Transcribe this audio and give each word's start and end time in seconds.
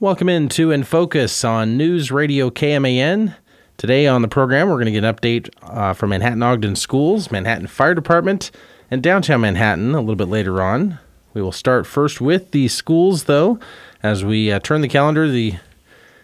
Welcome 0.00 0.28
into 0.28 0.70
In 0.70 0.84
Focus 0.84 1.42
on 1.42 1.76
News 1.76 2.12
Radio 2.12 2.50
KMAN. 2.50 3.34
Today 3.76 4.06
on 4.06 4.22
the 4.22 4.28
program, 4.28 4.68
we're 4.68 4.76
going 4.76 4.84
to 4.84 4.92
get 4.92 5.02
an 5.02 5.12
update 5.12 5.50
uh, 5.60 5.92
from 5.92 6.10
Manhattan 6.10 6.40
Ogden 6.40 6.76
Schools, 6.76 7.32
Manhattan 7.32 7.66
Fire 7.66 7.96
Department, 7.96 8.52
and 8.92 9.02
downtown 9.02 9.40
Manhattan 9.40 9.96
a 9.96 9.98
little 9.98 10.14
bit 10.14 10.28
later 10.28 10.62
on. 10.62 11.00
We 11.34 11.42
will 11.42 11.50
start 11.50 11.84
first 11.84 12.20
with 12.20 12.52
the 12.52 12.68
schools, 12.68 13.24
though, 13.24 13.58
as 14.00 14.24
we 14.24 14.52
uh, 14.52 14.60
turn 14.60 14.82
the 14.82 14.88
calendar. 14.88 15.26
The 15.26 15.56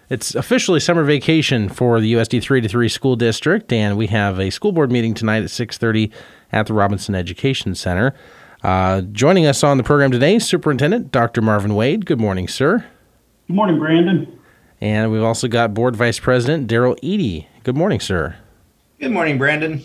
it's 0.08 0.36
officially 0.36 0.78
summer 0.78 1.02
vacation 1.02 1.68
for 1.68 2.00
the 2.00 2.12
USD 2.12 2.44
3 2.70 2.88
school 2.88 3.16
district, 3.16 3.72
and 3.72 3.96
we 3.96 4.06
have 4.06 4.38
a 4.38 4.50
school 4.50 4.70
board 4.70 4.92
meeting 4.92 5.14
tonight 5.14 5.42
at 5.42 5.50
6:30 5.50 6.12
at 6.52 6.68
the 6.68 6.74
Robinson 6.74 7.16
Education 7.16 7.74
Center. 7.74 8.14
Uh, 8.62 9.00
joining 9.00 9.46
us 9.46 9.64
on 9.64 9.78
the 9.78 9.82
program 9.82 10.12
today, 10.12 10.38
Superintendent 10.38 11.10
Dr. 11.10 11.42
Marvin 11.42 11.74
Wade. 11.74 12.06
Good 12.06 12.20
morning, 12.20 12.46
sir. 12.46 12.84
Good 13.46 13.56
morning, 13.56 13.78
Brandon. 13.78 14.40
And 14.80 15.12
we've 15.12 15.22
also 15.22 15.48
got 15.48 15.74
Board 15.74 15.96
Vice 15.96 16.18
President 16.18 16.66
Darell 16.66 16.96
Edie. 17.02 17.46
Good 17.62 17.76
morning, 17.76 18.00
sir. 18.00 18.36
Good 18.98 19.12
morning, 19.12 19.36
Brandon. 19.36 19.82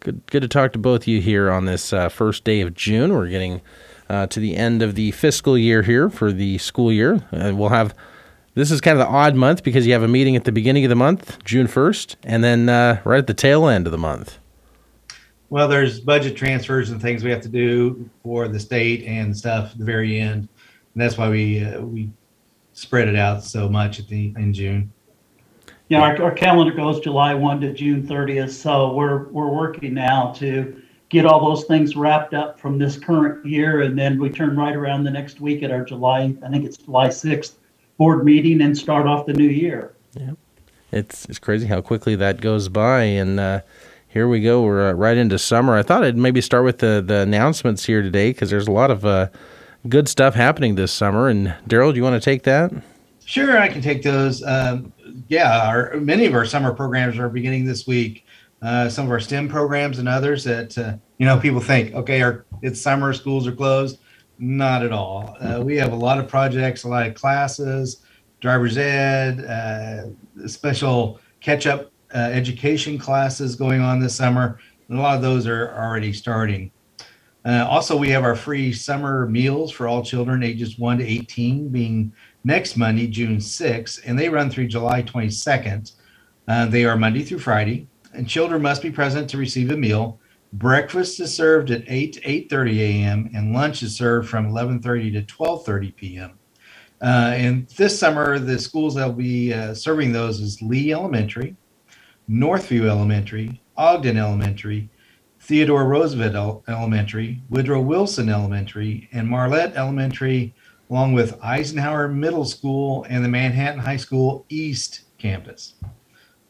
Good, 0.00 0.22
good 0.30 0.40
to 0.40 0.48
talk 0.48 0.72
to 0.72 0.78
both 0.78 1.02
of 1.02 1.08
you 1.08 1.20
here 1.20 1.50
on 1.50 1.66
this 1.66 1.92
uh, 1.92 2.08
first 2.08 2.42
day 2.42 2.62
of 2.62 2.72
June. 2.72 3.12
We're 3.12 3.28
getting 3.28 3.60
uh, 4.08 4.28
to 4.28 4.40
the 4.40 4.56
end 4.56 4.80
of 4.80 4.94
the 4.94 5.10
fiscal 5.10 5.58
year 5.58 5.82
here 5.82 6.08
for 6.08 6.32
the 6.32 6.56
school 6.56 6.90
year. 6.90 7.16
Uh, 7.32 7.52
we'll 7.54 7.68
have 7.68 7.94
this 8.54 8.70
is 8.70 8.80
kind 8.80 8.98
of 8.98 9.06
the 9.06 9.12
odd 9.12 9.34
month 9.34 9.62
because 9.62 9.86
you 9.86 9.92
have 9.92 10.02
a 10.02 10.08
meeting 10.08 10.34
at 10.34 10.44
the 10.44 10.52
beginning 10.52 10.86
of 10.86 10.88
the 10.88 10.96
month, 10.96 11.42
June 11.44 11.66
1st, 11.66 12.16
and 12.24 12.42
then 12.42 12.70
uh, 12.70 13.00
right 13.04 13.18
at 13.18 13.26
the 13.26 13.34
tail 13.34 13.66
end 13.66 13.86
of 13.86 13.90
the 13.90 13.98
month. 13.98 14.38
Well, 15.50 15.68
there's 15.68 16.00
budget 16.00 16.34
transfers 16.34 16.88
and 16.88 17.00
things 17.00 17.22
we 17.22 17.30
have 17.30 17.42
to 17.42 17.48
do 17.48 18.08
for 18.22 18.48
the 18.48 18.58
state 18.58 19.04
and 19.04 19.36
stuff 19.36 19.72
at 19.72 19.78
the 19.78 19.84
very 19.84 20.18
end. 20.18 20.48
And 20.94 21.02
that's 21.02 21.18
why 21.18 21.28
we 21.28 21.62
uh, 21.62 21.82
we 21.82 22.10
spread 22.82 23.08
it 23.08 23.16
out 23.16 23.44
so 23.44 23.68
much 23.68 24.00
at 24.00 24.08
the 24.08 24.34
in 24.36 24.52
June. 24.52 24.92
Yeah, 25.88 26.00
our, 26.00 26.22
our 26.22 26.32
calendar 26.32 26.72
goes 26.72 27.00
July 27.00 27.32
1 27.34 27.60
to 27.60 27.72
June 27.72 28.06
30th. 28.06 28.50
So 28.50 28.92
we're 28.92 29.28
we're 29.28 29.48
working 29.48 29.94
now 29.94 30.32
to 30.38 30.82
get 31.08 31.24
all 31.24 31.44
those 31.44 31.64
things 31.66 31.94
wrapped 31.94 32.34
up 32.34 32.58
from 32.58 32.78
this 32.78 32.98
current 32.98 33.44
year, 33.46 33.82
and 33.82 33.98
then 33.98 34.18
we 34.18 34.30
turn 34.30 34.56
right 34.56 34.74
around 34.74 35.04
the 35.04 35.10
next 35.10 35.40
week 35.40 35.62
at 35.62 35.70
our 35.70 35.84
July, 35.84 36.34
I 36.42 36.48
think 36.48 36.64
it's 36.64 36.78
July 36.78 37.08
6th 37.08 37.54
board 37.98 38.24
meeting, 38.24 38.62
and 38.62 38.76
start 38.76 39.06
off 39.06 39.26
the 39.26 39.34
new 39.34 39.48
year. 39.48 39.94
Yeah, 40.14 40.32
it's 40.90 41.26
it's 41.26 41.38
crazy 41.38 41.66
how 41.66 41.80
quickly 41.82 42.16
that 42.16 42.40
goes 42.40 42.68
by, 42.68 43.02
and 43.02 43.38
uh, 43.38 43.60
here 44.08 44.26
we 44.26 44.40
go. 44.40 44.62
We're 44.62 44.90
uh, 44.90 44.92
right 44.92 45.16
into 45.16 45.38
summer. 45.38 45.76
I 45.76 45.82
thought 45.82 46.02
I'd 46.02 46.16
maybe 46.16 46.40
start 46.40 46.64
with 46.64 46.78
the 46.78 47.04
the 47.06 47.18
announcements 47.18 47.84
here 47.84 48.02
today 48.02 48.30
because 48.30 48.50
there's 48.50 48.66
a 48.66 48.72
lot 48.72 48.90
of 48.90 49.04
uh, 49.04 49.28
good 49.88 50.08
stuff 50.08 50.34
happening 50.34 50.74
this 50.74 50.92
summer. 50.92 51.28
And 51.28 51.54
Darell, 51.66 51.92
do 51.92 51.96
you 51.96 52.02
want 52.02 52.20
to 52.20 52.24
take 52.24 52.42
that? 52.44 52.72
Sure, 53.24 53.58
I 53.58 53.68
can 53.68 53.80
take 53.80 54.02
those. 54.02 54.42
Um, 54.42 54.92
yeah, 55.28 55.66
our, 55.66 55.96
many 55.96 56.26
of 56.26 56.34
our 56.34 56.44
summer 56.44 56.72
programs 56.72 57.18
are 57.18 57.28
beginning 57.28 57.64
this 57.64 57.86
week. 57.86 58.26
Uh, 58.60 58.88
some 58.88 59.06
of 59.06 59.10
our 59.10 59.20
STEM 59.20 59.48
programs 59.48 59.98
and 59.98 60.08
others 60.08 60.44
that 60.44 60.76
uh, 60.78 60.94
you 61.18 61.26
know 61.26 61.38
people 61.38 61.60
think, 61.60 61.94
okay, 61.94 62.22
our 62.22 62.44
it's 62.62 62.80
summer, 62.80 63.12
schools 63.12 63.46
are 63.46 63.54
closed. 63.54 63.98
Not 64.38 64.82
at 64.84 64.92
all. 64.92 65.36
Uh, 65.40 65.62
we 65.62 65.76
have 65.76 65.92
a 65.92 65.96
lot 65.96 66.18
of 66.18 66.26
projects, 66.26 66.84
a 66.84 66.88
lot 66.88 67.06
of 67.06 67.14
classes, 67.14 68.04
driver's 68.40 68.76
ed, 68.76 69.44
uh, 69.44 70.48
special 70.48 71.20
catch-up 71.40 71.92
uh, 72.14 72.18
education 72.18 72.98
classes 72.98 73.54
going 73.56 73.80
on 73.80 74.00
this 74.00 74.14
summer, 74.14 74.58
and 74.88 74.98
a 74.98 75.02
lot 75.02 75.16
of 75.16 75.22
those 75.22 75.46
are 75.46 75.72
already 75.76 76.12
starting. 76.12 76.70
Uh, 77.44 77.66
also, 77.68 77.96
we 77.96 78.08
have 78.08 78.22
our 78.22 78.36
free 78.36 78.72
summer 78.72 79.26
meals 79.26 79.72
for 79.72 79.88
all 79.88 80.04
children 80.04 80.42
ages 80.42 80.78
1 80.78 80.98
to 80.98 81.04
18 81.06 81.68
being 81.68 82.12
next 82.44 82.76
Monday, 82.76 83.06
June 83.08 83.38
6th, 83.38 84.00
and 84.04 84.18
they 84.18 84.28
run 84.28 84.48
through 84.48 84.68
July 84.68 85.02
22nd. 85.02 85.92
Uh, 86.46 86.66
they 86.66 86.84
are 86.84 86.96
Monday 86.96 87.22
through 87.22 87.40
Friday, 87.40 87.88
and 88.14 88.28
children 88.28 88.62
must 88.62 88.82
be 88.82 88.90
present 88.90 89.28
to 89.30 89.38
receive 89.38 89.70
a 89.70 89.76
meal. 89.76 90.20
Breakfast 90.52 91.18
is 91.18 91.34
served 91.34 91.70
at 91.70 91.82
8 91.88 92.12
to 92.12 92.20
8.30 92.20 92.78
a.m., 92.78 93.30
and 93.34 93.52
lunch 93.52 93.82
is 93.82 93.96
served 93.96 94.28
from 94.28 94.52
11.30 94.52 95.26
to 95.26 95.34
12.30 95.34 95.96
p.m. 95.96 96.38
Uh, 97.00 97.32
and 97.34 97.66
this 97.70 97.98
summer, 97.98 98.38
the 98.38 98.58
schools 98.58 98.94
that 98.94 99.06
will 99.06 99.14
be 99.14 99.52
uh, 99.52 99.74
serving 99.74 100.12
those 100.12 100.40
is 100.40 100.62
Lee 100.62 100.92
Elementary, 100.92 101.56
Northview 102.30 102.88
Elementary, 102.88 103.60
Ogden 103.76 104.16
Elementary, 104.16 104.88
Theodore 105.42 105.86
Roosevelt 105.86 106.62
Elementary, 106.68 107.42
Woodrow 107.50 107.80
Wilson 107.80 108.28
Elementary, 108.28 109.08
and 109.12 109.28
Marlatt 109.28 109.74
Elementary, 109.74 110.54
along 110.88 111.14
with 111.14 111.36
Eisenhower 111.42 112.06
Middle 112.06 112.44
School 112.44 113.04
and 113.08 113.24
the 113.24 113.28
Manhattan 113.28 113.80
High 113.80 113.96
School 113.96 114.46
East 114.48 115.02
Campus, 115.18 115.74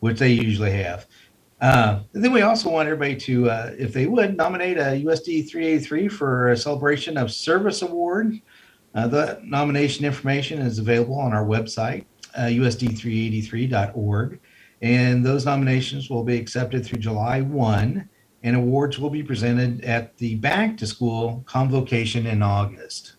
which 0.00 0.18
they 0.18 0.28
usually 0.28 0.72
have. 0.72 1.06
Uh, 1.62 2.00
then 2.12 2.32
we 2.32 2.42
also 2.42 2.68
want 2.68 2.86
everybody 2.86 3.16
to, 3.16 3.48
uh, 3.48 3.70
if 3.78 3.94
they 3.94 4.06
would, 4.06 4.36
nominate 4.36 4.76
a 4.76 5.02
USD 5.02 5.48
383 5.48 6.08
for 6.08 6.50
a 6.50 6.56
celebration 6.56 7.16
of 7.16 7.32
service 7.32 7.80
award. 7.80 8.42
Uh, 8.94 9.08
the 9.08 9.40
nomination 9.42 10.04
information 10.04 10.60
is 10.60 10.78
available 10.78 11.18
on 11.18 11.32
our 11.32 11.46
website, 11.46 12.04
uh, 12.36 12.42
usd383.org. 12.42 14.38
And 14.82 15.24
those 15.24 15.46
nominations 15.46 16.10
will 16.10 16.24
be 16.24 16.36
accepted 16.36 16.84
through 16.84 16.98
July 16.98 17.40
1 17.40 18.10
and 18.42 18.56
awards 18.56 18.98
will 18.98 19.10
be 19.10 19.22
presented 19.22 19.84
at 19.84 20.16
the 20.18 20.34
back 20.36 20.76
to 20.78 20.86
school 20.86 21.42
convocation 21.46 22.26
in 22.26 22.42
August. 22.42 23.14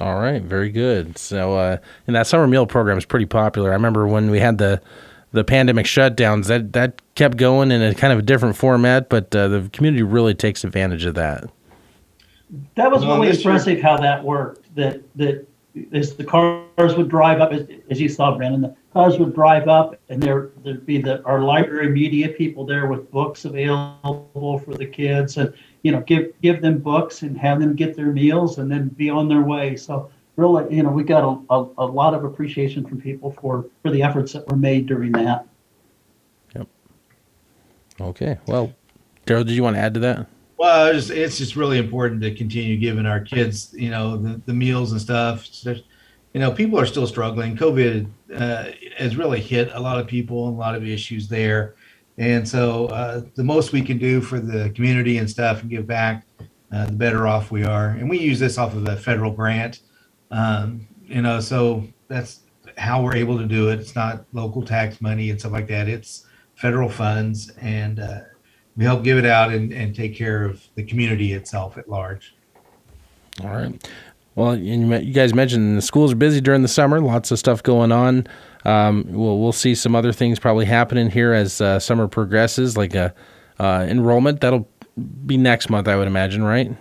All 0.00 0.16
right, 0.16 0.42
very 0.42 0.70
good. 0.70 1.16
So, 1.18 1.54
uh, 1.56 1.76
and 2.06 2.16
that 2.16 2.26
summer 2.26 2.46
meal 2.46 2.66
program 2.66 2.98
is 2.98 3.04
pretty 3.04 3.26
popular. 3.26 3.70
I 3.70 3.74
remember 3.74 4.06
when 4.06 4.30
we 4.30 4.40
had 4.40 4.58
the 4.58 4.80
the 5.30 5.44
pandemic 5.44 5.86
shutdowns, 5.86 6.46
that 6.46 6.72
that 6.72 7.02
kept 7.16 7.36
going 7.36 7.70
in 7.70 7.82
a 7.82 7.94
kind 7.94 8.12
of 8.12 8.20
a 8.20 8.22
different 8.22 8.56
format, 8.56 9.08
but 9.08 9.34
uh, 9.34 9.48
the 9.48 9.68
community 9.72 10.02
really 10.02 10.34
takes 10.34 10.62
advantage 10.64 11.04
of 11.04 11.14
that. 11.16 11.44
That 12.76 12.90
was 12.90 13.04
well, 13.04 13.20
really 13.20 13.36
impressive 13.36 13.74
year. 13.74 13.82
how 13.82 13.96
that 13.96 14.24
worked. 14.24 14.74
That 14.76 15.02
that 15.16 15.46
as 15.92 16.14
the 16.14 16.24
cars 16.24 16.94
would 16.96 17.08
drive 17.08 17.40
up, 17.40 17.52
as, 17.52 17.66
as 17.90 18.00
you 18.00 18.08
saw, 18.08 18.36
Brandon, 18.36 18.62
the 18.62 18.76
cars 18.94 19.18
would 19.18 19.34
drive 19.34 19.68
up, 19.68 20.00
and 20.08 20.22
there 20.22 20.50
there'd 20.62 20.86
be 20.86 21.02
the 21.02 21.22
our 21.24 21.42
library 21.42 21.90
media 21.90 22.28
people 22.28 22.64
there 22.64 22.86
with 22.86 23.10
books 23.10 23.44
available 23.44 24.62
for 24.64 24.74
the 24.74 24.86
kids, 24.86 25.36
and 25.36 25.52
you 25.82 25.92
know 25.92 26.00
give 26.02 26.32
give 26.40 26.62
them 26.62 26.78
books 26.78 27.22
and 27.22 27.36
have 27.36 27.60
them 27.60 27.74
get 27.74 27.96
their 27.96 28.12
meals, 28.12 28.58
and 28.58 28.70
then 28.70 28.88
be 28.88 29.10
on 29.10 29.28
their 29.28 29.42
way. 29.42 29.76
So 29.76 30.10
really, 30.36 30.74
you 30.74 30.82
know, 30.82 30.90
we 30.90 31.02
got 31.02 31.24
a, 31.24 31.54
a, 31.54 31.68
a 31.78 31.86
lot 31.86 32.14
of 32.14 32.24
appreciation 32.24 32.86
from 32.86 33.00
people 33.00 33.32
for 33.32 33.66
for 33.82 33.90
the 33.90 34.02
efforts 34.02 34.32
that 34.32 34.48
were 34.48 34.56
made 34.56 34.86
during 34.86 35.12
that. 35.12 35.46
Yep. 36.54 36.68
Okay. 38.00 38.38
Well, 38.46 38.72
Darell, 39.26 39.44
did 39.44 39.54
you 39.54 39.62
want 39.64 39.76
to 39.76 39.80
add 39.80 39.94
to 39.94 40.00
that? 40.00 40.28
Well, 40.56 40.94
it's, 40.94 41.10
it's 41.10 41.36
just 41.36 41.56
really 41.56 41.78
important 41.78 42.22
to 42.22 42.32
continue 42.32 42.76
giving 42.76 43.06
our 43.06 43.20
kids, 43.20 43.74
you 43.76 43.90
know, 43.90 44.16
the, 44.16 44.40
the 44.46 44.54
meals 44.54 44.92
and 44.92 45.00
stuff. 45.00 45.44
You 46.34 46.40
know, 46.40 46.50
people 46.50 46.78
are 46.78 46.86
still 46.86 47.06
struggling. 47.06 47.56
COVID 47.56 48.10
uh, 48.34 48.70
has 48.98 49.16
really 49.16 49.40
hit 49.40 49.70
a 49.72 49.80
lot 49.80 49.98
of 49.98 50.06
people 50.06 50.48
and 50.48 50.56
a 50.56 50.60
lot 50.60 50.74
of 50.74 50.86
issues 50.86 51.28
there. 51.28 51.76
And 52.18 52.46
so 52.46 52.86
uh, 52.86 53.22
the 53.34 53.44
most 53.44 53.72
we 53.72 53.82
can 53.82 53.98
do 53.98 54.20
for 54.20 54.38
the 54.38 54.70
community 54.70 55.18
and 55.18 55.30
stuff 55.30 55.62
and 55.62 55.70
give 55.70 55.86
back, 55.86 56.26
uh, 56.72 56.86
the 56.86 56.92
better 56.92 57.26
off 57.26 57.50
we 57.50 57.64
are. 57.64 57.90
And 57.90 58.10
we 58.10 58.18
use 58.18 58.38
this 58.38 58.58
off 58.58 58.74
of 58.74 58.86
a 58.88 58.96
federal 58.96 59.30
grant, 59.30 59.80
um, 60.30 60.86
you 61.04 61.22
know, 61.22 61.40
so 61.40 61.86
that's 62.08 62.40
how 62.76 63.02
we're 63.02 63.16
able 63.16 63.38
to 63.38 63.46
do 63.46 63.68
it. 63.70 63.78
It's 63.78 63.94
not 63.94 64.24
local 64.32 64.62
tax 64.64 65.00
money 65.00 65.30
and 65.30 65.38
stuff 65.38 65.52
like 65.52 65.68
that. 65.68 65.88
It's 65.88 66.26
federal 66.56 66.88
funds. 66.88 67.50
And 67.60 68.00
uh, 68.00 68.20
we 68.76 68.84
help 68.84 69.04
give 69.04 69.18
it 69.18 69.26
out 69.26 69.52
and, 69.52 69.72
and 69.72 69.94
take 69.94 70.16
care 70.16 70.44
of 70.44 70.66
the 70.74 70.82
community 70.82 71.32
itself 71.32 71.78
at 71.78 71.88
large. 71.88 72.34
All 73.42 73.50
right. 73.50 73.88
Well, 74.36 74.56
you 74.56 75.12
guys 75.12 75.32
mentioned 75.32 75.76
the 75.76 75.82
schools 75.82 76.12
are 76.12 76.16
busy 76.16 76.40
during 76.40 76.62
the 76.62 76.68
summer. 76.68 77.00
Lots 77.00 77.30
of 77.30 77.38
stuff 77.38 77.62
going 77.62 77.92
on. 77.92 78.26
Um, 78.64 79.04
we'll 79.08 79.38
we'll 79.38 79.52
see 79.52 79.74
some 79.74 79.94
other 79.94 80.12
things 80.12 80.38
probably 80.38 80.64
happening 80.64 81.10
here 81.10 81.32
as 81.32 81.60
uh, 81.60 81.78
summer 81.78 82.08
progresses, 82.08 82.76
like 82.76 82.94
a 82.94 83.14
uh, 83.60 83.62
uh, 83.62 83.86
enrollment. 83.88 84.40
That'll 84.40 84.68
be 85.26 85.36
next 85.36 85.70
month, 85.70 85.86
I 85.86 85.96
would 85.96 86.08
imagine, 86.08 86.42
right? 86.42 86.72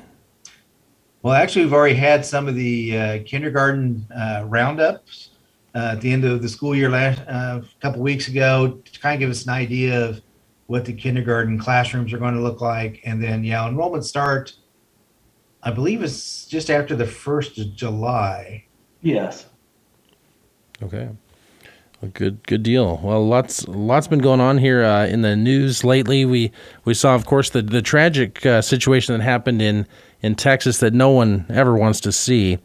Well, 1.21 1.33
actually, 1.33 1.65
we've 1.65 1.73
already 1.73 1.95
had 1.95 2.25
some 2.25 2.47
of 2.47 2.55
the 2.55 2.97
uh, 2.97 3.19
kindergarten 3.25 4.07
uh, 4.15 4.45
roundups 4.47 5.29
uh, 5.75 5.91
at 5.93 6.01
the 6.01 6.11
end 6.11 6.25
of 6.25 6.41
the 6.41 6.49
school 6.49 6.75
year 6.75 6.89
last 6.89 7.19
a 7.19 7.63
couple 7.81 8.01
weeks 8.01 8.27
ago 8.27 8.81
to 8.83 8.99
kind 8.99 9.13
of 9.13 9.19
give 9.19 9.29
us 9.29 9.43
an 9.43 9.51
idea 9.51 10.09
of 10.09 10.21
what 10.67 10.85
the 10.85 10.93
kindergarten 10.93 11.59
classrooms 11.59 12.13
are 12.13 12.17
going 12.17 12.33
to 12.33 12.41
look 12.41 12.61
like, 12.61 12.99
and 13.05 13.23
then 13.23 13.43
yeah, 13.43 13.67
enrollment 13.67 14.05
start 14.05 14.53
I 15.63 15.71
believe 15.71 16.03
it's 16.03 16.45
just 16.45 16.69
after 16.69 16.95
the 16.95 17.05
first 17.05 17.57
of 17.57 17.73
July. 17.73 18.65
Yes. 19.01 19.45
Okay. 20.81 21.09
Well, 22.01 22.11
good, 22.13 22.45
good 22.45 22.63
deal. 22.63 22.99
Well, 23.01 23.25
lots, 23.25 23.67
lots 23.67 24.07
been 24.07 24.19
going 24.19 24.41
on 24.41 24.57
here 24.57 24.83
uh, 24.83 25.05
in 25.05 25.21
the 25.21 25.35
news 25.35 25.83
lately. 25.83 26.25
We 26.25 26.51
we 26.83 26.93
saw, 26.93 27.15
of 27.15 27.25
course, 27.25 27.49
the 27.49 27.61
the 27.61 27.81
tragic 27.81 28.45
uh, 28.45 28.61
situation 28.61 29.17
that 29.17 29.23
happened 29.23 29.61
in 29.61 29.87
in 30.23 30.35
Texas 30.35 30.79
that 30.79 30.93
no 30.93 31.11
one 31.11 31.45
ever 31.49 31.75
wants 31.75 31.99
to 31.99 32.11
see, 32.11 32.57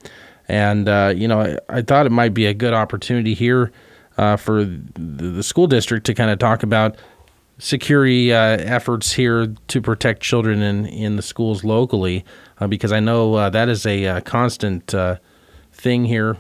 And, 0.49 0.89
uh, 0.89 1.13
you 1.15 1.29
know, 1.29 1.41
I, 1.41 1.59
I, 1.69 1.83
thought 1.83 2.07
it 2.07 2.13
might 2.13 2.33
be 2.33 2.47
a 2.47 2.55
good 2.55 2.73
opportunity 2.73 3.35
here 3.35 3.73
uh, 4.17 4.37
for 4.37 4.65
the, 4.65 5.33
the, 5.33 5.43
school 5.43 5.67
district 5.67 6.07
to 6.07 6.15
kind 6.15 6.31
of 6.31 6.39
talk 6.39 6.63
about 6.63 6.97
security 7.59 8.33
uh, 8.33 8.39
efforts 8.39 9.13
here 9.13 9.55
to 9.67 9.81
protect 9.81 10.23
children 10.23 10.63
in, 10.63 10.87
in 10.87 11.17
the 11.17 11.23
schools 11.23 11.65
locally, 11.65 12.25
uh, 12.61 12.67
because 12.67 12.93
I 12.93 13.01
know 13.01 13.35
uh, 13.35 13.51
that 13.51 13.69
is 13.69 13.85
a, 13.85 14.07
uh, 14.07 14.21
constant 14.21 14.95
thing 15.73 16.05
here, 16.05 16.37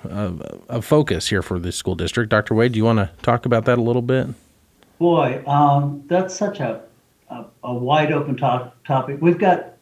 a 0.68 0.82
focus 0.82 1.28
here 1.28 1.42
for 1.42 1.60
the 1.60 1.70
school 1.70 1.94
district. 1.94 2.30
Dr. 2.30 2.54
Wade, 2.54 2.72
do 2.72 2.78
you 2.78 2.84
want 2.84 2.98
to 2.98 3.10
talk 3.22 3.46
about 3.46 3.66
that 3.66 3.78
a 3.78 3.82
little 3.82 4.02
bit? 4.02 4.26
Boy, 4.98 5.44
um, 5.46 6.02
that's 6.06 6.34
such 6.34 6.58
a, 6.58 6.82
a, 7.30 7.44
a 7.62 7.72
wide 7.72 8.10
open 8.10 8.36
to- 8.38 8.72
topic. 8.84 9.18
We've 9.20 9.38
got, 9.38 9.74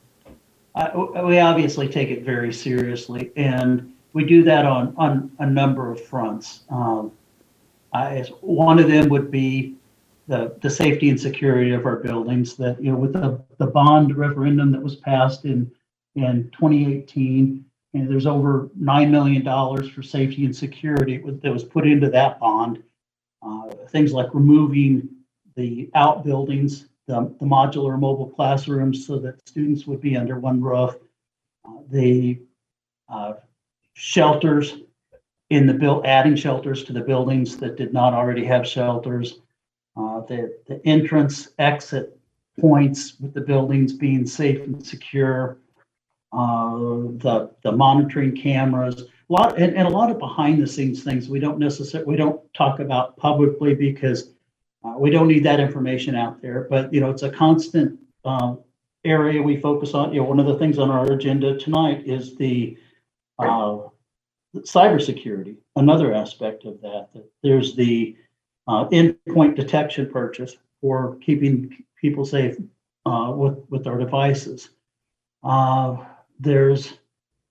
we 1.24 1.38
obviously 1.38 1.88
take 1.88 2.10
it 2.10 2.22
very 2.22 2.52
seriously, 2.52 3.32
and 3.36 3.94
we 4.12 4.24
do 4.24 4.44
that 4.44 4.66
on, 4.66 4.94
on 4.98 5.30
a 5.38 5.46
number 5.46 5.90
of 5.90 6.04
fronts. 6.04 6.60
Um, 6.68 7.12
I, 7.94 8.24
one 8.42 8.78
of 8.78 8.88
them 8.88 9.08
would 9.08 9.30
be 9.30 9.74
the, 10.26 10.56
the 10.60 10.70
safety 10.70 11.08
and 11.08 11.20
security 11.20 11.72
of 11.72 11.86
our 11.86 11.96
buildings 11.96 12.56
that, 12.56 12.82
you 12.82 12.90
know, 12.90 12.98
with 12.98 13.12
the, 13.12 13.40
the 13.58 13.66
bond 13.66 14.16
referendum 14.16 14.72
that 14.72 14.82
was 14.82 14.96
passed 14.96 15.44
in, 15.44 15.70
in 16.14 16.50
2018, 16.52 17.64
and 17.94 18.10
there's 18.10 18.26
over 18.26 18.68
$9 18.80 19.10
million 19.10 19.44
for 19.90 20.02
safety 20.02 20.44
and 20.44 20.54
security 20.54 21.18
that 21.18 21.52
was 21.52 21.64
put 21.64 21.86
into 21.86 22.10
that 22.10 22.38
bond. 22.40 22.82
Uh, 23.42 23.68
things 23.88 24.12
like 24.12 24.34
removing 24.34 25.08
the 25.54 25.88
outbuildings, 25.94 26.88
the, 27.06 27.34
the 27.38 27.46
modular 27.46 27.98
mobile 27.98 28.28
classrooms 28.28 29.06
so 29.06 29.18
that 29.18 29.48
students 29.48 29.86
would 29.86 30.00
be 30.00 30.16
under 30.16 30.38
one 30.38 30.60
roof, 30.60 30.96
uh, 31.66 31.78
the 31.90 32.38
uh, 33.08 33.34
shelters 33.94 34.78
in 35.50 35.66
the 35.66 35.74
bill, 35.74 36.02
adding 36.04 36.34
shelters 36.34 36.82
to 36.84 36.92
the 36.92 37.00
buildings 37.00 37.56
that 37.58 37.76
did 37.76 37.92
not 37.92 38.12
already 38.12 38.44
have 38.44 38.66
shelters, 38.66 39.40
uh, 39.96 40.20
the, 40.22 40.58
the 40.66 40.80
entrance 40.86 41.48
exit 41.58 42.18
points 42.60 43.14
with 43.20 43.34
the 43.34 43.40
buildings 43.40 43.92
being 43.92 44.26
safe 44.26 44.60
and 44.60 44.84
secure, 44.84 45.58
uh, 46.32 46.74
the, 47.18 47.50
the 47.62 47.72
monitoring 47.72 48.34
cameras, 48.36 49.02
a 49.02 49.32
lot, 49.32 49.58
and, 49.58 49.74
and 49.74 49.86
a 49.86 49.90
lot 49.90 50.10
of 50.10 50.18
behind 50.18 50.62
the 50.62 50.66
scenes 50.66 51.02
things 51.02 51.28
we 51.28 51.40
don't 51.40 51.58
necessarily, 51.58 52.08
we 52.08 52.16
don't 52.16 52.40
talk 52.54 52.78
about 52.78 53.16
publicly 53.16 53.74
because 53.74 54.30
uh, 54.84 54.94
we 54.98 55.10
don't 55.10 55.28
need 55.28 55.44
that 55.44 55.60
information 55.60 56.14
out 56.14 56.40
there, 56.40 56.66
but 56.70 56.92
you 56.92 57.00
know, 57.00 57.10
it's 57.10 57.22
a 57.22 57.30
constant 57.30 57.98
um, 58.24 58.60
area 59.04 59.42
we 59.42 59.60
focus 59.60 59.94
on. 59.94 60.12
You 60.12 60.20
know, 60.20 60.26
one 60.26 60.38
of 60.38 60.46
the 60.46 60.58
things 60.58 60.78
on 60.78 60.90
our 60.90 61.10
agenda 61.12 61.58
tonight 61.58 62.06
is 62.06 62.36
the 62.36 62.76
uh, 63.38 63.78
cybersecurity, 64.58 65.56
another 65.74 66.14
aspect 66.14 66.64
of 66.64 66.80
that. 66.82 67.08
that 67.14 67.24
there's 67.42 67.74
the 67.74 68.16
uh, 68.66 68.88
endpoint 68.88 69.56
detection 69.56 70.10
purchase 70.10 70.56
for 70.80 71.16
keeping 71.16 71.84
people 72.00 72.24
safe 72.24 72.56
uh, 73.06 73.32
with, 73.34 73.58
with 73.70 73.84
their 73.84 73.98
devices. 73.98 74.70
Uh, 75.42 75.96
there's 76.40 76.94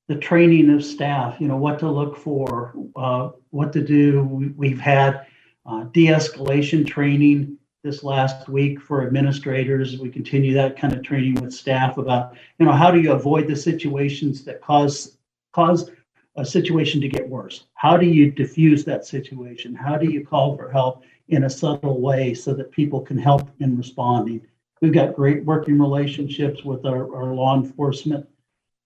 the 0.07 0.15
training 0.15 0.69
of 0.69 0.83
staff, 0.83 1.39
you 1.39 1.47
know, 1.47 1.57
what 1.57 1.79
to 1.79 1.89
look 1.89 2.15
for, 2.17 2.73
uh, 2.95 3.29
what 3.49 3.73
to 3.73 3.81
do. 3.81 4.23
We've 4.55 4.79
had 4.79 5.25
uh, 5.65 5.85
de 5.85 6.07
escalation 6.07 6.85
training 6.85 7.57
this 7.83 8.03
last 8.03 8.47
week 8.49 8.81
for 8.81 9.05
administrators. 9.05 9.99
We 9.99 10.09
continue 10.09 10.53
that 10.53 10.77
kind 10.77 10.93
of 10.93 11.03
training 11.03 11.35
with 11.35 11.53
staff 11.53 11.97
about, 11.97 12.35
you 12.59 12.65
know, 12.65 12.71
how 12.71 12.91
do 12.91 12.99
you 12.99 13.13
avoid 13.13 13.47
the 13.47 13.55
situations 13.55 14.43
that 14.45 14.61
cause 14.61 15.17
cause 15.53 15.89
a 16.35 16.45
situation 16.45 17.01
to 17.01 17.07
get 17.07 17.27
worse? 17.27 17.65
How 17.75 17.97
do 17.97 18.05
you 18.05 18.31
diffuse 18.31 18.83
that 18.85 19.05
situation? 19.05 19.73
How 19.73 19.97
do 19.97 20.09
you 20.09 20.25
call 20.25 20.57
for 20.57 20.71
help 20.71 21.03
in 21.29 21.45
a 21.45 21.49
subtle 21.49 22.01
way 22.01 22.33
so 22.33 22.53
that 22.53 22.71
people 22.71 23.01
can 23.01 23.17
help 23.17 23.49
in 23.59 23.77
responding? 23.77 24.45
We've 24.81 24.93
got 24.93 25.15
great 25.15 25.43
working 25.45 25.79
relationships 25.79 26.63
with 26.63 26.85
our, 26.85 27.15
our 27.15 27.33
law 27.33 27.55
enforcement 27.55 28.27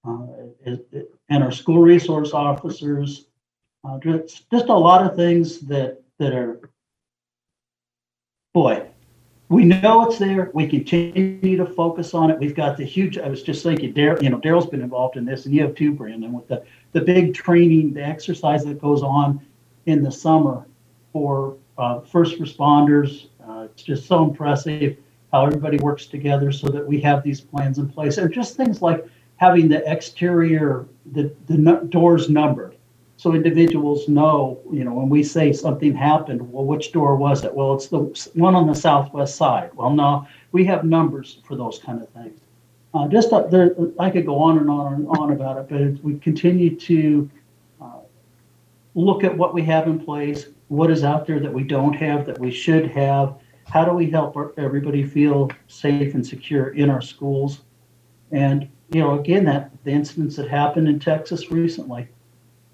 uh, 0.08 0.28
and 0.66 1.44
our 1.44 1.52
school 1.52 1.80
resource 1.80 2.34
officers. 2.34 3.26
Uh, 3.84 3.98
just, 4.00 4.50
just 4.52 4.66
a 4.68 4.74
lot 4.74 5.06
of 5.06 5.16
things 5.16 5.60
that 5.62 6.02
that 6.20 6.34
are, 6.34 6.70
boy, 8.54 8.89
we 9.50 9.66
know 9.66 10.08
it's 10.08 10.20
there. 10.20 10.52
We 10.54 10.68
continue 10.68 11.58
to 11.58 11.66
focus 11.66 12.14
on 12.14 12.30
it. 12.30 12.38
We've 12.38 12.56
got 12.56 12.78
the 12.78 12.86
huge. 12.86 13.18
I 13.18 13.28
was 13.28 13.42
just 13.42 13.64
thinking, 13.64 13.94
Darell. 13.94 14.24
You 14.24 14.30
know, 14.30 14.40
Darell's 14.40 14.68
been 14.68 14.82
involved 14.82 15.18
in 15.18 15.26
this, 15.26 15.46
and 15.46 15.54
you 15.54 15.64
have 15.64 15.74
too, 15.74 15.92
Brandon, 15.92 16.32
with 16.32 16.48
the 16.48 16.64
the 16.92 17.02
big 17.02 17.34
training, 17.34 17.94
the 17.94 18.04
exercise 18.04 18.64
that 18.66 18.80
goes 18.80 19.02
on 19.02 19.42
in 19.88 20.04
the 20.04 20.12
summer 20.12 20.68
for 21.12 21.58
uh, 21.80 22.02
first 22.02 22.40
responders. 22.40 23.28
Uh, 23.44 23.68
it's 23.72 23.82
just 23.82 24.06
so 24.06 24.24
impressive 24.24 24.98
how 25.32 25.46
everybody 25.46 25.78
works 25.78 26.06
together 26.06 26.52
so 26.52 26.68
that 26.68 26.86
we 26.86 27.02
have 27.02 27.24
these 27.24 27.42
plans 27.42 27.80
in 27.80 27.90
place, 27.90 28.20
and 28.20 28.32
just 28.32 28.56
things 28.56 28.84
like 28.84 29.04
having 29.38 29.68
the 29.68 29.84
exterior 29.92 30.86
the 31.14 31.34
the 31.48 31.88
doors 31.90 32.30
numbered 32.30 32.76
so 33.20 33.34
individuals 33.34 34.08
know, 34.08 34.62
you 34.72 34.86
know, 34.86 34.94
when 34.94 35.10
we 35.10 35.24
say 35.24 35.52
something 35.52 35.94
happened, 35.94 36.40
well, 36.54 36.64
which 36.64 36.94
door 36.94 37.18
was 37.18 37.44
it? 37.44 37.54
Well, 37.54 37.74
it's 37.74 37.88
the 37.88 38.00
one 38.34 38.56
on 38.56 38.66
the 38.66 38.74
southwest 38.74 39.36
side. 39.36 39.72
Well, 39.74 39.90
no, 39.90 40.26
we 40.54 40.64
have 40.68 40.86
numbers 40.86 41.42
for 41.46 41.58
those 41.58 41.80
kind 41.80 42.02
of 42.02 42.08
things. 42.12 42.40
Uh, 42.94 43.10
just 43.10 43.34
up 43.34 43.52
there, 43.52 43.76
I 44.00 44.10
could 44.10 44.26
go 44.26 44.40
on 44.40 44.58
and 44.60 44.70
on 44.70 44.94
and 44.94 45.08
on 45.10 45.34
about 45.34 45.58
it, 45.58 45.68
but 45.68 46.02
we 46.02 46.18
continue 46.20 46.78
to 46.78 47.30
uh, 47.82 48.00
look 48.96 49.26
at 49.26 49.38
what 49.38 49.54
we 49.54 49.64
have 49.64 49.88
in 49.88 50.00
place, 50.00 50.46
what 50.70 50.90
is 50.90 51.04
out 51.04 51.28
there 51.28 51.42
that 51.42 51.54
we 51.54 51.64
don't 51.64 51.96
have 51.96 52.26
that 52.26 52.40
we 52.40 52.52
should 52.52 52.90
have. 52.92 53.36
How 53.68 53.84
do 53.84 53.92
we 53.92 54.10
help 54.10 54.38
everybody 54.58 55.04
feel 55.04 55.52
safe 55.68 56.14
and 56.14 56.26
secure 56.26 56.70
in 56.70 56.90
our 56.90 57.02
schools? 57.02 57.64
And 58.32 58.70
you 58.92 59.02
know, 59.02 59.20
again, 59.20 59.44
that 59.44 59.72
the 59.84 59.92
incidents 59.92 60.38
that 60.38 60.48
happened 60.48 60.88
in 60.88 61.02
Texas 61.02 61.52
recently 61.52 62.08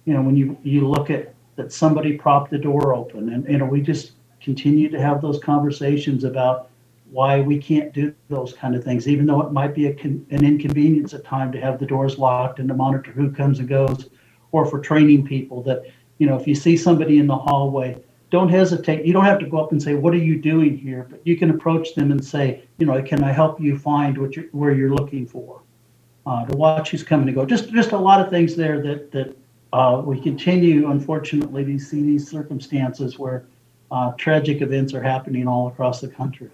you 0.05 0.13
know, 0.13 0.21
when 0.21 0.35
you, 0.35 0.57
you 0.63 0.87
look 0.87 1.09
at 1.09 1.33
that 1.55 1.71
somebody 1.71 2.17
propped 2.17 2.51
the 2.51 2.57
door 2.57 2.93
open 2.93 3.29
and, 3.29 3.47
you 3.47 3.57
know, 3.57 3.65
we 3.65 3.81
just 3.81 4.13
continue 4.41 4.89
to 4.89 5.01
have 5.01 5.21
those 5.21 5.39
conversations 5.39 6.23
about 6.23 6.69
why 7.11 7.39
we 7.39 7.57
can't 7.57 7.93
do 7.93 8.13
those 8.29 8.53
kind 8.53 8.75
of 8.75 8.83
things, 8.83 9.07
even 9.07 9.25
though 9.25 9.41
it 9.41 9.51
might 9.51 9.73
be 9.73 9.87
a 9.87 9.93
con- 9.93 10.25
an 10.31 10.43
inconvenience 10.43 11.13
at 11.13 11.23
time 11.23 11.51
to 11.51 11.59
have 11.59 11.79
the 11.79 11.85
doors 11.85 12.17
locked 12.17 12.59
and 12.59 12.67
to 12.67 12.73
monitor 12.73 13.11
who 13.11 13.31
comes 13.31 13.59
and 13.59 13.69
goes, 13.69 14.09
or 14.51 14.65
for 14.65 14.79
training 14.79 15.25
people 15.25 15.61
that, 15.63 15.83
you 16.17 16.27
know, 16.27 16.37
if 16.37 16.47
you 16.47 16.55
see 16.55 16.75
somebody 16.75 17.19
in 17.19 17.27
the 17.27 17.35
hallway, 17.35 17.97
don't 18.31 18.49
hesitate. 18.49 19.05
You 19.05 19.13
don't 19.13 19.25
have 19.25 19.39
to 19.39 19.45
go 19.47 19.57
up 19.59 19.71
and 19.71 19.81
say, 19.81 19.93
"What 19.93 20.13
are 20.13 20.17
you 20.17 20.41
doing 20.41 20.77
here?" 20.77 21.07
But 21.09 21.21
you 21.25 21.37
can 21.37 21.51
approach 21.51 21.93
them 21.95 22.11
and 22.11 22.23
say, 22.23 22.63
"You 22.79 22.85
know, 22.85 23.01
can 23.01 23.23
I 23.23 23.31
help 23.31 23.61
you 23.61 23.77
find 23.77 24.17
what 24.17 24.35
you're, 24.35 24.45
where 24.51 24.73
you're 24.73 24.93
looking 24.93 25.25
for?" 25.25 25.61
Uh, 26.25 26.43
to 26.45 26.57
watch 26.57 26.89
who's 26.91 27.03
coming 27.03 27.27
to 27.27 27.31
go. 27.33 27.45
Just 27.45 27.71
just 27.71 27.91
a 27.91 27.97
lot 27.97 28.19
of 28.19 28.29
things 28.29 28.55
there 28.55 28.81
that 28.81 29.11
that 29.11 29.37
uh, 29.75 29.99
we 29.99 30.21
continue, 30.21 30.89
unfortunately, 30.89 31.65
to 31.65 31.77
see 31.77 32.01
these 32.01 32.29
circumstances 32.31 33.19
where 33.19 33.45
uh, 33.91 34.13
tragic 34.13 34.61
events 34.61 34.93
are 34.93 35.03
happening 35.03 35.49
all 35.49 35.67
across 35.67 35.99
the 35.99 36.07
country. 36.07 36.49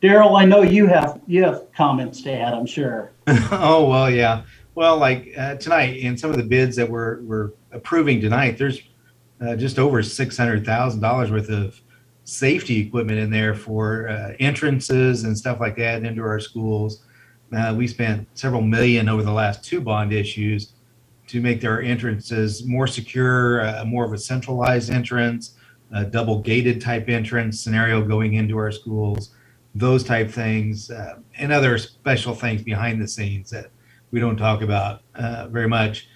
Darell, 0.00 0.34
I 0.34 0.46
know 0.46 0.62
you 0.62 0.86
have 0.86 1.20
you 1.26 1.44
have 1.44 1.70
comments 1.76 2.22
to 2.22 2.32
add. 2.32 2.54
I'm 2.54 2.64
sure. 2.64 3.10
oh 3.26 3.86
well, 3.90 4.10
yeah. 4.10 4.44
Well, 4.74 4.96
like 4.96 5.34
uh, 5.36 5.56
tonight, 5.56 5.98
in 5.98 6.16
some 6.16 6.30
of 6.30 6.38
the 6.38 6.44
bids 6.44 6.76
that 6.76 6.88
we're 6.88 7.20
we're 7.20 7.50
approving 7.72 8.22
tonight, 8.22 8.56
there's 8.56 8.80
uh, 9.42 9.54
just 9.56 9.78
over 9.78 10.02
six 10.02 10.34
hundred 10.38 10.64
thousand 10.64 11.02
dollars 11.02 11.30
worth 11.30 11.50
of 11.50 11.78
safety 12.24 12.80
equipment 12.80 13.18
in 13.18 13.28
there 13.30 13.54
for 13.54 14.08
uh, 14.08 14.32
entrances 14.40 15.24
and 15.24 15.36
stuff 15.36 15.60
like 15.60 15.76
that 15.76 16.02
into 16.02 16.22
our 16.22 16.40
schools. 16.40 17.04
Uh, 17.54 17.74
we 17.76 17.86
spent 17.86 18.26
several 18.32 18.62
million 18.62 19.10
over 19.10 19.22
the 19.22 19.30
last 19.30 19.62
two 19.62 19.82
bond 19.82 20.10
issues 20.10 20.73
to 21.26 21.40
make 21.40 21.60
their 21.60 21.80
entrances 21.82 22.64
more 22.66 22.86
secure, 22.86 23.66
uh, 23.66 23.84
more 23.84 24.04
of 24.04 24.12
a 24.12 24.18
centralized 24.18 24.90
entrance, 24.90 25.56
a 25.92 26.04
double 26.04 26.40
gated 26.40 26.80
type 26.80 27.08
entrance 27.08 27.60
scenario 27.60 28.02
going 28.02 28.34
into 28.34 28.56
our 28.56 28.70
schools, 28.70 29.34
those 29.74 30.04
type 30.04 30.30
things, 30.30 30.90
uh, 30.90 31.16
and 31.38 31.52
other 31.52 31.78
special 31.78 32.34
things 32.34 32.62
behind 32.62 33.00
the 33.00 33.08
scenes 33.08 33.50
that 33.50 33.70
we 34.10 34.20
don't 34.20 34.36
talk 34.36 34.62
about 34.62 35.02
uh, 35.14 35.48
very 35.48 35.68
much 35.68 36.08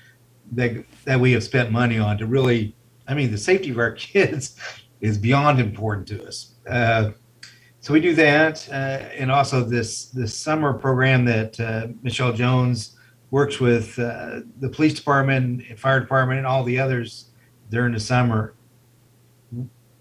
that, 0.53 0.85
that 1.05 1.19
we 1.19 1.33
have 1.33 1.43
spent 1.43 1.71
money 1.71 1.99
on 1.99 2.19
to 2.19 2.27
really, 2.27 2.75
I 3.07 3.15
mean, 3.15 3.31
the 3.31 3.39
safety 3.39 3.71
of 3.71 3.79
our 3.79 3.93
kids 3.93 4.57
is 5.01 5.19
beyond 5.19 5.61
important 5.61 6.07
to 6.09 6.27
us. 6.27 6.55
Uh, 6.69 7.11
so 7.81 7.95
we 7.95 8.01
do 8.01 8.15
that, 8.17 8.69
uh, 8.71 9.09
and 9.17 9.31
also 9.31 9.63
this 9.63 10.07
this 10.07 10.35
summer 10.37 10.75
program 10.75 11.25
that 11.27 11.59
uh, 11.61 11.87
Michelle 12.03 12.33
Jones 12.33 12.98
works 13.31 13.61
with 13.61 13.99
uh, 13.99 14.41
the 14.59 14.69
police 14.69 14.95
department, 14.95 15.79
fire 15.79 16.01
department, 16.01 16.39
and 16.39 16.47
all 16.47 16.65
the 16.65 16.79
others 16.79 17.31
during 17.71 17.93
the 17.93 18.01
summer. 18.01 18.55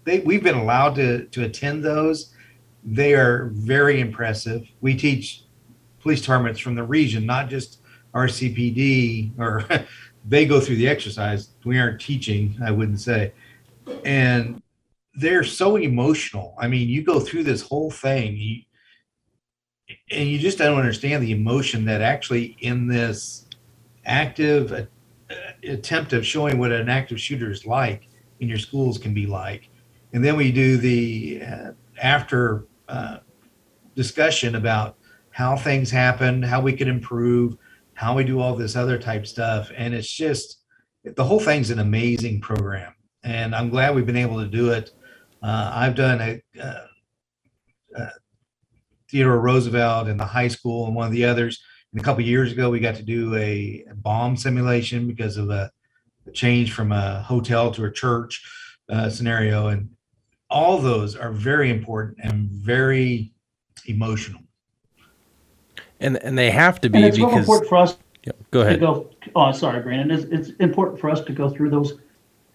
They, 0.04 0.20
we've 0.20 0.42
been 0.42 0.56
allowed 0.56 0.94
to, 0.96 1.26
to 1.26 1.44
attend 1.44 1.84
those. 1.84 2.34
They 2.84 3.14
are 3.14 3.50
very 3.52 4.00
impressive. 4.00 4.66
We 4.80 4.96
teach 4.96 5.42
police 6.00 6.20
departments 6.20 6.60
from 6.60 6.74
the 6.74 6.84
region, 6.84 7.26
not 7.26 7.50
just 7.50 7.80
RCPD 8.14 9.38
or 9.38 9.64
they 10.28 10.46
go 10.46 10.60
through 10.60 10.76
the 10.76 10.88
exercise. 10.88 11.50
We 11.64 11.78
aren't 11.78 12.00
teaching, 12.00 12.56
I 12.64 12.70
wouldn't 12.70 13.00
say. 13.00 13.32
And 14.04 14.62
they're 15.14 15.44
so 15.44 15.76
emotional. 15.76 16.54
I 16.58 16.68
mean, 16.68 16.88
you 16.88 17.02
go 17.02 17.20
through 17.20 17.44
this 17.44 17.62
whole 17.62 17.90
thing, 17.90 18.36
you, 18.36 18.62
and 20.10 20.28
you 20.28 20.38
just 20.38 20.58
don't 20.58 20.78
understand 20.78 21.22
the 21.22 21.32
emotion 21.32 21.84
that 21.86 22.00
actually 22.00 22.56
in 22.60 22.86
this 22.86 23.46
active 24.04 24.72
uh, 24.72 25.34
attempt 25.62 26.12
of 26.12 26.26
showing 26.26 26.58
what 26.58 26.72
an 26.72 26.88
active 26.88 27.20
shooter 27.20 27.50
is 27.50 27.66
like 27.66 28.08
in 28.40 28.48
your 28.48 28.58
schools 28.58 28.98
can 28.98 29.14
be 29.14 29.26
like. 29.26 29.68
And 30.12 30.24
then 30.24 30.36
we 30.36 30.52
do 30.52 30.76
the 30.76 31.42
uh, 31.42 31.70
after 32.00 32.66
uh, 32.88 33.18
discussion 33.94 34.54
about 34.54 34.96
how 35.30 35.56
things 35.56 35.90
happen, 35.90 36.42
how 36.42 36.60
we 36.60 36.72
can 36.72 36.88
improve, 36.88 37.56
how 37.94 38.14
we 38.14 38.24
do 38.24 38.40
all 38.40 38.54
this 38.54 38.76
other 38.76 38.98
type 38.98 39.26
stuff. 39.26 39.70
And 39.76 39.94
it's 39.94 40.10
just 40.10 40.62
the 41.04 41.24
whole 41.24 41.40
thing's 41.40 41.70
an 41.70 41.78
amazing 41.78 42.40
program. 42.40 42.94
And 43.24 43.54
I'm 43.54 43.68
glad 43.68 43.94
we've 43.94 44.06
been 44.06 44.16
able 44.16 44.40
to 44.40 44.48
do 44.48 44.70
it. 44.70 44.92
Uh, 45.42 45.70
I've 45.74 45.94
done 45.94 46.20
a, 46.20 46.60
uh, 46.60 46.86
uh, 47.98 48.10
Theodore 49.10 49.40
Roosevelt 49.40 50.08
and 50.08 50.18
the 50.18 50.24
high 50.24 50.48
school 50.48 50.86
and 50.86 50.94
one 50.94 51.06
of 51.06 51.12
the 51.12 51.24
others. 51.24 51.62
And 51.92 52.00
a 52.00 52.04
couple 52.04 52.22
years 52.22 52.52
ago, 52.52 52.70
we 52.70 52.80
got 52.80 52.96
to 52.96 53.02
do 53.02 53.34
a 53.36 53.84
bomb 53.94 54.36
simulation 54.36 55.06
because 55.06 55.36
of 55.36 55.50
a, 55.50 55.70
a 56.26 56.30
change 56.32 56.72
from 56.72 56.92
a 56.92 57.22
hotel 57.22 57.70
to 57.72 57.84
a 57.84 57.92
church 57.92 58.46
uh, 58.90 59.08
scenario. 59.08 59.68
And 59.68 59.90
all 60.50 60.78
those 60.78 61.16
are 61.16 61.32
very 61.32 61.70
important 61.70 62.18
and 62.22 62.48
very 62.50 63.32
emotional. 63.86 64.42
And 66.00 66.22
and 66.22 66.38
they 66.38 66.50
have 66.50 66.80
to 66.82 66.90
be 66.90 66.98
And 66.98 67.06
it's 67.06 67.16
because 67.16 67.38
important 67.38 67.68
for 67.68 67.76
us 67.76 67.96
Yep, 68.28 68.36
go 68.50 68.60
to 68.60 68.66
ahead. 68.66 68.80
go, 68.80 69.08
oh, 69.36 69.52
sorry, 69.52 69.80
Brandon, 69.80 70.10
it's, 70.10 70.24
it's 70.24 70.58
important 70.60 71.00
for 71.00 71.08
us 71.08 71.22
to 71.22 71.32
go 71.32 71.48
through 71.48 71.70
those 71.70 71.94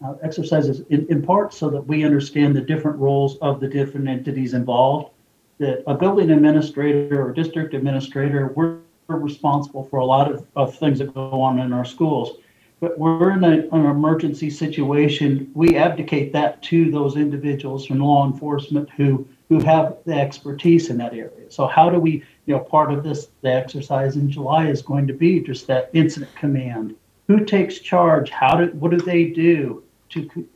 uh, 0.05 0.13
exercises 0.21 0.81
in, 0.89 1.07
in 1.09 1.23
part 1.23 1.53
so 1.53 1.69
that 1.69 1.81
we 1.81 2.03
understand 2.03 2.55
the 2.55 2.61
different 2.61 2.97
roles 2.99 3.37
of 3.37 3.59
the 3.59 3.67
different 3.67 4.07
entities 4.07 4.53
involved. 4.53 5.11
That 5.59 5.83
a 5.85 5.93
building 5.93 6.31
administrator 6.31 7.27
or 7.27 7.31
district 7.31 7.73
administrator, 7.73 8.51
we're, 8.55 8.77
responsible 9.07 9.83
for 9.83 9.99
a 9.99 10.05
lot 10.05 10.31
of, 10.31 10.45
of 10.55 10.75
things 10.77 10.97
that 10.99 11.13
go 11.13 11.41
on 11.41 11.59
in 11.59 11.71
our 11.71 11.85
schools. 11.85 12.37
But 12.79 12.97
we're 12.97 13.31
in 13.31 13.43
a, 13.43 13.67
an 13.69 13.85
emergency 13.85 14.49
situation, 14.49 15.51
we 15.53 15.77
abdicate 15.77 16.33
that 16.33 16.61
to 16.63 16.91
those 16.91 17.15
individuals 17.15 17.85
from 17.85 17.99
law 17.99 18.25
enforcement 18.25 18.89
who, 18.89 19.27
who 19.49 19.59
have 19.59 19.97
the 20.05 20.15
expertise 20.15 20.89
in 20.89 20.97
that 20.97 21.13
area. 21.13 21.49
So 21.49 21.67
how 21.67 21.89
do 21.89 21.99
we, 21.99 22.23
you 22.45 22.55
know, 22.55 22.59
part 22.59 22.91
of 22.91 23.03
this, 23.03 23.27
the 23.41 23.53
exercise 23.53 24.15
in 24.15 24.29
July 24.29 24.67
is 24.67 24.81
going 24.81 25.07
to 25.07 25.13
be 25.13 25.39
just 25.39 25.67
that 25.67 25.89
incident 25.93 26.35
command. 26.35 26.95
Who 27.27 27.45
takes 27.45 27.79
charge? 27.79 28.31
How 28.31 28.57
do, 28.57 28.65
what 28.73 28.91
do 28.91 28.97
they 28.97 29.25
do 29.25 29.83
to, 30.09 30.47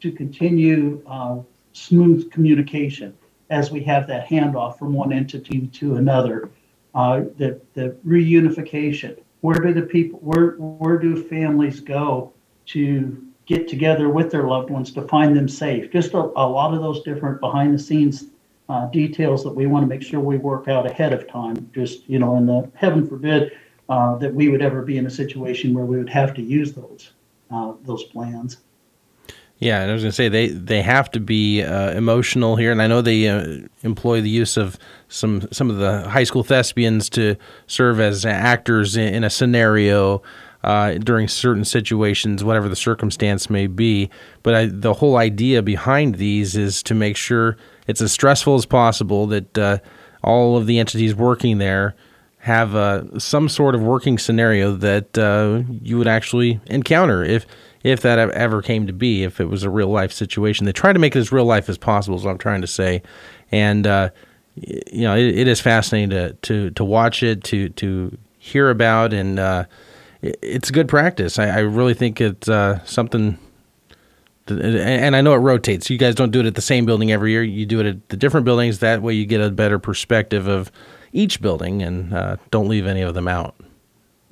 to 0.00 0.12
continue 0.12 1.02
uh, 1.06 1.38
smooth 1.72 2.30
communication 2.30 3.16
as 3.50 3.70
we 3.70 3.82
have 3.84 4.06
that 4.06 4.28
handoff 4.28 4.78
from 4.78 4.92
one 4.92 5.12
entity 5.12 5.66
to 5.66 5.96
another? 5.96 6.50
Uh, 6.94 7.22
the, 7.36 7.60
the 7.74 7.96
reunification. 8.06 9.16
Where 9.42 9.58
do 9.58 9.72
the 9.72 9.82
people, 9.82 10.18
where, 10.20 10.52
where 10.58 10.98
do 10.98 11.22
families 11.22 11.80
go 11.80 12.32
to 12.66 13.26
get 13.46 13.68
together 13.68 14.08
with 14.08 14.30
their 14.30 14.46
loved 14.48 14.70
ones 14.70 14.92
to 14.92 15.02
find 15.02 15.36
them 15.36 15.48
safe? 15.48 15.92
Just 15.92 16.14
a, 16.14 16.18
a 16.18 16.46
lot 16.46 16.74
of 16.74 16.80
those 16.80 17.02
different 17.02 17.40
behind 17.40 17.74
the 17.74 17.78
scenes 17.78 18.26
uh, 18.68 18.86
details 18.86 19.42
that 19.42 19.52
we 19.52 19.66
want 19.66 19.82
to 19.82 19.88
make 19.88 20.02
sure 20.02 20.20
we 20.20 20.36
work 20.38 20.68
out 20.68 20.86
ahead 20.86 21.12
of 21.12 21.28
time. 21.28 21.70
Just, 21.74 22.08
you 22.08 22.18
know, 22.18 22.36
in 22.36 22.46
the 22.46 22.70
heaven 22.74 23.06
forbid 23.06 23.52
uh, 23.88 24.14
that 24.16 24.32
we 24.32 24.48
would 24.48 24.62
ever 24.62 24.82
be 24.82 24.98
in 24.98 25.06
a 25.06 25.10
situation 25.10 25.74
where 25.74 25.84
we 25.84 25.98
would 25.98 26.08
have 26.08 26.34
to 26.34 26.42
use 26.42 26.72
those, 26.72 27.12
uh, 27.50 27.72
those 27.84 28.04
plans. 28.04 28.58
Yeah, 29.60 29.82
and 29.82 29.90
I 29.90 29.94
was 29.94 30.02
going 30.02 30.10
to 30.10 30.16
say 30.16 30.30
they 30.30 30.48
they 30.48 30.80
have 30.80 31.10
to 31.10 31.20
be 31.20 31.62
uh, 31.62 31.90
emotional 31.92 32.56
here, 32.56 32.72
and 32.72 32.80
I 32.80 32.86
know 32.86 33.02
they 33.02 33.28
uh, 33.28 33.58
employ 33.82 34.22
the 34.22 34.30
use 34.30 34.56
of 34.56 34.78
some 35.08 35.46
some 35.52 35.68
of 35.68 35.76
the 35.76 36.08
high 36.08 36.24
school 36.24 36.42
thespians 36.42 37.10
to 37.10 37.36
serve 37.66 38.00
as 38.00 38.24
actors 38.24 38.96
in, 38.96 39.14
in 39.14 39.22
a 39.22 39.28
scenario 39.28 40.22
uh, 40.64 40.94
during 40.94 41.28
certain 41.28 41.66
situations, 41.66 42.42
whatever 42.42 42.70
the 42.70 42.76
circumstance 42.76 43.50
may 43.50 43.66
be. 43.66 44.08
But 44.42 44.54
I, 44.54 44.66
the 44.66 44.94
whole 44.94 45.18
idea 45.18 45.60
behind 45.62 46.14
these 46.14 46.56
is 46.56 46.82
to 46.84 46.94
make 46.94 47.18
sure 47.18 47.58
it's 47.86 48.00
as 48.00 48.12
stressful 48.12 48.54
as 48.54 48.64
possible 48.64 49.26
that 49.26 49.58
uh, 49.58 49.78
all 50.22 50.56
of 50.56 50.66
the 50.66 50.78
entities 50.78 51.14
working 51.14 51.58
there 51.58 51.94
have 52.38 52.74
uh, 52.74 53.18
some 53.18 53.50
sort 53.50 53.74
of 53.74 53.82
working 53.82 54.16
scenario 54.16 54.72
that 54.72 55.18
uh, 55.18 55.62
you 55.82 55.98
would 55.98 56.08
actually 56.08 56.60
encounter 56.66 57.22
if 57.22 57.44
if 57.82 58.00
that 58.02 58.18
ever 58.18 58.60
came 58.62 58.86
to 58.86 58.92
be, 58.92 59.22
if 59.24 59.40
it 59.40 59.46
was 59.46 59.62
a 59.62 59.70
real 59.70 59.88
life 59.88 60.12
situation. 60.12 60.66
They 60.66 60.72
try 60.72 60.92
to 60.92 60.98
make 60.98 61.16
it 61.16 61.18
as 61.20 61.32
real 61.32 61.44
life 61.46 61.68
as 61.68 61.78
possible, 61.78 62.16
is 62.18 62.24
what 62.24 62.30
I'm 62.32 62.38
trying 62.38 62.60
to 62.60 62.66
say. 62.66 63.02
And 63.50 63.86
uh, 63.86 64.10
you 64.56 65.02
know, 65.02 65.16
it, 65.16 65.38
it 65.38 65.48
is 65.48 65.60
fascinating 65.60 66.10
to, 66.10 66.32
to 66.34 66.70
to 66.70 66.84
watch 66.84 67.22
it, 67.22 67.42
to 67.44 67.68
to 67.70 68.16
hear 68.38 68.70
about, 68.70 69.12
and 69.12 69.38
uh, 69.38 69.64
it, 70.22 70.38
it's 70.42 70.70
good 70.70 70.88
practice. 70.88 71.38
I, 71.38 71.46
I 71.48 71.58
really 71.60 71.94
think 71.94 72.20
it's 72.20 72.48
uh, 72.48 72.84
something. 72.84 73.38
that- 74.46 74.60
And 74.60 74.76
and 74.76 75.16
I 75.16 75.20
know 75.22 75.32
it 75.34 75.38
rotates. 75.38 75.88
You 75.88 75.98
guys 75.98 76.14
don't 76.14 76.30
do 76.32 76.40
it 76.40 76.46
at 76.46 76.54
the 76.56 76.60
same 76.62 76.84
building 76.84 77.10
every 77.12 77.30
year. 77.32 77.42
You 77.42 77.64
do 77.66 77.80
it 77.80 77.86
at 77.86 78.08
the 78.10 78.16
different 78.16 78.44
buildings. 78.44 78.80
That 78.80 79.00
way, 79.02 79.14
you 79.14 79.24
get 79.26 79.40
a 79.40 79.50
better 79.50 79.78
perspective 79.78 80.46
of 80.48 80.70
each 81.12 81.40
building, 81.40 81.82
and 81.82 82.12
uh, 82.12 82.36
don't 82.50 82.68
leave 82.68 82.86
any 82.86 83.00
of 83.02 83.14
them 83.14 83.26
out. 83.28 83.54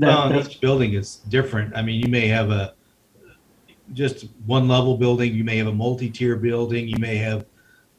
That- 0.01 0.31
Well, 0.31 0.47
each 0.47 0.61
building 0.61 0.93
is 0.95 1.17
different. 1.29 1.75
I 1.77 1.83
mean, 1.83 2.01
you 2.05 2.11
may 2.11 2.29
have 2.29 2.51
a 2.51 2.75
just 3.93 4.27
one 4.47 4.69
level 4.69 4.97
building, 4.97 5.35
you 5.35 5.45
may 5.45 5.57
have 5.57 5.67
a 5.67 5.73
multi-tier 5.73 6.37
building, 6.37 6.89
you 6.89 6.99
may 6.99 7.17
have, 7.17 7.47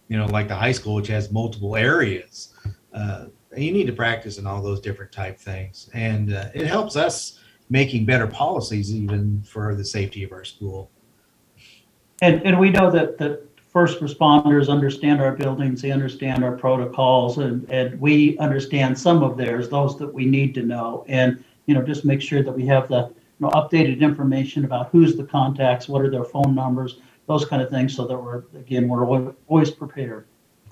you 0.08 0.18
know, 0.18 0.26
like 0.28 0.48
the 0.48 0.56
high 0.56 0.72
school, 0.72 0.96
which 0.96 1.08
has 1.08 1.32
multiple 1.32 1.76
areas. 1.76 2.54
Uh, 2.94 3.26
you 3.58 3.72
need 3.72 3.88
to 3.88 3.94
practice 3.94 4.38
in 4.38 4.46
all 4.46 4.62
those 4.62 4.80
different 4.80 5.12
type 5.12 5.40
things, 5.40 5.90
and 5.94 6.34
uh, 6.34 6.50
it 6.54 6.68
helps 6.68 6.96
us 6.96 7.40
making 7.70 8.06
better 8.06 8.28
policies 8.28 8.94
even 8.94 9.42
for 9.44 9.76
the 9.76 9.86
safety 9.86 10.24
of 10.24 10.32
our 10.32 10.44
school. 10.44 10.90
And, 12.22 12.42
and 12.44 12.60
we 12.60 12.70
know 12.70 12.90
that, 12.92 13.18
that 13.20 13.44
first 13.68 14.00
responders 14.02 14.70
understand 14.70 15.22
our 15.22 15.34
buildings, 15.34 15.82
they 15.82 15.92
understand 15.92 16.44
our 16.44 16.58
protocols, 16.58 17.38
and, 17.38 17.70
and 17.70 18.00
we 18.02 18.38
understand 18.40 18.98
some 18.98 19.24
of 19.24 19.38
theirs, 19.38 19.70
those 19.70 19.98
that 20.00 20.12
we 20.12 20.26
need 20.26 20.54
to 20.56 20.64
know. 20.64 21.06
And, 21.08 21.44
you 21.68 21.76
know, 21.76 21.84
just 21.84 22.04
make 22.06 22.22
sure 22.22 22.42
that 22.44 22.52
we 22.52 22.66
have 22.66 22.88
the, 22.88 23.14
you 23.40 23.48
know, 23.48 23.52
updated 23.52 24.02
information 24.02 24.66
about 24.66 24.90
who's 24.90 25.16
the 25.16 25.24
contacts, 25.24 25.88
what 25.88 26.02
are 26.02 26.10
their 26.10 26.24
phone 26.24 26.54
numbers, 26.54 27.00
those 27.28 27.46
kind 27.46 27.62
of 27.62 27.70
things, 27.70 27.96
so 27.96 28.06
that 28.06 28.18
we're, 28.18 28.44
again, 28.56 28.88
we're 28.88 29.34
always 29.48 29.72
prepared. 29.72 30.26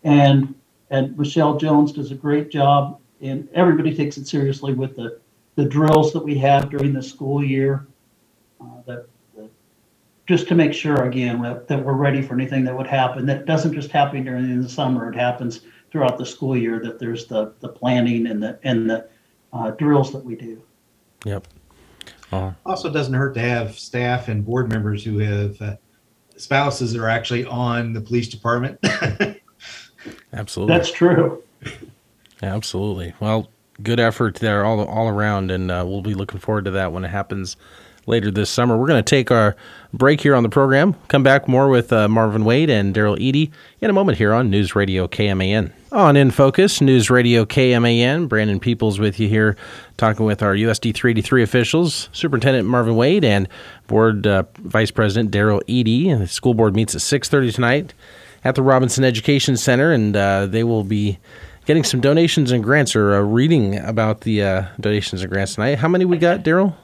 And, 0.04 0.54
and 0.90 1.18
Michelle 1.18 1.58
Jones 1.58 1.92
does 1.94 2.12
a 2.12 2.16
great 2.16 2.50
job, 2.50 3.00
and 3.22 3.48
everybody 3.54 3.96
takes 3.96 4.18
it 4.18 4.28
seriously 4.28 4.74
with 4.74 4.96
the, 4.96 5.20
the 5.56 5.66
drills 5.66 6.14
that 6.14 6.24
we 6.24 6.38
have 6.40 6.70
during 6.70 6.94
the 6.94 7.04
school 7.04 7.44
year. 7.44 7.88
Uh, 8.60 8.82
that, 8.86 9.08
that 9.36 9.50
just 10.26 10.48
to 10.48 10.56
make 10.56 10.74
sure 10.74 11.04
again 11.04 11.42
that, 11.44 11.68
that 11.68 11.84
we're 11.84 11.94
ready 11.94 12.24
for 12.24 12.34
anything 12.34 12.64
that 12.64 12.76
would 12.76 12.88
happen 12.88 13.24
that 13.28 13.46
doesn't 13.46 13.72
just 13.72 13.92
happen 13.92 14.24
during 14.24 14.60
the 14.60 14.68
summer 14.68 15.12
it 15.12 15.16
happens 15.16 15.62
throughout 15.92 16.18
the 16.18 16.26
school 16.26 16.58
year 16.58 16.80
that 16.80 16.98
there's 16.98 17.28
the 17.28 17.54
the 17.60 17.70
planning 17.70 18.26
and 18.26 18.42
the 18.42 18.58
and 18.64 18.90
the 18.90 19.08
uh, 19.54 19.70
drills 19.72 20.12
that 20.12 20.26
we 20.26 20.36
do 20.36 20.60
Yep. 21.26 21.48
Also, 22.66 22.92
doesn't 22.92 23.14
hurt 23.14 23.34
to 23.36 23.40
have 23.40 23.78
staff 23.78 24.28
and 24.28 24.46
board 24.46 24.70
members 24.70 25.04
who 25.04 25.20
have 25.20 25.62
uh, 25.62 25.76
spouses 26.36 26.94
that 26.94 27.02
are 27.02 27.10
actually 27.10 27.46
on 27.46 27.94
the 27.94 28.02
police 28.02 28.28
department. 28.28 28.80
Absolutely. 30.34 30.78
that's 30.78 30.92
true 30.92 31.44
Absolutely. 32.42 33.14
Well, 33.20 33.50
good 33.82 34.00
effort 34.00 34.36
there 34.36 34.64
all 34.64 34.84
all 34.86 35.08
around, 35.08 35.52
and 35.52 35.72
uh, 35.72 35.84
we'll 35.88 36.02
be 36.02 36.14
looking 36.14 36.40
forward 36.40 36.66
to 36.66 36.72
that 36.72 36.92
when 36.92 37.04
it 37.04 37.10
happens 37.10 37.58
later 38.06 38.32
this 38.32 38.50
summer. 38.50 38.78
We're 38.78 38.88
going 38.88 39.04
to 39.04 39.10
take 39.10 39.32
our 39.32 39.56
break 39.94 40.22
here 40.22 40.36
on 40.36 40.44
the 40.44 40.50
program. 40.50 40.96
Come 41.08 41.24
back 41.24 41.48
more 41.48 41.68
with 41.70 41.92
uh, 41.92 42.08
Marvin 42.08 42.46
Wade 42.46 42.70
and 42.70 42.94
Darell 42.94 43.16
Edie 43.16 43.52
in 43.82 43.90
a 43.90 43.94
moment 43.94 44.18
here 44.18 44.34
on 44.34 44.50
News 44.50 44.76
Radio 44.76 45.08
KMAN. 45.08 45.72
On 45.90 46.18
In 46.18 46.32
Focus, 46.32 46.82
News 46.82 47.10
Radio 47.10 47.46
KMAN. 47.46 48.28
Brandon 48.28 48.60
Peoples 48.60 49.00
with 49.00 49.22
you 49.22 49.30
here, 49.30 49.56
talking 49.96 50.26
with 50.26 50.44
our 50.44 50.54
USD 50.54 50.94
383 50.94 51.44
officials, 51.44 52.10
Superintendent 52.12 52.68
Marvin 52.68 52.98
Wade 52.98 53.24
and 53.24 53.48
Board 53.88 54.28
uh, 54.28 54.44
Vice 54.58 54.92
President 54.92 55.32
Darell 55.32 55.62
Edie. 55.70 56.10
And 56.10 56.22
the 56.22 56.28
school 56.28 56.54
board 56.54 56.76
meets 56.76 56.94
at 56.94 57.00
6:30 57.00 57.56
tonight 57.56 57.94
at 58.44 58.56
the 58.56 58.64
Robinson 58.64 59.06
Education 59.06 59.56
Center, 59.56 59.94
and 59.94 60.14
uh, 60.18 60.46
they 60.46 60.66
will 60.66 60.84
be 60.84 61.20
getting 61.66 61.86
some 61.86 62.02
donations 62.02 62.52
and 62.52 62.66
grants 62.66 62.94
or 62.94 63.14
uh, 63.14 63.22
reading 63.22 63.80
about 63.80 64.22
the 64.22 64.44
uh, 64.44 64.66
donations 64.82 65.22
and 65.22 65.32
grants 65.32 65.56
tonight. 65.56 65.76
How 65.78 65.88
many 65.88 66.04
we 66.04 66.18
got, 66.18 66.44
Darell? 66.44 66.76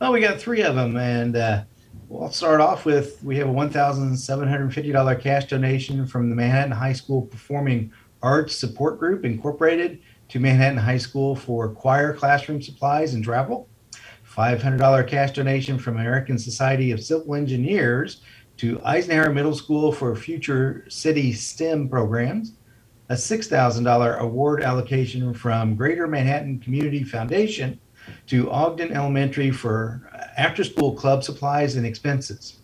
Well, 0.00 0.12
we 0.12 0.20
got 0.20 0.40
three 0.40 0.62
of 0.62 0.74
them, 0.74 0.96
and 0.96 1.36
uh, 1.36 1.64
we'll 2.08 2.30
start 2.30 2.62
off 2.62 2.86
with 2.86 3.22
we 3.22 3.36
have 3.36 3.48
a 3.48 3.52
one 3.52 3.68
thousand 3.68 4.16
seven 4.16 4.48
hundred 4.48 4.72
fifty 4.72 4.92
dollar 4.92 5.14
cash 5.14 5.44
donation 5.44 6.06
from 6.06 6.30
the 6.30 6.36
Manhattan 6.36 6.72
High 6.72 6.94
School 6.94 7.20
Performing 7.20 7.92
Support 8.22 8.98
Group 8.98 9.24
Incorporated 9.24 10.00
to 10.28 10.40
Manhattan 10.40 10.78
High 10.78 10.98
School 10.98 11.36
for 11.36 11.68
choir 11.68 12.12
classroom 12.12 12.60
supplies 12.60 13.14
and 13.14 13.22
travel. 13.22 13.68
$500 14.36 15.06
cash 15.06 15.32
donation 15.32 15.78
from 15.78 15.96
American 15.96 16.38
Society 16.38 16.90
of 16.90 17.02
Civil 17.02 17.34
Engineers 17.34 18.22
to 18.58 18.80
Eisenhower 18.84 19.32
Middle 19.32 19.54
School 19.54 19.92
for 19.92 20.14
future 20.14 20.84
city 20.88 21.32
STEM 21.32 21.88
programs, 21.88 22.52
a 23.08 23.14
$6,000 23.14 24.18
award 24.18 24.62
allocation 24.62 25.32
from 25.32 25.76
Greater 25.76 26.06
Manhattan 26.06 26.58
Community 26.58 27.04
Foundation 27.04 27.78
to 28.26 28.50
Ogden 28.50 28.92
Elementary 28.92 29.50
for 29.50 30.10
after 30.36 30.64
school 30.64 30.94
club 30.94 31.24
supplies 31.24 31.76
and 31.76 31.86
expenses 31.86 32.58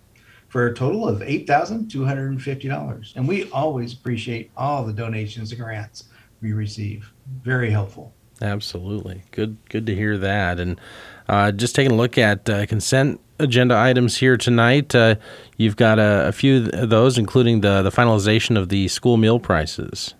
for 0.52 0.66
a 0.66 0.74
total 0.74 1.08
of 1.08 1.20
$8,250. 1.20 3.16
And 3.16 3.26
we 3.26 3.50
always 3.52 3.94
appreciate 3.94 4.50
all 4.54 4.84
the 4.84 4.92
donations 4.92 5.50
and 5.50 5.58
grants 5.58 6.04
we 6.42 6.52
receive. 6.52 7.10
Very 7.42 7.70
helpful. 7.70 8.12
Absolutely. 8.42 9.22
Good 9.30 9.56
good 9.70 9.86
to 9.86 9.94
hear 9.94 10.18
that. 10.18 10.60
And 10.60 10.78
uh, 11.26 11.52
just 11.52 11.74
taking 11.74 11.92
a 11.92 11.94
look 11.94 12.18
at 12.18 12.50
uh, 12.50 12.66
consent 12.66 13.18
agenda 13.38 13.78
items 13.78 14.18
here 14.18 14.36
tonight. 14.36 14.94
Uh, 14.94 15.14
you've 15.56 15.76
got 15.76 15.98
a, 15.98 16.28
a, 16.28 16.32
few 16.32 16.68
of 16.74 16.90
those, 16.90 17.16
including 17.16 17.62
the, 17.62 17.80
the 17.80 17.90
finalization 17.90 18.58
of 18.58 18.68
the 18.68 18.88
school 18.88 19.16
meal 19.16 19.40
prices. 19.40 20.12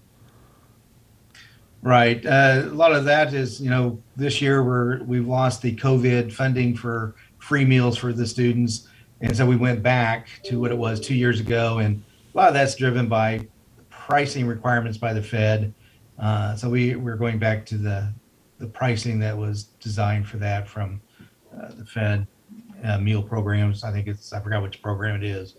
Right. 1.83 2.25
Uh, 2.25 2.63
a 2.65 2.75
lot 2.75 2.95
of 2.95 3.05
that 3.05 3.35
is, 3.35 3.61
you 3.61 3.69
know, 3.69 4.01
this 4.17 4.41
year 4.41 4.65
we're 4.65 5.03
we've 5.03 5.29
lost 5.29 5.61
the 5.61 5.77
COVID 5.77 6.33
funding 6.33 6.75
for 6.75 7.17
free 7.39 7.67
meals 7.67 7.99
for 7.99 8.15
the 8.15 8.27
students, 8.27 8.89
and 9.23 9.37
so 9.37 9.47
we 9.47 9.57
went 9.57 9.83
back 9.83 10.29
to 10.45 10.61
what 10.61 10.71
it 10.71 10.77
was 10.77 11.01
two 11.01 11.15
years 11.15 11.41
ago, 11.41 11.79
and 11.79 12.03
a 12.35 12.37
lot 12.37 12.49
of 12.49 12.55
that's 12.55 12.75
driven 12.75 13.09
by 13.09 13.47
pricing 13.89 14.47
requirements 14.47 14.99
by 14.99 15.13
the 15.13 15.23
Fed. 15.23 15.73
Uh, 16.19 16.55
so 16.57 16.69
we 16.69 16.97
we're 16.97 17.17
going 17.17 17.39
back 17.39 17.65
to 17.67 17.79
the 17.79 18.13
the 18.59 18.67
pricing 18.67 19.19
that 19.21 19.37
was 19.37 19.65
designed 19.81 20.29
for 20.29 20.37
that 20.39 20.69
from 20.69 21.01
uh, 21.57 21.69
the 21.77 21.85
Fed 21.85 22.27
uh, 22.85 22.99
meal 22.99 23.23
programs. 23.23 23.85
I 23.85 23.93
think 23.93 24.09
it's 24.09 24.33
I 24.33 24.41
forgot 24.41 24.63
which 24.63 24.83
program 24.83 25.17
it 25.17 25.25
is, 25.25 25.55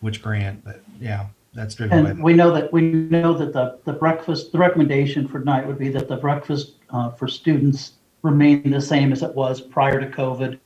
which 0.00 0.22
grant, 0.22 0.64
but 0.64 0.80
yeah, 1.00 1.26
that's 1.52 1.74
driven 1.74 2.06
and 2.06 2.22
we 2.22 2.32
know 2.32 2.52
that 2.52 2.72
we 2.72 2.80
know 2.82 3.34
that 3.34 3.52
the, 3.52 3.78
the 3.84 3.92
breakfast 3.92 4.52
the 4.52 4.58
recommendation 4.58 5.26
for 5.26 5.40
tonight 5.40 5.66
would 5.66 5.78
be 5.78 5.88
that 5.88 6.06
the 6.06 6.16
breakfast 6.16 6.74
uh, 6.90 7.10
for 7.10 7.26
students 7.26 7.94
remain 8.22 8.70
the 8.70 8.80
same 8.80 9.12
as 9.12 9.22
it 9.22 9.34
was 9.34 9.60
prior 9.60 9.98
to 9.98 10.06
COVID. 10.06 10.58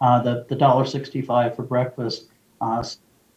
Uh, 0.00 0.22
the 0.22 0.46
the 0.48 0.56
dollar 0.56 0.84
sixty 0.84 1.22
five 1.22 1.56
for 1.56 1.62
breakfast. 1.62 2.28
Uh, 2.60 2.84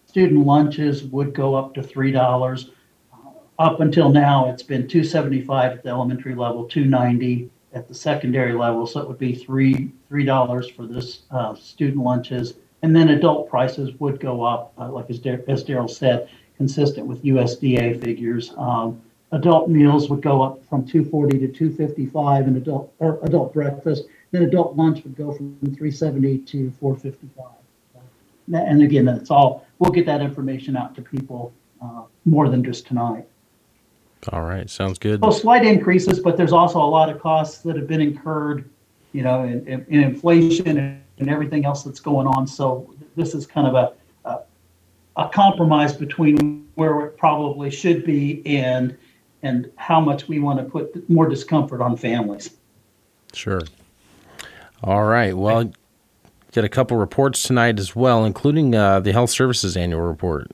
student 0.05 0.45
lunches 0.45 1.03
would 1.03 1.33
go 1.33 1.55
up 1.55 1.73
to 1.73 1.83
three 1.83 2.11
dollars. 2.11 2.71
Uh, 3.13 3.29
up 3.59 3.79
until 3.79 4.09
now, 4.09 4.49
it's 4.49 4.63
been 4.63 4.87
two 4.87 5.03
seventy 5.03 5.41
five 5.41 5.71
at 5.71 5.83
the 5.83 5.89
elementary 5.89 6.35
level, 6.35 6.65
two 6.65 6.85
ninety 6.85 7.49
at 7.73 7.87
the 7.87 7.93
secondary 7.93 8.53
level. 8.53 8.87
So 8.87 8.99
it 8.99 9.07
would 9.07 9.19
be 9.19 9.35
three 9.35 9.91
three 10.09 10.25
dollars 10.25 10.69
for 10.69 10.85
this 10.85 11.23
uh, 11.31 11.55
student 11.55 12.03
lunches, 12.03 12.55
and 12.81 12.95
then 12.95 13.09
adult 13.09 13.49
prices 13.49 13.91
would 13.99 14.19
go 14.19 14.43
up, 14.43 14.73
uh, 14.77 14.91
like 14.91 15.09
as, 15.09 15.19
Dar- 15.19 15.43
as 15.47 15.63
Darell 15.63 15.87
said 15.87 16.29
consistent 16.57 17.07
with 17.07 17.23
USDA 17.23 18.03
figures. 18.03 18.53
Um, 18.57 19.01
adult 19.31 19.69
meals 19.69 20.09
would 20.09 20.21
go 20.21 20.41
up 20.41 20.59
from 20.67 20.85
240 20.85 21.39
to 21.39 21.47
255 21.47 22.47
and 22.47 22.57
adult 22.57 22.93
or 22.99 23.17
adult 23.23 23.53
breakfast. 23.53 24.03
Then 24.31 24.43
adult 24.43 24.75
lunch 24.75 25.03
would 25.03 25.15
go 25.15 25.31
from 25.31 25.57
370 25.61 26.39
to 26.39 26.71
455. 26.79 27.45
And 28.53 28.81
again, 28.81 29.05
that's 29.05 29.29
all. 29.31 29.65
We'll 29.79 29.91
get 29.91 30.05
that 30.07 30.21
information 30.21 30.75
out 30.75 30.95
to 30.95 31.01
people 31.01 31.53
uh, 31.81 32.03
more 32.25 32.49
than 32.49 32.63
just 32.63 32.87
tonight. 32.87 33.27
All 34.31 34.41
right, 34.41 34.69
sounds 34.69 34.99
good. 34.99 35.21
So 35.23 35.31
slight 35.31 35.65
increases, 35.65 36.19
but 36.19 36.35
there's 36.35 36.51
also 36.51 36.79
a 36.79 36.85
lot 36.85 37.09
of 37.09 37.21
costs 37.21 37.59
that 37.59 37.75
have 37.75 37.87
been 37.87 38.01
incurred, 38.01 38.69
you 39.13 39.23
know, 39.23 39.43
in, 39.43 39.65
in, 39.67 39.85
in 39.89 40.03
inflation 40.03 40.77
and, 40.77 41.03
everything 41.27 41.65
else 41.65 41.83
that's 41.83 41.99
going 41.99 42.25
on. 42.25 42.47
So 42.47 42.93
this 43.17 43.35
is 43.35 43.45
kind 43.45 43.67
of 43.67 43.75
a 43.75 43.91
a 45.19 45.29
compromise 45.29 45.93
between 45.93 46.67
where 46.75 47.01
it 47.01 47.17
probably 47.17 47.69
should 47.69 48.05
be 48.05 48.41
and 48.45 48.97
and 49.43 49.71
how 49.75 49.99
much 49.99 50.27
we 50.27 50.39
want 50.39 50.59
to 50.59 50.65
put 50.65 51.09
more 51.09 51.27
discomfort 51.27 51.81
on 51.81 51.95
families. 51.95 52.55
Sure. 53.33 53.61
All 54.83 55.03
right. 55.03 55.35
Well, 55.35 55.71
get 56.51 56.63
a 56.63 56.69
couple 56.69 56.97
reports 56.97 57.43
tonight 57.43 57.79
as 57.79 57.95
well, 57.95 58.25
including 58.25 58.75
uh, 58.75 58.99
the 58.99 59.11
health 59.11 59.29
services 59.29 59.77
annual 59.77 60.01
report. 60.01 60.51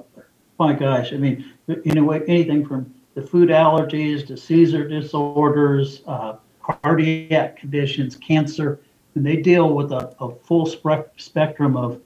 my 0.59 0.73
gosh, 0.73 1.13
I 1.13 1.17
mean, 1.17 1.45
you 1.67 1.93
know, 1.93 2.11
anything 2.11 2.67
from 2.67 2.93
the 3.13 3.21
food 3.21 3.49
allergies, 3.49 4.25
to 4.27 4.37
seizure 4.37 4.87
disorders, 4.87 6.01
uh, 6.05 6.35
cardiac 6.61 7.57
conditions, 7.57 8.15
cancer, 8.15 8.79
and 9.15 9.25
they 9.25 9.37
deal 9.37 9.73
with 9.73 9.91
a, 9.91 10.13
a 10.19 10.35
full 10.35 10.65
spe- 10.65 11.17
spectrum 11.17 11.75
of, 11.77 12.01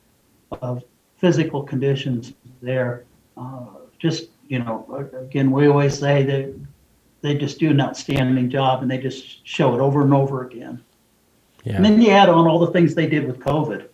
of 0.62 0.84
physical 1.18 1.64
conditions 1.64 2.34
there. 2.62 3.06
Uh, 3.36 3.66
just, 3.98 4.30
you 4.48 4.60
know, 4.60 5.10
again, 5.20 5.52
we 5.52 5.68
always 5.68 5.98
say 5.98 6.24
that 6.24 6.56
they 7.22 7.36
just 7.36 7.60
do 7.60 7.70
an 7.72 7.82
outstanding 7.82 8.50
job 8.50 8.82
and 8.82 8.90
they 8.90 8.98
just 8.98 9.46
show 9.46 9.74
it 9.74 9.82
over 9.82 10.02
and 10.02 10.14
over 10.14 10.46
again. 10.46 10.82
Yeah. 11.64 11.76
And 11.76 11.86
then 11.86 12.02
you 12.02 12.12
add 12.12 12.30
on 12.30 12.48
all 12.48 12.60
the 12.60 12.72
things 12.72 12.96
they 12.96 13.08
did 13.08 13.28
with 13.28 13.40
COVID 13.40 13.90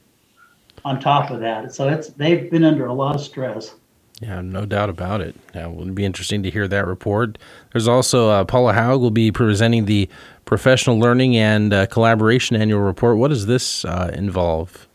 on 0.84 0.99
top 0.99 1.32
of 1.32 1.39
that. 1.39 1.73
So 1.73 1.89
it's 1.89 2.10
they've 2.10 2.51
been 2.51 2.63
under 2.63 2.86
a 2.86 2.93
lot 2.93 3.15
of 3.15 3.21
stress. 3.21 3.75
Yeah, 4.21 4.39
no 4.41 4.65
doubt 4.65 4.89
about 4.89 5.19
it. 5.19 5.36
It 5.54 5.69
would 5.69 5.93
be 5.93 6.06
interesting 6.06 6.41
to 6.43 6.49
hear 6.49 6.67
that 6.69 6.88
report. 6.88 7.38
There's 7.73 7.88
also 7.88 8.30
uh, 8.30 8.45
Paula 8.45 8.73
Haug 8.73 9.01
will 9.01 9.12
be 9.12 9.32
presenting 9.32 9.86
the 9.86 10.08
Professional 10.45 10.97
Learning 10.99 11.36
and 11.36 11.73
uh, 11.73 11.86
Collaboration 11.88 12.56
Annual 12.56 12.80
Report. 12.80 13.17
What 13.17 13.28
does 13.28 13.45
this 13.45 13.84
uh, 13.84 14.12
involve? 14.13 14.88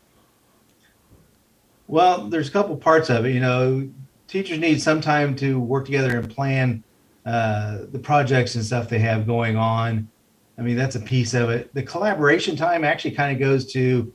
Well, 1.87 2.29
there's 2.29 2.47
a 2.47 2.51
couple 2.51 2.75
parts 2.77 3.09
of 3.09 3.25
it. 3.25 3.33
You 3.33 3.41
know, 3.41 3.87
teachers 4.27 4.57
need 4.57 4.81
some 4.81 5.01
time 5.01 5.35
to 5.35 5.59
work 5.59 5.85
together 5.85 6.17
and 6.17 6.27
plan 6.27 6.83
uh, 7.25 7.79
the 7.91 7.99
projects 7.99 8.55
and 8.55 8.65
stuff 8.65 8.89
they 8.89 8.99
have 8.99 9.27
going 9.27 9.55
on. 9.55 10.09
I 10.57 10.63
mean, 10.63 10.77
that's 10.77 10.95
a 10.95 10.99
piece 10.99 11.35
of 11.35 11.49
it. 11.51 11.71
The 11.75 11.83
collaboration 11.83 12.55
time 12.55 12.83
actually 12.83 13.11
kind 13.11 13.33
of 13.33 13.39
goes 13.39 13.71
to 13.73 14.11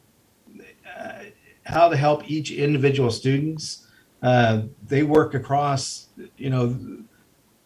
uh, 0.99 1.12
how 1.64 1.88
to 1.88 1.97
help 1.97 2.29
each 2.29 2.51
individual 2.51 3.11
students 3.11 3.86
uh, 4.23 4.63
they 4.87 5.03
work 5.03 5.35
across, 5.35 6.09
you 6.37 6.51
know, 6.51 6.77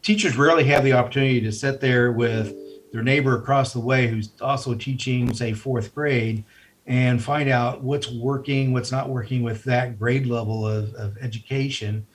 teachers 0.03 0.37
rarely 0.37 0.65
have 0.65 0.85
the 0.85 0.93
opportunity 0.93 1.41
to 1.41 1.53
sit 1.53 1.81
there 1.81 2.13
with 2.13 2.55
their 2.93 3.03
neighbor 3.03 3.37
across 3.37 3.73
the 3.73 3.81
way 3.81 4.09
who's 4.09 4.31
also 4.41 4.75
teaching, 4.75 5.33
say, 5.33 5.53
fourth 5.53 5.95
grade, 5.95 6.45
and 6.87 7.23
find 7.23 7.49
out 7.49 7.83
what's 7.83 8.11
working, 8.11 8.73
what's 8.73 8.91
not 8.91 9.09
working 9.09 9.43
with 9.43 9.63
that 9.65 9.99
grade 9.99 10.27
level 10.27 10.67
of, 10.67 10.93
of 10.95 11.17
education. 11.19 12.07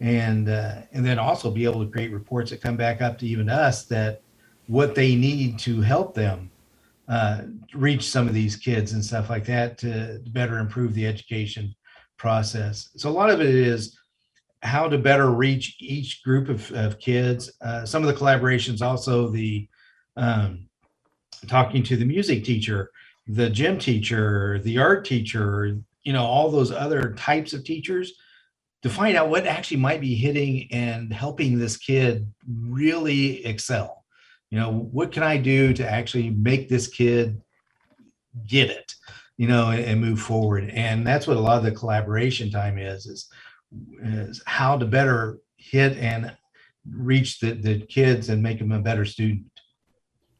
And 0.00 0.48
uh, 0.48 0.82
and 0.90 1.06
then 1.06 1.20
also 1.20 1.48
be 1.48 1.64
able 1.64 1.84
to 1.84 1.88
create 1.88 2.10
reports 2.10 2.50
that 2.50 2.60
come 2.60 2.76
back 2.76 3.00
up 3.00 3.18
to 3.18 3.26
even 3.26 3.48
us 3.48 3.84
that 3.84 4.22
what 4.66 4.96
they 4.96 5.14
need 5.14 5.60
to 5.60 5.80
help 5.80 6.12
them 6.12 6.50
uh, 7.08 7.42
reach 7.72 8.10
some 8.10 8.26
of 8.26 8.34
these 8.34 8.56
kids 8.56 8.94
and 8.94 9.04
stuff 9.04 9.30
like 9.30 9.44
that 9.44 9.78
to 9.78 10.20
better 10.28 10.58
improve 10.58 10.94
the 10.94 11.06
education 11.06 11.72
process. 12.22 12.90
So 12.96 13.10
a 13.10 13.18
lot 13.20 13.30
of 13.30 13.40
it 13.40 13.52
is 13.52 13.98
how 14.62 14.88
to 14.88 14.96
better 14.96 15.28
reach 15.32 15.76
each 15.80 16.22
group 16.22 16.48
of, 16.48 16.70
of 16.70 17.00
kids. 17.00 17.50
Uh, 17.60 17.84
some 17.84 18.04
of 18.04 18.08
the 18.08 18.14
collaborations, 18.14 18.80
also 18.80 19.28
the 19.28 19.68
um, 20.16 20.68
talking 21.48 21.82
to 21.82 21.96
the 21.96 22.04
music 22.04 22.44
teacher, 22.44 22.90
the 23.26 23.50
gym 23.50 23.76
teacher, 23.76 24.60
the 24.62 24.78
art 24.78 25.04
teacher, 25.04 25.76
you 26.04 26.12
know, 26.12 26.24
all 26.24 26.48
those 26.48 26.70
other 26.70 27.12
types 27.14 27.52
of 27.52 27.64
teachers 27.64 28.12
to 28.82 28.88
find 28.88 29.16
out 29.16 29.28
what 29.28 29.46
actually 29.46 29.78
might 29.78 30.00
be 30.00 30.14
hitting 30.14 30.68
and 30.70 31.12
helping 31.12 31.58
this 31.58 31.76
kid 31.76 32.32
really 32.48 33.44
excel. 33.44 34.04
You 34.50 34.60
know, 34.60 34.70
what 34.70 35.10
can 35.10 35.24
I 35.24 35.38
do 35.38 35.72
to 35.72 35.90
actually 35.90 36.30
make 36.30 36.68
this 36.68 36.86
kid 36.86 37.42
get 38.46 38.70
it, 38.70 38.94
you 39.42 39.48
know, 39.48 39.70
and, 39.70 39.84
and 39.84 40.00
move 40.00 40.20
forward? 40.20 40.70
And 40.70 41.04
that's 41.04 41.26
what 41.26 41.36
a 41.36 41.40
lot 41.40 41.58
of 41.58 41.64
the 41.64 41.72
collaboration 41.72 42.48
time 42.48 42.78
is, 42.78 43.06
is, 43.06 43.28
is 44.00 44.40
how 44.46 44.78
to 44.78 44.86
better 44.86 45.38
hit 45.56 45.98
and 45.98 46.32
reach 46.88 47.40
the, 47.40 47.50
the 47.50 47.80
kids 47.80 48.28
and 48.28 48.40
make 48.40 48.60
them 48.60 48.70
a 48.70 48.78
better 48.78 49.04
student. 49.04 49.50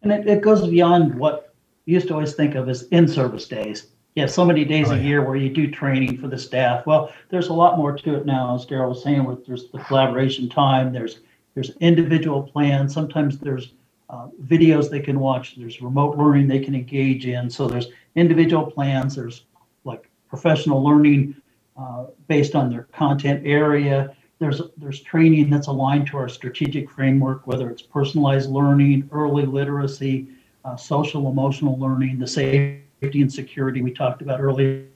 And 0.02 0.12
it, 0.12 0.28
it 0.28 0.40
goes 0.40 0.68
beyond 0.68 1.18
what 1.18 1.52
you 1.84 1.94
used 1.94 2.06
to 2.08 2.14
always 2.14 2.34
think 2.34 2.54
of 2.54 2.68
as 2.68 2.84
in-service 2.98 3.48
days. 3.48 3.88
You 4.14 4.22
have 4.22 4.30
so 4.30 4.44
many 4.44 4.64
days 4.64 4.88
Oh, 4.88 4.92
a 4.92 4.96
yeah. 4.96 5.02
year 5.02 5.26
where 5.26 5.34
you 5.34 5.50
do 5.50 5.68
training 5.68 6.18
for 6.18 6.28
the 6.28 6.38
staff. 6.38 6.86
Well, 6.86 7.12
there's 7.28 7.48
a 7.48 7.52
lot 7.52 7.78
more 7.78 7.96
to 7.96 8.14
it 8.18 8.24
now, 8.24 8.54
as 8.54 8.66
Darell 8.66 8.90
was 8.90 9.02
saying, 9.02 9.24
with 9.24 9.44
there's 9.46 9.68
the 9.72 9.78
collaboration 9.78 10.48
time, 10.48 10.92
there's 10.92 11.14
there's 11.54 11.70
individual 11.80 12.44
plans, 12.44 12.94
sometimes 12.94 13.38
there's 13.38 13.74
uh, 14.12 14.28
videos 14.44 14.90
they 14.90 15.00
can 15.00 15.18
watch, 15.18 15.56
there's 15.56 15.80
remote 15.80 16.18
learning 16.18 16.46
they 16.46 16.60
can 16.60 16.74
engage 16.74 17.26
in. 17.26 17.48
So 17.48 17.66
there's 17.66 17.88
individual 18.14 18.70
plans, 18.70 19.16
there's 19.16 19.46
like 19.84 20.08
professional 20.28 20.84
learning 20.84 21.34
uh, 21.78 22.06
based 22.28 22.54
on 22.54 22.68
their 22.70 22.82
content 22.92 23.42
area. 23.46 24.14
There's 24.38 24.60
there's 24.76 25.00
training 25.00 25.48
that's 25.48 25.68
aligned 25.68 26.08
to 26.08 26.18
our 26.18 26.28
strategic 26.28 26.90
framework, 26.90 27.46
whether 27.46 27.70
it's 27.70 27.80
personalized 27.80 28.50
learning, 28.50 29.08
early 29.12 29.46
literacy, 29.46 30.28
uh, 30.64 30.76
social 30.76 31.30
emotional 31.30 31.78
learning, 31.78 32.18
the 32.18 32.26
safety 32.26 33.22
and 33.22 33.32
security 33.32 33.80
we 33.80 33.92
talked 33.92 34.20
about 34.20 34.40
earlier. 34.40 34.86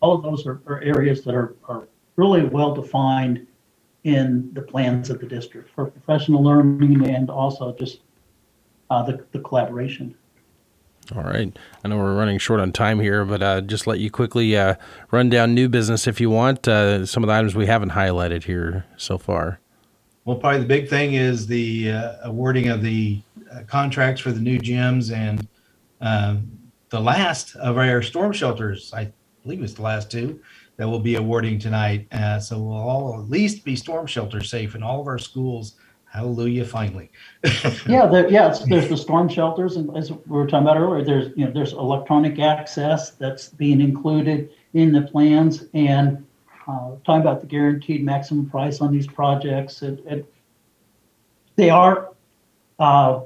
All 0.00 0.14
of 0.14 0.22
those 0.22 0.46
are, 0.46 0.60
are 0.66 0.80
areas 0.82 1.24
that 1.24 1.34
are, 1.34 1.54
are 1.68 1.88
really 2.16 2.44
well 2.44 2.74
defined 2.74 3.46
in 4.04 4.50
the 4.52 4.62
plans 4.62 5.10
of 5.10 5.20
the 5.20 5.26
district 5.26 5.70
for 5.74 5.86
professional 5.86 6.42
learning 6.42 7.08
and 7.08 7.30
also 7.30 7.72
just 7.78 8.00
uh, 8.92 9.02
the, 9.02 9.24
the 9.32 9.40
collaboration. 9.40 10.14
All 11.16 11.22
right. 11.22 11.56
I 11.82 11.88
know 11.88 11.96
we're 11.96 12.14
running 12.14 12.38
short 12.38 12.60
on 12.60 12.72
time 12.72 13.00
here, 13.00 13.24
but 13.24 13.42
uh, 13.42 13.60
just 13.60 13.86
let 13.86 13.98
you 13.98 14.10
quickly 14.10 14.56
uh, 14.56 14.76
run 15.10 15.30
down 15.30 15.54
new 15.54 15.68
business 15.68 16.06
if 16.06 16.20
you 16.20 16.30
want. 16.30 16.68
Uh, 16.68 17.04
some 17.06 17.24
of 17.24 17.28
the 17.28 17.34
items 17.34 17.54
we 17.54 17.66
haven't 17.66 17.90
highlighted 17.90 18.44
here 18.44 18.84
so 18.96 19.18
far. 19.18 19.58
Well, 20.24 20.36
probably 20.36 20.60
the 20.60 20.66
big 20.66 20.88
thing 20.88 21.14
is 21.14 21.46
the 21.46 21.90
uh, 21.90 22.12
awarding 22.24 22.68
of 22.68 22.82
the 22.82 23.20
uh, 23.50 23.62
contracts 23.66 24.20
for 24.20 24.30
the 24.30 24.40
new 24.40 24.58
gyms 24.58 25.12
and 25.12 25.48
um, 26.00 26.50
the 26.90 27.00
last 27.00 27.56
of 27.56 27.78
our 27.78 28.02
storm 28.02 28.32
shelters. 28.32 28.92
I 28.94 29.10
believe 29.42 29.62
it's 29.62 29.74
the 29.74 29.82
last 29.82 30.10
two 30.10 30.40
that 30.76 30.88
we'll 30.88 31.00
be 31.00 31.16
awarding 31.16 31.58
tonight. 31.58 32.06
Uh, 32.12 32.38
so 32.38 32.58
we'll 32.58 32.76
all 32.76 33.20
at 33.20 33.28
least 33.28 33.64
be 33.64 33.74
storm 33.74 34.06
shelter 34.06 34.42
safe 34.42 34.74
in 34.74 34.82
all 34.82 35.00
of 35.00 35.08
our 35.08 35.18
schools. 35.18 35.74
Hallelujah! 36.12 36.66
Finally. 36.66 37.10
Yeah, 37.88 38.04
there, 38.06 38.30
yeah, 38.30 38.54
there's 38.68 38.88
the 38.90 38.98
storm 38.98 39.30
shelters, 39.30 39.76
and 39.76 39.96
as 39.96 40.12
we 40.12 40.18
were 40.26 40.46
talking 40.46 40.68
about 40.68 40.76
earlier, 40.76 41.02
there's 41.02 41.32
you 41.38 41.46
know 41.46 41.50
there's 41.50 41.72
electronic 41.72 42.38
access 42.38 43.12
that's 43.12 43.48
being 43.48 43.80
included 43.80 44.50
in 44.74 44.92
the 44.92 45.02
plans, 45.02 45.64
and 45.72 46.22
uh, 46.68 46.90
talking 47.06 47.22
about 47.22 47.40
the 47.40 47.46
guaranteed 47.46 48.04
maximum 48.04 48.48
price 48.50 48.82
on 48.82 48.92
these 48.92 49.06
projects, 49.06 49.80
it, 49.80 50.04
it 50.06 50.34
they 51.56 51.70
are. 51.70 52.12
Uh, 52.78 53.22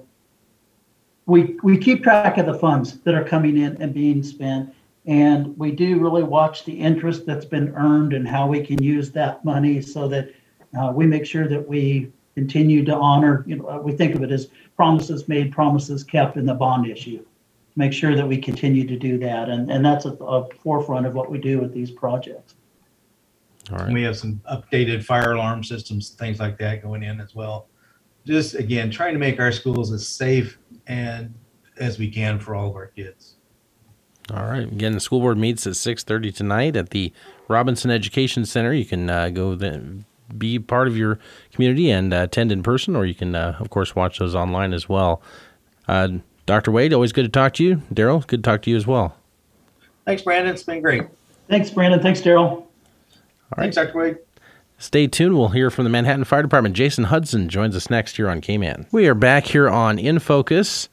we 1.27 1.57
we 1.64 1.77
keep 1.77 2.05
track 2.05 2.38
of 2.38 2.46
the 2.46 2.55
funds 2.55 3.01
that 3.01 3.16
are 3.16 3.25
coming 3.25 3.59
in 3.59 3.83
and 3.83 3.92
being 3.92 4.22
spent, 4.22 4.72
and 5.07 5.59
we 5.59 5.72
do 5.72 5.99
really 5.99 6.22
watch 6.22 6.64
the 6.64 6.72
interest 6.72 7.27
that's 7.27 7.44
been 7.44 7.75
earned 7.75 8.12
and 8.12 8.29
how 8.29 8.46
we 8.46 8.64
can 8.64 8.81
use 8.81 9.11
that 9.11 9.44
money 9.44 9.81
so 9.81 10.07
that 10.07 10.31
uh, 10.79 10.92
we 10.94 11.05
make 11.05 11.27
sure 11.27 11.49
that 11.49 11.66
we 11.66 12.12
continue 12.37 12.85
to 12.85 12.94
honor, 12.94 13.42
you 13.46 13.57
know, 13.57 13.81
we 13.83 13.92
think 13.92 14.14
of 14.14 14.22
it 14.22 14.31
as 14.31 14.49
promises 14.77 15.27
made, 15.27 15.51
promises 15.51 16.05
kept 16.05 16.37
in 16.37 16.44
the 16.44 16.55
bond 16.55 16.87
issue. 16.87 17.25
Make 17.77 17.94
sure 17.94 18.14
that 18.14 18.29
we 18.29 18.37
continue 18.37 18.87
to 18.87 18.96
do 18.96 19.18
that. 19.18 19.49
And, 19.49 19.70
and 19.70 19.85
that's 19.85 20.05
at 20.05 20.18
the 20.18 20.49
forefront 20.62 21.07
of 21.07 21.14
what 21.14 21.31
we 21.31 21.38
do 21.38 21.59
with 21.59 21.72
these 21.72 21.90
projects. 21.90 22.55
All 23.70 23.79
And 23.79 23.87
right. 23.87 23.92
we 23.94 24.03
have 24.03 24.18
some 24.18 24.40
updated 24.51 25.03
fire 25.03 25.33
alarm 25.33 25.64
systems, 25.64 26.11
things 26.11 26.38
like 26.38 26.59
that 26.59 26.83
going 26.83 27.03
in 27.03 27.20
as 27.20 27.35
well. 27.35 27.68
Just 28.27 28.55
again, 28.55 28.90
trying 28.90 29.14
to 29.14 29.18
make 29.18 29.40
our 29.40 29.51
schools 29.51 29.90
as 29.92 30.07
safe 30.07 30.59
and 30.87 31.35
as 31.79 31.99
we 31.99 32.11
can 32.11 32.38
for 32.38 32.55
all 32.55 32.68
of 32.68 32.77
our 32.77 32.88
kids. 32.88 33.37
All 34.31 34.44
right. 34.44 34.70
Again, 34.70 34.92
the 34.92 35.01
school 35.01 35.20
board 35.20 35.38
meets 35.38 35.66
at 35.66 35.75
6:30 35.75 36.35
tonight 36.35 36.77
at 36.77 36.90
the 36.90 37.12
Robinson 37.49 37.90
Education 37.90 38.44
Center. 38.44 38.72
You 38.72 38.85
can 38.85 39.09
uh, 39.09 39.31
go 39.31 39.55
there, 39.55 39.81
be 40.37 40.59
part 40.59 40.89
of 40.89 40.97
your 40.97 41.19
community 41.53 41.91
and 41.91 42.12
uh, 42.12 42.23
attend 42.23 42.53
in 42.53 42.62
person, 42.62 42.97
or 42.97 43.05
you 43.05 43.15
can, 43.15 43.35
uh, 43.35 43.57
of 43.61 43.71
course, 43.71 43.95
watch 43.95 44.19
those 44.19 44.35
online 44.35 44.73
as 44.73 44.89
well. 44.89 45.23
Uh, 45.89 46.09
Dr. 46.47 46.71
Wade, 46.71 46.93
always 46.93 47.12
good 47.12 47.25
to 47.25 47.29
talk 47.29 47.55
to 47.55 47.65
you. 47.65 47.83
Darell, 47.93 48.21
good 48.21 48.43
to 48.43 48.51
talk 48.51 48.62
to 48.62 48.71
you 48.71 48.77
as 48.77 48.87
well. 48.87 49.17
Thanks, 50.05 50.23
Brandon. 50.23 50.53
It's 50.55 50.62
been 50.62 50.81
great. 50.81 51.03
Thanks, 51.49 51.71
Brandon. 51.71 52.01
Thanks, 52.01 52.21
Darell. 52.21 52.67
Thanks, 53.57 53.77
Dr. 53.77 53.99
Wade. 53.99 54.19
Stay 54.79 55.07
tuned. 55.07 55.37
We'll 55.37 55.49
hear 55.49 55.71
from 55.71 55.85
the 55.85 55.91
Manhattan 55.91 56.25
Fire 56.25 56.43
Department. 56.43 56.77
Jason 56.77 57.05
Hudson 57.05 57.49
joins 57.49 57.75
us 57.75 57.89
next 57.89 58.17
here 58.17 58.29
on 58.29 58.41
KMAN. 58.41 58.87
We 58.93 59.09
are 59.09 59.15
back 59.15 59.47
here 59.47 59.69
on 59.69 59.99
In 59.99 60.19
Focus 60.19 60.89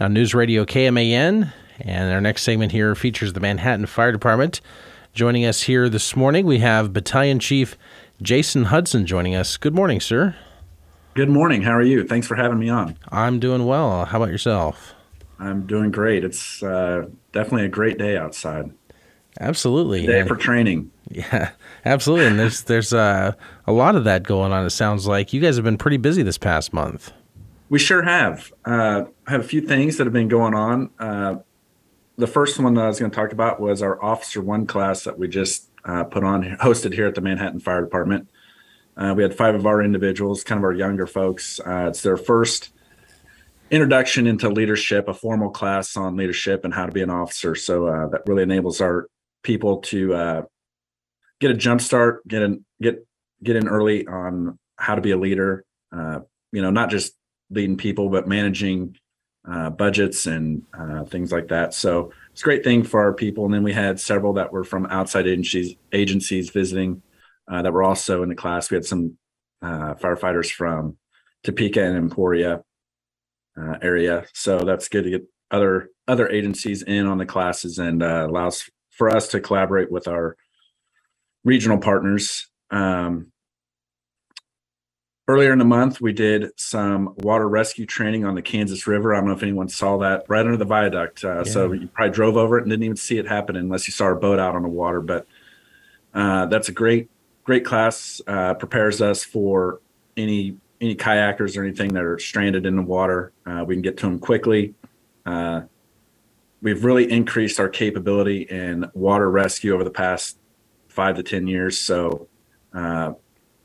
on 0.00 0.12
News 0.12 0.34
Radio 0.34 0.64
KMAN, 0.64 1.52
and 1.80 2.12
our 2.12 2.20
next 2.20 2.42
segment 2.42 2.72
here 2.72 2.94
features 2.94 3.32
the 3.32 3.40
Manhattan 3.40 3.86
Fire 3.86 4.10
Department. 4.10 4.60
Joining 5.14 5.44
us 5.44 5.62
here 5.62 5.88
this 5.88 6.16
morning, 6.16 6.46
we 6.46 6.58
have 6.58 6.92
Battalion 6.92 7.38
Chief 7.38 7.76
Jason 8.22 8.64
Hudson 8.64 9.06
joining 9.06 9.34
us. 9.34 9.56
Good 9.56 9.74
morning, 9.74 10.00
sir. 10.00 10.36
Good 11.14 11.28
morning. 11.28 11.62
How 11.62 11.72
are 11.72 11.82
you? 11.82 12.06
Thanks 12.06 12.26
for 12.26 12.36
having 12.36 12.58
me 12.58 12.68
on. 12.68 12.96
I'm 13.10 13.38
doing 13.40 13.66
well. 13.66 14.04
How 14.06 14.18
about 14.18 14.30
yourself? 14.30 14.94
I'm 15.38 15.66
doing 15.66 15.90
great. 15.90 16.24
It's 16.24 16.62
uh, 16.62 17.06
definitely 17.32 17.66
a 17.66 17.68
great 17.68 17.98
day 17.98 18.16
outside. 18.16 18.70
Absolutely. 19.40 20.06
Day 20.06 20.20
And- 20.20 20.28
for 20.28 20.36
training. 20.36 20.90
yeah, 21.10 21.50
absolutely. 21.84 22.26
And 22.26 22.38
there's 22.38 22.62
there's 22.64 22.92
uh, 22.92 23.32
a 23.66 23.72
lot 23.72 23.96
of 23.96 24.04
that 24.04 24.22
going 24.22 24.52
on. 24.52 24.64
It 24.64 24.70
sounds 24.70 25.06
like 25.06 25.32
you 25.32 25.40
guys 25.40 25.56
have 25.56 25.64
been 25.64 25.78
pretty 25.78 25.96
busy 25.96 26.22
this 26.22 26.38
past 26.38 26.72
month. 26.72 27.12
We 27.68 27.78
sure 27.78 28.02
have. 28.02 28.52
Uh, 28.64 29.04
I 29.26 29.30
have 29.30 29.40
a 29.40 29.44
few 29.44 29.62
things 29.62 29.96
that 29.96 30.04
have 30.06 30.12
been 30.12 30.28
going 30.28 30.54
on. 30.54 30.90
Uh, 30.98 31.36
the 32.18 32.26
first 32.26 32.58
one 32.58 32.74
that 32.74 32.84
I 32.84 32.88
was 32.88 32.98
going 33.00 33.10
to 33.10 33.14
talk 33.14 33.32
about 33.32 33.60
was 33.60 33.82
our 33.82 34.02
Officer 34.02 34.40
One 34.42 34.66
class 34.66 35.04
that 35.04 35.18
we 35.18 35.28
just 35.28 35.68
uh, 35.84 36.04
put 36.04 36.24
on, 36.24 36.42
hosted 36.60 36.92
here 36.92 37.06
at 37.06 37.14
the 37.14 37.20
Manhattan 37.20 37.60
Fire 37.60 37.82
Department. 37.82 38.28
Uh, 38.96 39.14
we 39.16 39.22
had 39.22 39.34
five 39.34 39.54
of 39.54 39.66
our 39.66 39.82
individuals, 39.82 40.44
kind 40.44 40.58
of 40.58 40.64
our 40.64 40.72
younger 40.72 41.06
folks. 41.06 41.60
Uh, 41.60 41.86
it's 41.88 42.02
their 42.02 42.16
first 42.16 42.70
introduction 43.70 44.26
into 44.26 44.50
leadership, 44.50 45.08
a 45.08 45.14
formal 45.14 45.50
class 45.50 45.96
on 45.96 46.16
leadership 46.16 46.64
and 46.64 46.74
how 46.74 46.84
to 46.84 46.92
be 46.92 47.00
an 47.00 47.08
officer. 47.08 47.54
So 47.54 47.86
uh, 47.86 48.08
that 48.08 48.22
really 48.26 48.42
enables 48.42 48.82
our 48.82 49.08
people 49.42 49.78
to 49.78 50.14
uh, 50.14 50.42
get 51.40 51.50
a 51.50 51.54
jump 51.54 51.80
start, 51.80 52.26
get 52.28 52.42
in, 52.42 52.64
get 52.80 53.06
get 53.42 53.56
in 53.56 53.66
early 53.66 54.06
on 54.06 54.58
how 54.76 54.94
to 54.94 55.00
be 55.00 55.12
a 55.12 55.16
leader. 55.16 55.64
Uh, 55.90 56.20
you 56.52 56.60
know, 56.60 56.70
not 56.70 56.90
just 56.90 57.14
leading 57.50 57.76
people, 57.76 58.10
but 58.10 58.28
managing 58.28 58.96
budgets 59.76 60.26
and 60.26 60.62
things 61.08 61.32
like 61.32 61.48
that. 61.48 61.74
So 61.74 62.12
it's 62.32 62.42
a 62.42 62.44
great 62.44 62.64
thing 62.64 62.82
for 62.82 63.00
our 63.00 63.12
people. 63.12 63.44
And 63.44 63.54
then 63.54 63.62
we 63.62 63.72
had 63.72 64.00
several 64.00 64.34
that 64.34 64.52
were 64.52 64.64
from 64.64 64.86
outside 64.86 65.26
agencies 65.26 65.76
agencies 65.92 66.50
visiting 66.50 67.02
uh, 67.50 67.62
that 67.62 67.72
were 67.72 67.82
also 67.82 68.22
in 68.22 68.28
the 68.28 68.34
class. 68.34 68.70
We 68.70 68.76
had 68.76 68.86
some 68.86 69.18
uh, 69.60 69.94
firefighters 69.94 70.50
from 70.50 70.96
Topeka 71.44 71.82
and 71.82 71.96
Emporia 71.96 72.62
uh, 73.56 73.76
area, 73.82 74.24
so 74.32 74.60
that's 74.60 74.88
good 74.88 75.04
to 75.04 75.10
get 75.10 75.24
other 75.50 75.90
other 76.08 76.28
agencies 76.28 76.82
in 76.82 77.06
on 77.06 77.18
the 77.18 77.26
classes 77.26 77.78
and 77.78 78.02
uh, 78.02 78.26
allows 78.28 78.68
for 78.90 79.10
us 79.10 79.28
to 79.28 79.40
collaborate 79.40 79.90
with 79.90 80.08
our 80.08 80.36
regional 81.44 81.78
partners. 81.78 82.48
Um, 82.70 83.31
earlier 85.28 85.52
in 85.52 85.58
the 85.58 85.64
month, 85.64 86.00
we 86.00 86.12
did 86.12 86.50
some 86.56 87.14
water 87.18 87.48
rescue 87.48 87.86
training 87.86 88.24
on 88.24 88.34
the 88.34 88.42
Kansas 88.42 88.86
River. 88.86 89.14
I 89.14 89.18
don't 89.18 89.28
know 89.28 89.34
if 89.34 89.42
anyone 89.42 89.68
saw 89.68 89.98
that 89.98 90.24
right 90.28 90.44
under 90.44 90.56
the 90.56 90.64
viaduct. 90.64 91.24
Uh, 91.24 91.44
So 91.44 91.72
you 91.72 91.86
probably 91.88 92.12
drove 92.12 92.36
over 92.36 92.58
it 92.58 92.62
and 92.62 92.70
didn't 92.70 92.84
even 92.84 92.96
see 92.96 93.18
it 93.18 93.28
happen 93.28 93.56
unless 93.56 93.86
you 93.86 93.92
saw 93.92 94.04
our 94.04 94.14
boat 94.14 94.38
out 94.38 94.54
on 94.54 94.62
the 94.62 94.68
water. 94.68 95.00
But 95.00 95.26
uh, 96.14 96.46
that's 96.46 96.68
a 96.68 96.72
great, 96.72 97.08
great 97.44 97.64
class. 97.64 98.20
Uh, 98.26 98.54
prepares 98.54 99.00
us 99.00 99.24
for 99.24 99.80
any 100.16 100.56
any 100.80 100.96
kayakers 100.96 101.56
or 101.56 101.62
anything 101.62 101.94
that 101.94 102.02
are 102.02 102.18
stranded 102.18 102.66
in 102.66 102.74
the 102.74 102.82
water. 102.82 103.32
Uh, 103.46 103.62
we 103.64 103.76
can 103.76 103.82
get 103.82 103.96
to 103.98 104.06
them 104.06 104.18
quickly. 104.18 104.74
Uh, 105.24 105.60
we've 106.60 106.84
really 106.84 107.08
increased 107.08 107.60
our 107.60 107.68
capability 107.68 108.42
in 108.42 108.90
water 108.92 109.30
rescue 109.30 109.72
over 109.72 109.84
the 109.84 109.90
past 109.92 110.38
five 110.88 111.14
to 111.14 111.22
ten 111.22 111.46
years. 111.46 111.78
So 111.78 112.26
uh, 112.74 113.12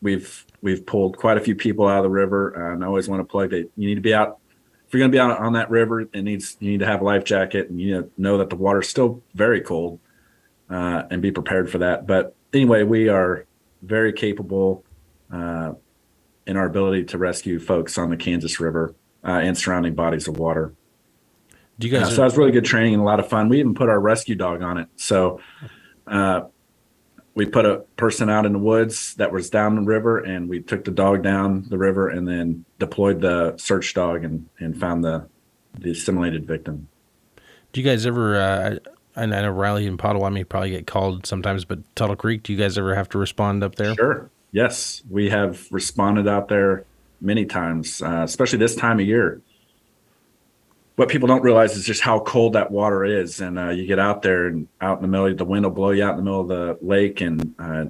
we've 0.01 0.45
we've 0.61 0.85
pulled 0.85 1.17
quite 1.17 1.37
a 1.37 1.41
few 1.41 1.55
people 1.55 1.87
out 1.87 1.97
of 1.97 2.03
the 2.03 2.09
river, 2.09 2.73
and 2.73 2.83
I 2.83 2.87
always 2.87 3.07
want 3.07 3.19
to 3.21 3.25
plug 3.25 3.51
that 3.51 3.69
you 3.75 3.87
need 3.87 3.95
to 3.95 4.01
be 4.01 4.13
out. 4.13 4.39
If 4.87 4.93
you're 4.93 4.99
going 4.99 5.11
to 5.11 5.15
be 5.15 5.19
out 5.19 5.37
on 5.39 5.53
that 5.53 5.69
river, 5.69 6.01
it 6.01 6.21
needs 6.21 6.57
you 6.59 6.71
need 6.71 6.79
to 6.79 6.85
have 6.85 7.01
a 7.01 7.03
life 7.03 7.23
jacket, 7.23 7.69
and 7.69 7.79
you 7.79 7.95
know, 7.95 8.09
know 8.17 8.37
that 8.37 8.49
the 8.49 8.55
water's 8.55 8.87
still 8.87 9.21
very 9.33 9.61
cold, 9.61 9.99
uh, 10.69 11.03
and 11.09 11.21
be 11.21 11.31
prepared 11.31 11.69
for 11.69 11.79
that. 11.79 12.07
But 12.07 12.35
anyway, 12.53 12.83
we 12.83 13.09
are 13.09 13.45
very 13.81 14.13
capable 14.13 14.83
uh, 15.31 15.73
in 16.45 16.57
our 16.57 16.65
ability 16.65 17.05
to 17.05 17.17
rescue 17.17 17.59
folks 17.59 17.97
on 17.97 18.09
the 18.09 18.17
Kansas 18.17 18.59
River 18.59 18.95
uh, 19.23 19.31
and 19.31 19.57
surrounding 19.57 19.93
bodies 19.93 20.27
of 20.27 20.37
water. 20.37 20.73
Do 21.79 21.87
you 21.87 21.97
guys? 21.97 22.09
so 22.09 22.15
that 22.15 22.23
was 22.23 22.37
really 22.37 22.51
good 22.51 22.65
training 22.65 22.93
and 22.93 23.03
a 23.03 23.05
lot 23.05 23.19
of 23.19 23.29
fun. 23.29 23.49
We 23.49 23.59
even 23.59 23.75
put 23.75 23.89
our 23.89 23.99
rescue 23.99 24.35
dog 24.35 24.63
on 24.63 24.77
it. 24.77 24.87
So 24.95 25.41
uh, 26.07 26.41
we 27.37 27.45
put 27.45 27.67
a 27.67 27.77
person 27.97 28.31
out 28.31 28.47
in 28.47 28.53
the 28.53 28.59
woods 28.59 29.13
that 29.15 29.31
was 29.31 29.51
down 29.51 29.75
the 29.75 29.81
river, 29.81 30.17
and 30.17 30.49
we 30.49 30.59
took 30.59 30.83
the 30.83 30.91
dog 30.91 31.21
down 31.21 31.67
the 31.69 31.77
river, 31.77 32.09
and 32.09 32.27
then 32.27 32.65
deployed 32.79 33.21
the 33.21 33.55
search 33.57 33.93
dog 33.93 34.25
and 34.25 34.49
and 34.59 34.77
found 34.77 35.03
the 35.03 35.27
the 35.77 35.91
assimilated 35.91 36.47
victim. 36.47 36.89
do 37.71 37.79
you 37.79 37.87
guys 37.87 38.07
ever? 38.07 38.35
Uh, 38.37 38.79
and 39.15 39.35
I 39.35 39.43
know 39.43 39.51
Riley 39.51 39.85
and 39.85 39.99
Pottawatomie 39.99 40.49
probably 40.49 40.71
get 40.71 40.87
called 40.87 41.27
sometimes, 41.27 41.63
but 41.63 41.79
Tuttle 41.95 42.15
Creek, 42.15 42.41
do 42.41 42.53
you 42.53 42.57
guys 42.57 42.75
ever 42.75 42.95
have 42.95 43.09
to 43.09 43.19
respond 43.19 43.63
up 43.63 43.75
there? 43.75 43.93
Sure. 43.93 44.31
Yes, 44.51 45.03
we 45.07 45.29
have 45.29 45.67
responded 45.71 46.27
out 46.27 46.47
there 46.47 46.85
many 47.21 47.45
times, 47.45 48.01
uh, 48.01 48.23
especially 48.23 48.57
this 48.57 48.75
time 48.75 48.99
of 48.99 49.05
year. 49.05 49.41
What 50.97 51.09
people 51.09 51.27
don't 51.27 51.43
realize 51.43 51.77
is 51.77 51.85
just 51.85 52.01
how 52.01 52.19
cold 52.21 52.53
that 52.53 52.71
water 52.71 53.05
is, 53.05 53.39
and 53.39 53.59
uh, 53.59 53.69
you 53.69 53.85
get 53.85 53.99
out 53.99 54.23
there 54.23 54.47
and 54.47 54.67
out 54.81 54.97
in 54.97 55.03
the 55.03 55.07
middle, 55.07 55.31
the 55.35 55.45
wind 55.45 55.63
will 55.63 55.71
blow 55.71 55.91
you 55.91 56.03
out 56.03 56.17
in 56.17 56.17
the 56.17 56.23
middle 56.23 56.41
of 56.41 56.47
the 56.47 56.77
lake, 56.81 57.21
and 57.21 57.53
uh, 57.59 57.85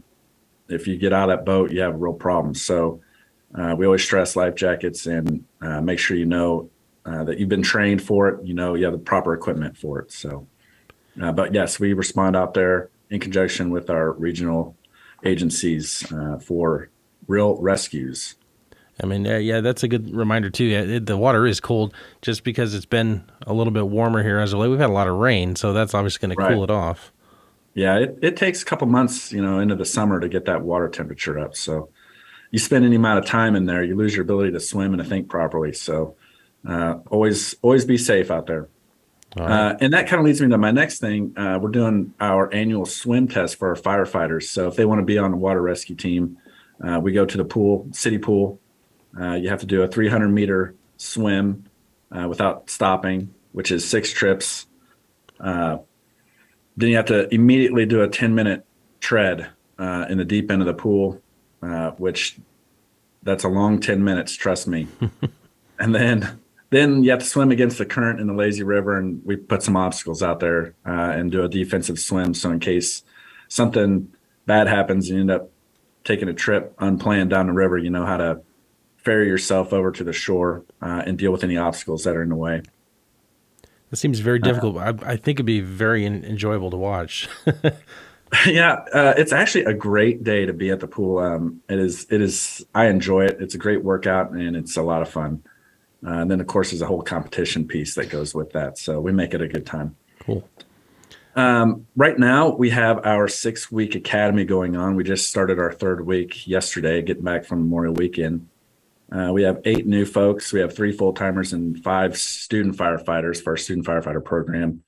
if 0.68 0.88
you 0.88 0.98
get 0.98 1.14
out 1.14 1.30
of 1.30 1.38
that 1.38 1.46
boat, 1.46 1.72
you 1.72 1.80
have 1.80 1.94
a 1.94 1.98
real 1.98 2.12
problem. 2.12 2.54
So 2.54 3.00
uh, 3.56 3.76
we 3.78 3.86
always 3.86 4.04
stress 4.04 4.36
life 4.36 4.56
jackets 4.56 5.06
and 5.06 5.46
uh, 5.62 5.80
make 5.80 6.00
sure 6.00 6.18
you 6.18 6.26
know 6.26 6.70
uh, 7.06 7.24
that 7.24 7.40
you've 7.40 7.48
been 7.48 7.62
trained 7.62 8.02
for 8.02 8.28
it. 8.28 8.46
You 8.46 8.54
know 8.54 8.74
you 8.74 8.84
have 8.84 8.92
the 8.94 9.00
proper 9.00 9.34
equipment 9.34 9.78
for 9.78 10.00
it. 10.00 10.12
So, 10.12 10.46
uh, 11.22 11.32
but 11.32 11.54
yes, 11.54 11.80
we 11.80 11.94
respond 11.94 12.36
out 12.36 12.56
there 12.56 12.90
in 13.10 13.22
conjunction 13.22 13.70
with 13.70 13.90
our 13.90 14.12
regional 14.12 14.76
agencies 15.24 16.06
for 16.42 16.90
real 17.26 17.56
rescues. 17.62 18.36
I 19.02 19.06
mean, 19.06 19.28
uh, 19.28 19.38
yeah, 19.38 19.62
that's 19.62 19.84
a 19.84 19.88
good 19.88 20.14
reminder 20.14 20.50
too. 20.50 20.66
Yeah, 20.66 20.82
it, 20.82 21.06
the 21.06 21.18
water 21.18 21.46
is 21.46 21.60
cold 21.60 21.94
just 22.22 22.44
because 22.44 22.74
it's 22.74 22.86
been 22.86 23.24
a 23.46 23.54
little 23.54 23.72
bit 23.72 23.88
warmer 23.88 24.24
here 24.24 24.40
as 24.40 24.54
of 24.54 24.60
late. 24.60 24.70
We've 24.70 24.80
had 24.80 24.90
a 24.90 24.94
lot 24.94 25.08
of 25.08 25.16
rain, 25.16 25.56
so 25.56 25.72
that's 25.74 25.94
obviously 25.94 26.28
going 26.28 26.38
to 26.38 26.54
cool 26.54 26.64
it 26.64 26.72
off. 26.72 27.12
Yeah, 27.76 28.00
it, 28.00 28.18
it 28.24 28.38
takes 28.38 28.64
a 28.64 28.66
couple 28.66 28.88
months, 28.88 29.32
you 29.32 29.42
know, 29.42 29.60
into 29.60 29.76
the 29.76 29.86
summer 29.86 30.20
to 30.20 30.28
get 30.28 30.46
that 30.46 30.64
water 30.64 30.90
temperature 30.90 31.38
up. 31.38 31.56
So 31.56 31.90
you 32.50 32.58
spend 32.58 32.86
any 32.86 32.96
amount 32.96 33.20
of 33.20 33.26
time 33.26 33.56
in 33.56 33.66
there, 33.66 33.84
you 33.84 33.96
lose 33.96 34.16
your 34.16 34.24
ability 34.24 34.52
to 34.54 34.60
swim 34.60 34.94
and 34.94 35.04
to 35.04 35.08
think 35.08 35.30
properly. 35.30 35.74
So 35.74 36.16
uh, 36.68 36.96
always 37.12 37.56
always 37.62 37.86
be 37.86 37.98
safe 37.98 38.32
out 38.32 38.48
there. 38.48 38.68
Right. 39.36 39.52
Uh, 39.52 39.78
and 39.80 39.94
that 39.94 40.08
kind 40.08 40.20
of 40.20 40.26
leads 40.26 40.42
me 40.42 40.50
to 40.50 40.58
my 40.58 40.72
next 40.72 41.00
thing. 41.00 41.38
Uh, 41.38 41.60
we're 41.62 41.70
doing 41.70 42.14
our 42.20 42.52
annual 42.52 42.88
swim 42.88 43.28
test 43.28 43.58
for 43.58 43.70
our 43.70 43.76
firefighters. 43.76 44.44
So 44.44 44.68
if 44.68 44.76
they 44.76 44.86
want 44.86 45.00
to 45.00 45.06
be 45.06 45.20
on 45.20 45.30
the 45.30 45.38
water 45.38 45.62
rescue 45.62 45.96
team, 45.96 46.38
uh, 46.84 47.00
we 47.00 47.12
go 47.12 47.26
to 47.26 47.38
the 47.38 47.46
pool, 47.46 47.88
city 47.92 48.18
pool. 48.18 48.60
Uh, 49.20 49.34
you 49.34 49.50
have 49.50 49.60
to 49.60 49.66
do 49.66 49.82
a 49.84 49.88
300 49.88 50.30
meter 50.30 50.76
swim 50.98 51.66
uh, 52.12 52.28
without 52.28 52.70
stopping, 52.70 53.34
which 53.52 53.72
is 53.72 53.88
six 53.88 54.12
trips. 54.12 54.66
Uh, 55.40 55.78
then 56.76 56.90
you 56.90 56.96
have 56.96 57.06
to 57.06 57.34
immediately 57.34 57.86
do 57.86 58.02
a 58.02 58.08
10 58.08 58.36
minute 58.36 58.66
tread 59.00 59.50
uh, 59.80 60.06
in 60.10 60.18
the 60.18 60.26
deep 60.26 60.52
end 60.52 60.62
of 60.62 60.68
the 60.68 60.74
pool, 60.74 61.22
uh, 61.62 61.92
which 61.92 62.38
that's 63.24 63.44
a 63.44 63.50
long 63.50 63.80
10 63.80 64.04
minutes, 64.04 64.34
trust 64.34 64.68
me. 64.68 64.88
and 65.80 65.94
then 65.94 66.40
then 66.70 67.04
you 67.04 67.12
have 67.12 67.20
to 67.20 67.26
swim 67.26 67.52
against 67.52 67.78
the 67.78 67.86
current 67.86 68.20
in 68.20 68.28
the 68.28 68.34
lazy 68.34 68.64
river 68.64 68.98
and 68.98 69.24
we 69.24 69.36
put 69.36 69.64
some 69.64 69.78
obstacles 69.78 70.22
out 70.22 70.40
there 70.40 70.74
uh, 70.86 71.12
and 71.16 71.32
do 71.32 71.44
a 71.44 71.50
defensive 71.50 72.00
swim 72.00 72.34
so 72.34 72.52
in 72.52 72.60
case 72.60 73.04
something 73.48 74.12
bad 74.46 74.68
happens 74.68 75.08
and 75.08 75.16
you 75.16 75.22
end 75.22 75.32
up 75.32 75.50
taking 76.04 76.28
a 76.28 76.34
trip 76.34 76.76
unplanned 76.80 77.30
down 77.30 77.48
the 77.48 77.54
river 77.54 77.78
you 77.78 77.90
know 77.90 78.06
how 78.06 78.18
to 78.18 78.42
ferry 79.08 79.28
yourself 79.28 79.72
over 79.72 79.90
to 79.92 80.04
the 80.04 80.12
shore 80.14 80.64
uh, 80.82 81.02
and 81.06 81.18
deal 81.18 81.32
with 81.32 81.44
any 81.44 81.56
obstacles 81.56 82.04
that 82.04 82.16
are 82.16 82.22
in 82.22 82.30
the 82.30 82.36
way 82.36 82.62
That 83.90 83.96
seems 83.96 84.20
very 84.20 84.40
difficult. 84.40 84.76
but 84.76 85.04
I, 85.04 85.14
I 85.14 85.16
think 85.16 85.38
it'd 85.38 85.46
be 85.46 85.62
very 85.62 86.06
en- 86.06 86.26
enjoyable 86.26 86.70
to 86.72 86.78
watch. 86.78 87.30
yeah 88.46 88.74
uh, 88.94 89.14
it's 89.18 89.32
actually 89.32 89.64
a 89.64 89.74
great 89.74 90.24
day 90.24 90.46
to 90.46 90.52
be 90.52 90.70
at 90.72 90.82
the 90.82 90.88
pool 90.88 91.20
um, 91.20 91.62
it 91.70 91.80
is 91.80 92.06
it 92.10 92.20
is 92.20 92.66
i 92.76 92.88
enjoy 92.88 93.24
it 93.26 93.38
it's 93.40 93.56
a 93.56 93.58
great 93.58 93.82
workout 93.84 94.32
and 94.32 94.58
it's 94.58 94.76
a 94.76 94.82
lot 94.82 95.02
of 95.02 95.08
fun 95.10 95.42
uh, 96.06 96.12
and 96.22 96.30
then 96.30 96.42
of 96.42 96.48
course 96.48 96.72
there's 96.72 96.82
a 96.82 96.86
whole 96.86 97.02
competition 97.02 97.66
piece 97.66 97.96
that 97.96 98.10
goes 98.10 98.36
with 98.36 98.52
that 98.52 98.78
so 98.78 99.00
we 99.00 99.14
make 99.14 99.34
it 99.34 99.42
a 99.42 99.48
good 99.48 99.66
time 99.66 99.96
cool. 100.20 100.44
Um, 101.38 101.86
right 101.96 102.18
now, 102.18 102.50
we 102.50 102.72
have 102.72 103.06
our 103.06 103.28
six 103.28 103.72
week 103.72 103.94
academy 103.94 104.44
going 104.44 104.76
on. 104.76 104.96
We 104.96 105.04
just 105.04 105.30
started 105.30 105.60
our 105.60 105.72
third 105.72 106.04
week 106.04 106.48
yesterday, 106.48 107.04
getting 107.04 107.24
back 107.24 107.46
from 107.46 107.60
Memorial 107.60 107.94
Weekend. 107.94 108.48
Uh, 109.12 109.32
we 109.32 109.44
have 109.44 109.62
eight 109.66 109.88
new 109.88 110.06
folks. 110.06 110.52
We 110.52 110.60
have 110.60 110.76
three 110.76 110.92
full 110.92 111.14
timers 111.14 111.54
and 111.54 111.82
five 111.84 112.18
student 112.18 112.76
firefighters 112.76 113.42
for 113.42 113.52
our 113.52 113.58
student 113.58 113.86
firefighter 113.86 114.24
program. 114.24 114.84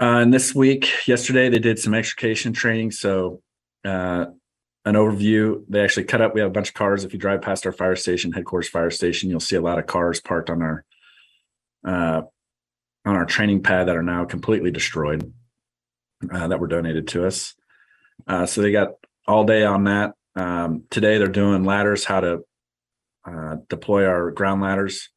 Uh, 0.00 0.20
and 0.20 0.32
this 0.32 0.54
week, 0.54 1.06
yesterday, 1.06 1.48
they 1.48 1.58
did 1.58 1.78
some 1.78 1.94
extrication 1.94 2.52
training. 2.52 2.90
So, 2.90 3.42
uh, 3.84 4.26
an 4.84 4.94
overview 4.94 5.64
they 5.68 5.82
actually 5.82 6.04
cut 6.04 6.20
up. 6.20 6.32
We 6.32 6.40
have 6.40 6.50
a 6.50 6.52
bunch 6.52 6.68
of 6.68 6.74
cars. 6.74 7.04
If 7.04 7.12
you 7.12 7.18
drive 7.18 7.42
past 7.42 7.66
our 7.66 7.72
fire 7.72 7.96
station, 7.96 8.32
headquarters 8.32 8.68
fire 8.68 8.90
station, 8.90 9.28
you'll 9.28 9.40
see 9.40 9.56
a 9.56 9.60
lot 9.60 9.78
of 9.78 9.86
cars 9.86 10.20
parked 10.20 10.48
on 10.48 10.62
our 10.62 10.84
uh, 11.84 12.22
on 13.04 13.16
our 13.16 13.24
training 13.24 13.62
pad 13.62 13.88
that 13.88 13.96
are 13.96 14.02
now 14.02 14.24
completely 14.24 14.70
destroyed 14.70 15.32
uh, 16.32 16.48
that 16.48 16.60
were 16.60 16.66
donated 16.68 17.08
to 17.08 17.26
us. 17.26 17.54
Uh, 18.26 18.46
so 18.46 18.62
they 18.62 18.72
got 18.72 18.90
all 19.26 19.44
day 19.44 19.64
on 19.64 19.84
that. 19.84 20.14
Um, 20.34 20.84
today 20.90 21.18
they're 21.18 21.26
doing 21.26 21.64
ladders, 21.64 22.04
how 22.04 22.20
to 22.20 22.44
uh, 23.26 23.56
deploy 23.68 24.06
our 24.06 24.30
ground 24.30 24.62
ladders. 24.62 25.10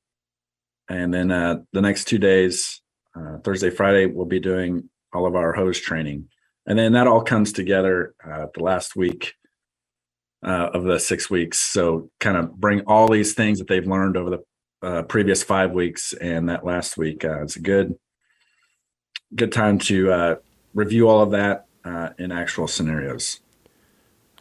And 0.89 1.13
then 1.13 1.32
uh, 1.32 1.60
the 1.74 1.82
next 1.82 2.06
two 2.06 2.17
days, 2.17 2.82
uh, 3.15 3.38
Thursday, 3.43 3.69
Friday, 3.69 4.08
we'll 4.08 4.26
be 4.26 4.39
doing 4.39 4.89
all 5.13 5.28
of 5.28 5.36
our 5.36 5.54
hose 5.54 5.80
training. 5.80 6.30
And 6.65 6.78
then 6.78 6.93
that 6.93 7.08
all 7.08 7.22
comes 7.22 7.54
together 7.54 8.15
uh, 8.24 8.48
the 8.54 8.63
last 8.63 8.95
week 8.95 9.34
uh, 10.45 10.69
of 10.74 10.84
the 10.84 11.00
six 11.00 11.30
weeks. 11.30 11.60
So 11.60 12.10
kind 12.19 12.38
of 12.38 12.56
bring 12.56 12.82
all 12.82 13.08
these 13.08 13.34
things 13.34 13.60
that 13.60 13.67
they've 13.67 13.86
learned 13.86 14.17
over 14.17 14.30
the 14.82 15.04
previous 15.04 15.43
five 15.43 15.72
weeks 15.72 16.13
and 16.13 16.50
that 16.50 16.65
last 16.65 16.98
week. 16.98 17.24
It's 17.24 17.58
a 17.58 17.62
good, 17.62 17.95
good 19.36 19.52
time 19.52 19.78
to 19.80 20.38
review 20.74 21.10
all 21.10 21.22
of 21.22 21.32
that 21.32 21.65
in 22.17 22.32
actual 22.32 22.67
scenarios. 22.67 23.41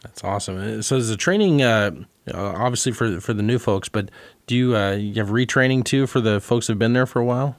That's 0.03 0.23
awesome. 0.23 0.79
Uh, 0.79 0.81
So 0.81 0.95
is 0.95 1.09
the 1.09 1.17
training 1.17 1.61
uh, 1.61 1.91
uh, 2.33 2.53
obviously 2.57 2.91
for 2.91 3.19
for 3.19 3.33
the 3.33 3.43
new 3.43 3.59
folks, 3.59 3.89
but 3.89 4.09
do 4.47 4.55
you 4.55 4.75
uh, 4.75 4.91
you 4.91 5.15
have 5.15 5.29
retraining 5.29 5.83
too 5.83 6.07
for 6.07 6.21
the 6.21 6.39
folks 6.39 6.67
who've 6.67 6.79
been 6.79 6.93
there 6.93 7.05
for 7.05 7.19
a 7.19 7.25
while? 7.25 7.57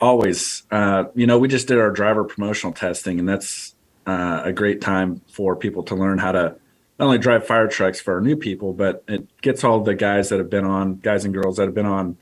Always, 0.00 0.62
uh, 0.70 1.04
you 1.14 1.26
know, 1.26 1.38
we 1.38 1.48
just 1.48 1.66
did 1.66 1.78
our 1.78 1.90
driver 1.90 2.24
promotional 2.24 2.72
testing, 2.72 3.18
and 3.18 3.28
that's 3.28 3.74
uh, 4.06 4.42
a 4.44 4.52
great 4.52 4.80
time 4.80 5.22
for 5.32 5.56
people 5.56 5.82
to 5.84 5.94
learn 5.94 6.18
how 6.18 6.32
to 6.32 6.56
not 6.98 7.06
only 7.06 7.18
drive 7.18 7.46
fire 7.46 7.68
trucks 7.68 8.00
for 8.00 8.14
our 8.14 8.20
new 8.20 8.36
people, 8.36 8.72
but 8.72 9.02
it 9.08 9.26
gets 9.40 9.64
all 9.64 9.80
the 9.80 9.94
guys 9.94 10.28
that 10.28 10.38
have 10.38 10.50
been 10.50 10.64
on, 10.64 10.96
guys 10.96 11.24
and 11.24 11.34
girls 11.34 11.56
that 11.56 11.64
have 11.64 11.74
been 11.74 11.86
on 11.86 12.16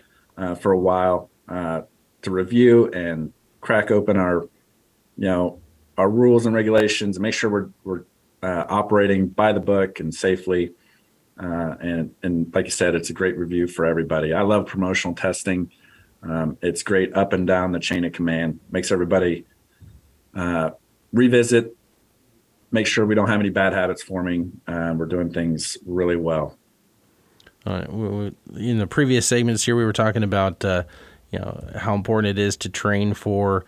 for 0.61 0.73
a 0.73 0.79
while, 0.79 1.29
to 1.49 2.31
review 2.31 2.91
and 2.93 3.33
crack 3.61 3.91
open 3.91 4.17
our, 4.17 4.43
you 5.17 5.29
know, 5.29 5.59
our 5.99 6.09
rules 6.09 6.47
and 6.47 6.55
regulations, 6.55 7.17
and 7.17 7.23
make 7.23 7.35
sure 7.35 7.51
we're 7.51 7.69
we're 7.85 8.05
uh, 8.43 8.65
operating 8.69 9.29
by 9.29 9.53
the 9.53 9.61
book 9.61 10.01
and 10.01 10.15
safely. 10.15 10.73
Uh, 11.39 11.75
and 11.81 12.15
and 12.23 12.55
like 12.55 12.65
you 12.65 12.71
said, 12.71 12.95
it's 12.95 13.11
a 13.11 13.13
great 13.13 13.37
review 13.37 13.67
for 13.67 13.85
everybody. 13.85 14.33
I 14.33 14.43
love 14.43 14.67
promotional 14.67 15.15
testing. 15.15 15.71
Um, 16.23 16.57
it's 16.63 16.83
great 16.83 17.15
up 17.15 17.33
and 17.33 17.47
down 17.47 17.73
the 17.73 17.81
chain 17.81 18.05
of 18.05 18.13
command. 18.13 18.61
Makes 18.71 18.91
everybody 18.91 19.45
uh, 20.35 20.71
revisit, 21.13 21.77
make 22.71 22.87
sure 22.87 23.05
we 23.07 23.15
don't 23.15 23.29
have 23.29 23.41
any 23.41 23.51
bad 23.51 23.73
habits 23.73 24.03
forming. 24.03 24.61
Uh, 24.67 24.95
we're 24.97 25.07
doing 25.07 25.33
things 25.33 25.77
really 25.87 26.17
well. 26.17 26.57
All 27.67 27.75
right. 27.75 28.35
In 28.57 28.79
the 28.79 28.87
previous 28.87 29.27
segments 29.27 29.65
here, 29.65 29.77
we 29.77 29.85
were 29.85 29.93
talking 29.93 30.23
about 30.23 30.65
uh, 30.65 30.85
you 31.31 31.39
know 31.39 31.69
how 31.77 31.95
important 31.95 32.39
it 32.39 32.41
is 32.41 32.57
to 32.59 32.69
train 32.69 33.13
for 33.13 33.65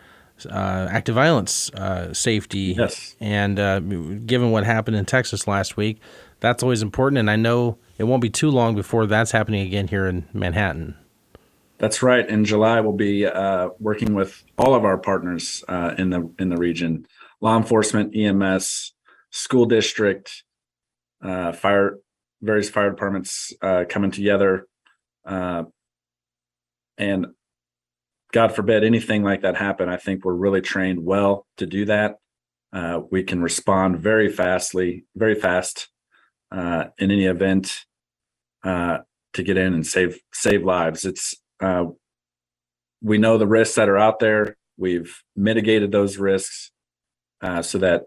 active 0.47 1.15
violence 1.15 1.71
uh, 1.75 2.13
safety. 2.13 2.75
Yes. 2.79 3.17
And 3.21 3.59
uh, 3.59 3.81
given 3.81 4.51
what 4.51 4.65
happened 4.65 4.97
in 4.97 5.05
Texas 5.05 5.47
last 5.47 5.77
week, 5.77 6.01
that's 6.41 6.63
always 6.63 6.83
important. 6.83 7.19
And 7.19 7.31
I 7.31 7.37
know 7.37 7.79
it 7.99 8.05
won't 8.05 8.23
be 8.23 8.31
too 8.31 8.51
long 8.51 8.75
before 8.75 9.07
that's 9.07 9.33
happening 9.33 9.67
again 9.67 9.89
here 9.89 10.07
in 10.07 10.27
Manhattan. 10.33 10.97
That's 11.79 12.03
right. 12.03 12.29
In 12.29 12.45
July, 12.45 12.81
we'll 12.81 12.93
be 12.93 13.25
uh, 13.25 13.69
working 13.79 14.15
with 14.15 14.43
all 14.57 14.75
of 14.75 14.85
our 14.85 14.99
partners 14.99 15.63
uh, 15.69 15.95
in 15.97 16.11
the 16.11 16.29
in 16.39 16.49
the 16.49 16.57
region: 16.57 17.07
law 17.41 17.57
enforcement, 17.57 18.17
EMS, 18.17 18.95
school 19.31 19.65
district, 19.65 20.43
uh, 21.23 21.53
fire 21.53 21.99
various 22.43 22.69
fire 22.69 22.91
departments 22.91 23.53
uh, 23.63 23.85
coming 23.89 24.11
together. 24.11 24.67
Uh, 25.25 25.65
and 26.97 27.27
God 28.33 28.55
forbid 28.55 28.85
anything 28.85 29.23
like 29.23 29.43
that 29.43 29.57
happen, 29.57 29.89
I 29.89 29.97
think 29.97 30.25
we're 30.25 30.35
really 30.35 30.61
trained 30.61 31.05
well 31.05 31.47
to 31.57 31.67
do 31.67 31.87
that. 31.87 32.17
Uh, 32.73 33.01
we 33.11 33.23
can 33.23 33.43
respond 33.43 33.99
very 33.99 34.31
fastly, 34.31 35.05
very 35.17 35.35
fast 35.35 35.89
uh, 36.53 36.85
in 36.99 37.11
any 37.11 37.25
event 37.25 37.85
uh, 38.63 38.99
to 39.33 39.43
get 39.43 39.57
in 39.57 39.73
and 39.73 39.87
save 39.87 40.19
save 40.33 40.65
lives. 40.65 41.05
It's 41.05 41.35
uh, 41.61 41.87
we 43.03 43.17
know 43.19 43.39
the 43.39 43.47
risks 43.47 43.77
that 43.77 43.89
are 43.89 43.99
out 43.99 44.19
there. 44.19 44.57
We've 44.77 45.23
mitigated 45.35 45.93
those 45.93 46.19
risks 46.19 46.71
uh, 47.41 47.63
so 47.63 47.79
that 47.79 48.05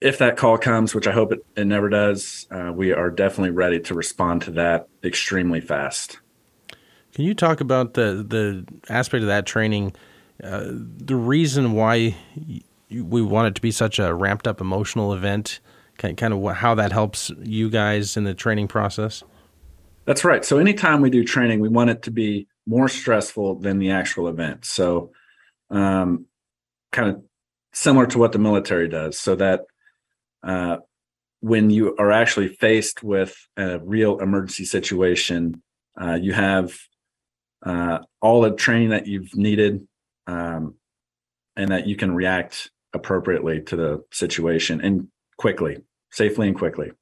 if 0.00 0.18
that 0.18 0.36
call 0.36 0.58
comes, 0.58 0.94
which 0.94 1.06
I 1.06 1.12
hope 1.12 1.32
it, 1.32 1.40
it 1.56 1.66
never 1.66 1.88
does, 1.88 2.46
uh, 2.50 2.72
we 2.74 2.92
are 2.92 3.10
definitely 3.10 3.50
ready 3.50 3.80
to 3.80 3.94
respond 3.94 4.42
to 4.42 4.50
that 4.52 4.86
extremely 5.02 5.60
fast. 5.60 6.20
Can 7.14 7.24
you 7.24 7.34
talk 7.34 7.60
about 7.60 7.94
the 7.94 8.24
the 8.28 8.66
aspect 8.92 9.22
of 9.22 9.28
that 9.28 9.46
training, 9.46 9.94
uh, 10.42 10.64
the 10.66 11.14
reason 11.14 11.72
why 11.72 12.16
we 12.90 13.22
want 13.22 13.48
it 13.48 13.54
to 13.54 13.60
be 13.60 13.70
such 13.70 14.00
a 14.00 14.12
ramped 14.12 14.48
up 14.48 14.60
emotional 14.60 15.12
event, 15.12 15.60
kind 15.96 16.20
of 16.20 16.56
how 16.56 16.74
that 16.74 16.90
helps 16.90 17.30
you 17.40 17.70
guys 17.70 18.16
in 18.16 18.24
the 18.24 18.34
training 18.34 18.66
process? 18.66 19.22
That's 20.06 20.24
right. 20.24 20.44
So 20.44 20.58
anytime 20.58 21.00
we 21.00 21.08
do 21.08 21.24
training, 21.24 21.60
we 21.60 21.68
want 21.68 21.90
it 21.90 22.02
to 22.02 22.10
be 22.10 22.48
more 22.66 22.88
stressful 22.88 23.60
than 23.60 23.78
the 23.78 23.90
actual 23.90 24.26
event. 24.28 24.64
So, 24.64 25.12
um, 25.70 26.26
kind 26.90 27.10
of 27.10 27.22
similar 27.72 28.06
to 28.06 28.18
what 28.18 28.32
the 28.32 28.38
military 28.40 28.88
does, 28.88 29.18
so 29.18 29.36
that 29.36 29.60
uh, 30.42 30.78
when 31.40 31.70
you 31.70 31.94
are 31.96 32.10
actually 32.10 32.48
faced 32.48 33.04
with 33.04 33.36
a 33.56 33.78
real 33.78 34.18
emergency 34.18 34.64
situation, 34.64 35.62
uh, 36.00 36.14
you 36.14 36.32
have 36.32 36.76
uh, 37.64 37.98
all 38.20 38.40
the 38.42 38.52
training 38.52 38.90
that 38.90 39.06
you've 39.06 39.34
needed, 39.34 39.86
um, 40.26 40.74
and 41.56 41.70
that 41.70 41.86
you 41.86 41.96
can 41.96 42.14
react 42.14 42.70
appropriately 42.92 43.60
to 43.62 43.76
the 43.76 44.04
situation 44.12 44.80
and 44.80 45.08
quickly, 45.36 45.82
safely 46.10 46.48
and 46.48 46.56
quickly. 46.56 46.92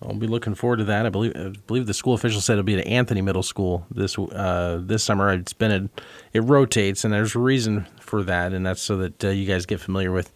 I'll 0.00 0.14
be 0.14 0.28
looking 0.28 0.54
forward 0.54 0.76
to 0.76 0.84
that. 0.84 1.06
I 1.06 1.08
believe 1.08 1.32
I 1.34 1.52
believe 1.66 1.86
the 1.86 1.94
school 1.94 2.14
official 2.14 2.40
said 2.40 2.52
it'll 2.54 2.64
be 2.64 2.78
at 2.78 2.86
Anthony 2.86 3.20
Middle 3.20 3.42
School 3.42 3.84
this 3.90 4.16
uh, 4.18 4.80
this 4.80 5.02
summer. 5.02 5.32
It's 5.32 5.52
been 5.52 5.72
a, 5.72 6.02
it 6.32 6.40
rotates, 6.40 7.04
and 7.04 7.12
there's 7.12 7.34
a 7.34 7.40
reason 7.40 7.86
for 8.00 8.22
that, 8.22 8.52
and 8.52 8.64
that's 8.64 8.80
so 8.80 8.96
that 8.98 9.24
uh, 9.24 9.28
you 9.30 9.44
guys 9.46 9.66
get 9.66 9.80
familiar 9.80 10.12
with 10.12 10.32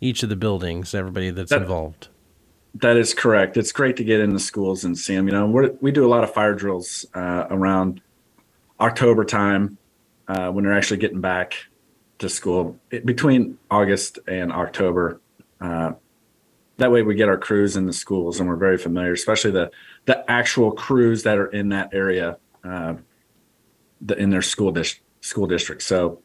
each 0.00 0.22
of 0.22 0.28
the 0.28 0.36
buildings, 0.36 0.94
everybody 0.94 1.30
that's 1.30 1.50
That- 1.50 1.62
involved. 1.62 2.08
That 2.72 2.96
is 2.96 3.14
correct. 3.14 3.56
It's 3.56 3.72
great 3.72 3.96
to 3.96 4.04
get 4.04 4.20
in 4.20 4.32
the 4.32 4.38
schools 4.38 4.84
and 4.84 4.96
see 4.96 5.16
them. 5.16 5.26
You 5.26 5.32
know, 5.32 5.48
we're, 5.48 5.72
we 5.80 5.90
do 5.90 6.06
a 6.06 6.08
lot 6.08 6.22
of 6.22 6.32
fire 6.32 6.54
drills 6.54 7.04
uh, 7.14 7.46
around 7.50 8.00
October 8.80 9.24
time 9.24 9.78
uh, 10.28 10.50
when 10.50 10.64
they're 10.64 10.76
actually 10.76 10.96
getting 10.98 11.20
back 11.20 11.54
to 12.18 12.28
school 12.28 12.78
it, 12.90 13.04
between 13.04 13.58
August 13.70 14.18
and 14.26 14.52
October. 14.52 15.20
Uh, 15.60 15.92
that 16.78 16.90
way, 16.90 17.02
we 17.02 17.14
get 17.14 17.28
our 17.28 17.36
crews 17.36 17.76
in 17.76 17.86
the 17.86 17.92
schools 17.92 18.40
and 18.40 18.48
we're 18.48 18.56
very 18.56 18.78
familiar, 18.78 19.12
especially 19.12 19.50
the 19.50 19.70
the 20.06 20.30
actual 20.30 20.72
crews 20.72 21.24
that 21.24 21.36
are 21.36 21.48
in 21.48 21.68
that 21.70 21.90
area, 21.92 22.38
uh, 22.64 22.94
the, 24.00 24.16
in 24.16 24.30
their 24.30 24.42
school 24.42 24.72
dis- 24.72 25.00
school 25.20 25.46
district. 25.46 25.82
So, 25.82 26.22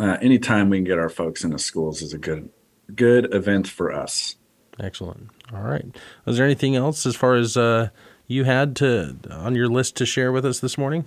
uh, 0.00 0.16
anytime 0.20 0.68
we 0.68 0.78
can 0.78 0.84
get 0.84 0.98
our 0.98 1.08
folks 1.08 1.44
in 1.44 1.50
the 1.50 1.58
schools 1.60 2.02
is 2.02 2.12
a 2.12 2.18
good 2.18 2.50
good 2.94 3.32
event 3.32 3.68
for 3.68 3.92
us. 3.92 4.36
Excellent. 4.80 5.28
All 5.52 5.62
right. 5.62 5.84
Was 6.24 6.36
there 6.36 6.46
anything 6.46 6.74
else 6.74 7.06
as 7.06 7.14
far 7.14 7.34
as 7.34 7.56
uh, 7.56 7.90
you 8.26 8.44
had 8.44 8.74
to 8.76 9.16
on 9.30 9.54
your 9.54 9.68
list 9.68 9.96
to 9.96 10.06
share 10.06 10.32
with 10.32 10.44
us 10.44 10.58
this 10.60 10.78
morning? 10.78 11.06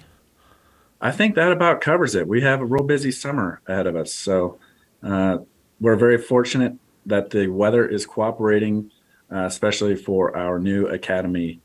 I 1.03 1.11
think 1.11 1.35
that 1.35 1.51
about 1.51 1.81
covers 1.81 2.15
it. 2.15 2.29
We 2.29 2.41
have 2.41 2.61
a 2.61 2.65
real 2.65 2.85
busy 2.85 3.11
summer 3.11 3.61
ahead 3.67 3.87
of 3.87 3.97
us, 3.97 4.13
so 4.13 4.57
uh, 5.03 5.39
we're 5.81 5.97
very 5.97 6.17
fortunate 6.17 6.75
that 7.05 7.29
the 7.29 7.47
weather 7.47 7.85
is 7.85 8.05
cooperating, 8.05 8.89
uh, 9.29 9.43
especially 9.43 9.97
for 9.97 10.35
our 10.37 10.59
new 10.59 10.87
academy 10.87 11.59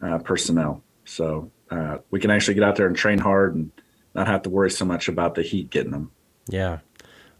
uh, 0.00 0.18
personnel. 0.18 0.82
So 1.04 1.52
uh, 1.70 1.98
we 2.10 2.18
can 2.18 2.32
actually 2.32 2.54
get 2.54 2.64
out 2.64 2.74
there 2.74 2.88
and 2.88 2.96
train 2.96 3.18
hard 3.18 3.54
and 3.54 3.70
not 4.16 4.26
have 4.26 4.42
to 4.42 4.50
worry 4.50 4.70
so 4.70 4.84
much 4.84 5.06
about 5.06 5.36
the 5.36 5.42
heat 5.42 5.70
getting 5.70 5.92
them. 5.92 6.10
Yeah. 6.48 6.80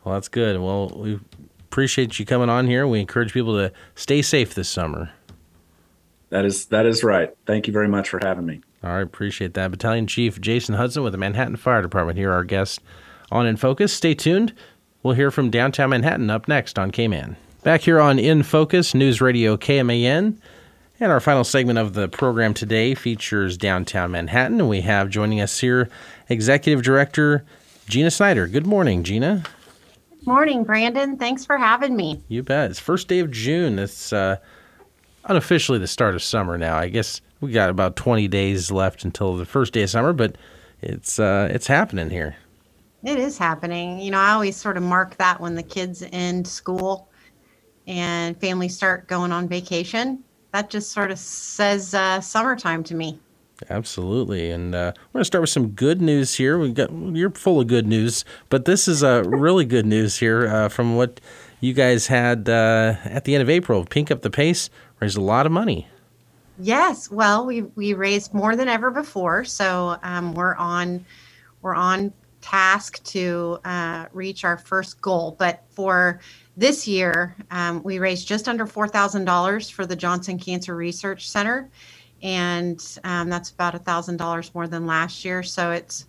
Well, 0.04 0.14
that's 0.14 0.28
good. 0.28 0.60
Well, 0.60 0.92
we 0.94 1.18
appreciate 1.58 2.20
you 2.20 2.24
coming 2.24 2.50
on 2.50 2.68
here. 2.68 2.86
We 2.86 3.00
encourage 3.00 3.32
people 3.32 3.54
to 3.54 3.72
stay 3.96 4.22
safe 4.22 4.54
this 4.54 4.68
summer. 4.68 5.10
That 6.28 6.44
is 6.44 6.66
that 6.66 6.86
is 6.86 7.02
right. 7.02 7.34
Thank 7.46 7.66
you 7.66 7.72
very 7.72 7.88
much 7.88 8.08
for 8.08 8.20
having 8.22 8.46
me. 8.46 8.60
All 8.84 8.90
right, 8.90 9.02
appreciate 9.02 9.54
that. 9.54 9.70
Battalion 9.70 10.06
Chief 10.06 10.40
Jason 10.40 10.74
Hudson 10.74 11.02
with 11.02 11.12
the 11.12 11.18
Manhattan 11.18 11.56
Fire 11.56 11.82
Department 11.82 12.18
here, 12.18 12.32
our 12.32 12.44
guest 12.44 12.80
on 13.30 13.46
In 13.46 13.56
Focus. 13.56 13.92
Stay 13.92 14.14
tuned. 14.14 14.52
We'll 15.02 15.14
hear 15.14 15.30
from 15.30 15.50
downtown 15.50 15.90
Manhattan 15.90 16.30
up 16.30 16.48
next 16.48 16.78
on 16.78 16.90
KMAN. 16.90 17.36
Back 17.62 17.82
here 17.82 18.00
on 18.00 18.18
In 18.18 18.42
Focus, 18.42 18.94
News 18.94 19.20
Radio 19.20 19.56
KMAN. 19.56 20.36
And 21.00 21.10
our 21.10 21.20
final 21.20 21.42
segment 21.42 21.78
of 21.78 21.94
the 21.94 22.08
program 22.08 22.54
today 22.54 22.94
features 22.94 23.56
downtown 23.56 24.12
Manhattan. 24.12 24.60
And 24.60 24.68
we 24.68 24.80
have 24.82 25.10
joining 25.10 25.40
us 25.40 25.58
here 25.58 25.88
Executive 26.28 26.82
Director 26.82 27.44
Gina 27.88 28.10
Snyder. 28.10 28.46
Good 28.46 28.66
morning, 28.66 29.02
Gina. 29.02 29.42
Good 30.10 30.26
Morning, 30.26 30.62
Brandon. 30.62 31.16
Thanks 31.16 31.44
for 31.44 31.58
having 31.58 31.96
me. 31.96 32.22
You 32.28 32.44
bet. 32.44 32.70
It's 32.70 32.78
first 32.78 33.08
day 33.08 33.18
of 33.18 33.32
June. 33.32 33.80
It's 33.80 34.12
uh, 34.12 34.36
unofficially 35.24 35.80
the 35.80 35.88
start 35.88 36.14
of 36.14 36.22
summer 36.22 36.56
now. 36.56 36.76
I 36.76 36.88
guess 36.88 37.20
we 37.42 37.50
got 37.50 37.68
about 37.68 37.96
20 37.96 38.28
days 38.28 38.70
left 38.70 39.04
until 39.04 39.36
the 39.36 39.44
first 39.44 39.72
day 39.72 39.82
of 39.82 39.90
summer, 39.90 40.12
but 40.12 40.38
it's 40.80 41.18
uh, 41.18 41.48
it's 41.50 41.66
happening 41.66 42.08
here. 42.08 42.36
It 43.04 43.18
is 43.18 43.36
happening. 43.36 43.98
You 43.98 44.12
know, 44.12 44.18
I 44.18 44.30
always 44.30 44.56
sort 44.56 44.76
of 44.76 44.84
mark 44.84 45.16
that 45.16 45.40
when 45.40 45.56
the 45.56 45.62
kids 45.62 46.04
end 46.12 46.46
school 46.46 47.08
and 47.86 48.40
families 48.40 48.76
start 48.76 49.08
going 49.08 49.32
on 49.32 49.48
vacation. 49.48 50.22
That 50.52 50.70
just 50.70 50.92
sort 50.92 51.10
of 51.10 51.18
says 51.18 51.94
uh, 51.94 52.20
summertime 52.20 52.84
to 52.84 52.94
me. 52.94 53.18
Absolutely, 53.70 54.50
and 54.50 54.74
uh, 54.74 54.92
we're 55.12 55.18
gonna 55.18 55.24
start 55.24 55.42
with 55.42 55.50
some 55.50 55.70
good 55.70 56.00
news 56.00 56.34
here. 56.34 56.58
We 56.58 56.72
got 56.72 56.90
you're 56.92 57.30
full 57.30 57.60
of 57.60 57.66
good 57.66 57.86
news, 57.86 58.24
but 58.50 58.66
this 58.66 58.86
is 58.86 59.02
uh, 59.02 59.24
really 59.26 59.64
good 59.64 59.86
news 59.86 60.18
here 60.18 60.46
uh, 60.46 60.68
from 60.68 60.96
what 60.96 61.20
you 61.60 61.72
guys 61.72 62.06
had 62.06 62.48
uh, 62.48 62.96
at 63.04 63.24
the 63.24 63.34
end 63.34 63.42
of 63.42 63.50
April. 63.50 63.84
Pink 63.84 64.10
up 64.10 64.22
the 64.22 64.30
pace 64.30 64.70
raised 65.00 65.16
a 65.16 65.20
lot 65.20 65.46
of 65.46 65.52
money. 65.52 65.88
Yes, 66.64 67.10
well, 67.10 67.44
we 67.44 67.62
we 67.62 67.92
raised 67.92 68.32
more 68.32 68.54
than 68.54 68.68
ever 68.68 68.92
before, 68.92 69.44
so 69.44 69.98
um, 70.04 70.32
we're 70.32 70.54
on 70.54 71.04
we're 71.60 71.74
on 71.74 72.12
task 72.40 73.02
to 73.02 73.58
uh, 73.64 74.06
reach 74.12 74.44
our 74.44 74.56
first 74.56 75.00
goal. 75.00 75.34
But 75.36 75.64
for 75.70 76.20
this 76.56 76.86
year, 76.86 77.34
um, 77.50 77.82
we 77.82 77.98
raised 77.98 78.28
just 78.28 78.46
under 78.48 78.64
four 78.64 78.86
thousand 78.86 79.24
dollars 79.24 79.68
for 79.70 79.86
the 79.86 79.96
Johnson 79.96 80.38
Cancer 80.38 80.76
Research 80.76 81.28
Center, 81.28 81.68
and 82.22 82.80
um, 83.02 83.28
that's 83.28 83.50
about 83.50 83.74
a 83.74 83.80
thousand 83.80 84.18
dollars 84.18 84.54
more 84.54 84.68
than 84.68 84.86
last 84.86 85.24
year. 85.24 85.42
So 85.42 85.72
it's 85.72 86.06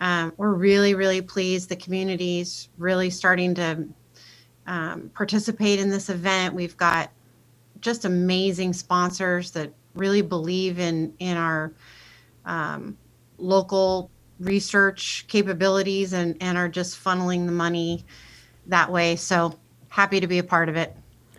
um, 0.00 0.34
we're 0.36 0.52
really 0.52 0.94
really 0.96 1.22
pleased. 1.22 1.70
The 1.70 1.76
community's 1.76 2.68
really 2.76 3.08
starting 3.08 3.54
to 3.54 3.88
um, 4.66 5.10
participate 5.14 5.80
in 5.80 5.88
this 5.88 6.10
event. 6.10 6.54
We've 6.54 6.76
got 6.76 7.10
just 7.80 8.04
amazing 8.04 8.74
sponsors 8.74 9.52
that 9.52 9.72
really 9.98 10.22
believe 10.22 10.78
in 10.78 11.14
in 11.18 11.36
our 11.36 11.72
um, 12.44 12.96
local 13.36 14.10
research 14.40 15.24
capabilities 15.28 16.12
and 16.12 16.36
and 16.40 16.56
are 16.56 16.68
just 16.68 17.02
funneling 17.02 17.46
the 17.46 17.52
money 17.52 18.04
that 18.66 18.90
way. 18.90 19.16
So 19.16 19.58
happy 19.88 20.20
to 20.20 20.26
be 20.26 20.38
a 20.38 20.44
part 20.44 20.68
of 20.68 20.76
it. 20.76 20.96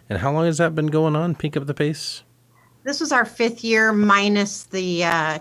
And 0.09 0.17
how 0.19 0.31
long 0.31 0.45
has 0.45 0.57
that 0.57 0.75
been 0.75 0.87
going 0.87 1.15
on? 1.15 1.35
Pink 1.35 1.55
up 1.55 1.65
the 1.65 1.73
pace. 1.73 2.23
This 2.83 2.99
was 2.99 3.11
our 3.11 3.25
fifth 3.25 3.63
year 3.63 3.93
minus 3.93 4.63
the 4.63 5.03
uh, 5.03 5.39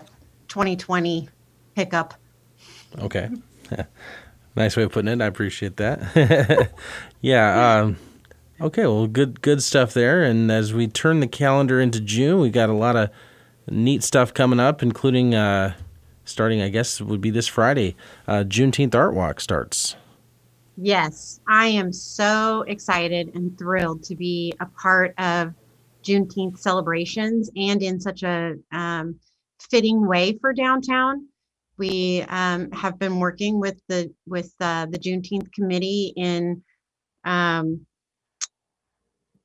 2020 0.49 1.29
hiccup. 1.75 2.13
Okay. 2.99 3.29
nice 4.55 4.75
way 4.75 4.83
of 4.83 4.91
putting 4.91 5.11
it. 5.11 5.21
I 5.21 5.25
appreciate 5.25 5.77
that. 5.77 6.71
yeah. 7.21 7.79
Um, 7.79 7.97
okay. 8.61 8.83
Well, 8.83 9.07
good 9.07 9.41
good 9.41 9.63
stuff 9.63 9.93
there. 9.93 10.23
And 10.23 10.51
as 10.51 10.73
we 10.73 10.87
turn 10.87 11.19
the 11.19 11.27
calendar 11.27 11.79
into 11.79 11.99
June, 11.99 12.39
we 12.39 12.49
got 12.49 12.69
a 12.69 12.73
lot 12.73 12.95
of 12.95 13.09
neat 13.69 14.03
stuff 14.03 14.33
coming 14.33 14.59
up, 14.59 14.81
including 14.81 15.35
uh, 15.35 15.75
starting. 16.25 16.61
I 16.61 16.69
guess 16.69 17.01
would 17.01 17.21
be 17.21 17.29
this 17.29 17.47
Friday. 17.47 17.95
Uh, 18.27 18.43
Juneteenth 18.47 18.95
Art 18.95 19.13
Walk 19.13 19.39
starts. 19.39 19.95
Yes, 20.81 21.41
I 21.47 21.67
am 21.67 21.91
so 21.91 22.61
excited 22.61 23.35
and 23.35 23.57
thrilled 23.57 24.03
to 24.03 24.15
be 24.15 24.53
a 24.61 24.65
part 24.65 25.13
of 25.17 25.53
Juneteenth 26.03 26.57
celebrations 26.57 27.51
and 27.57 27.81
in 27.81 27.99
such 27.99 28.23
a 28.23 28.55
um, 28.71 29.19
fitting 29.59 30.07
way 30.07 30.37
for 30.39 30.53
downtown. 30.53 31.27
We 31.77 32.23
um, 32.29 32.71
have 32.71 32.97
been 32.97 33.19
working 33.19 33.59
with 33.59 33.81
the 33.87 34.13
with 34.25 34.53
uh, 34.59 34.85
the 34.85 34.99
Juneteenth 34.99 35.51
committee 35.51 36.13
in 36.15 36.61
um, 37.25 37.85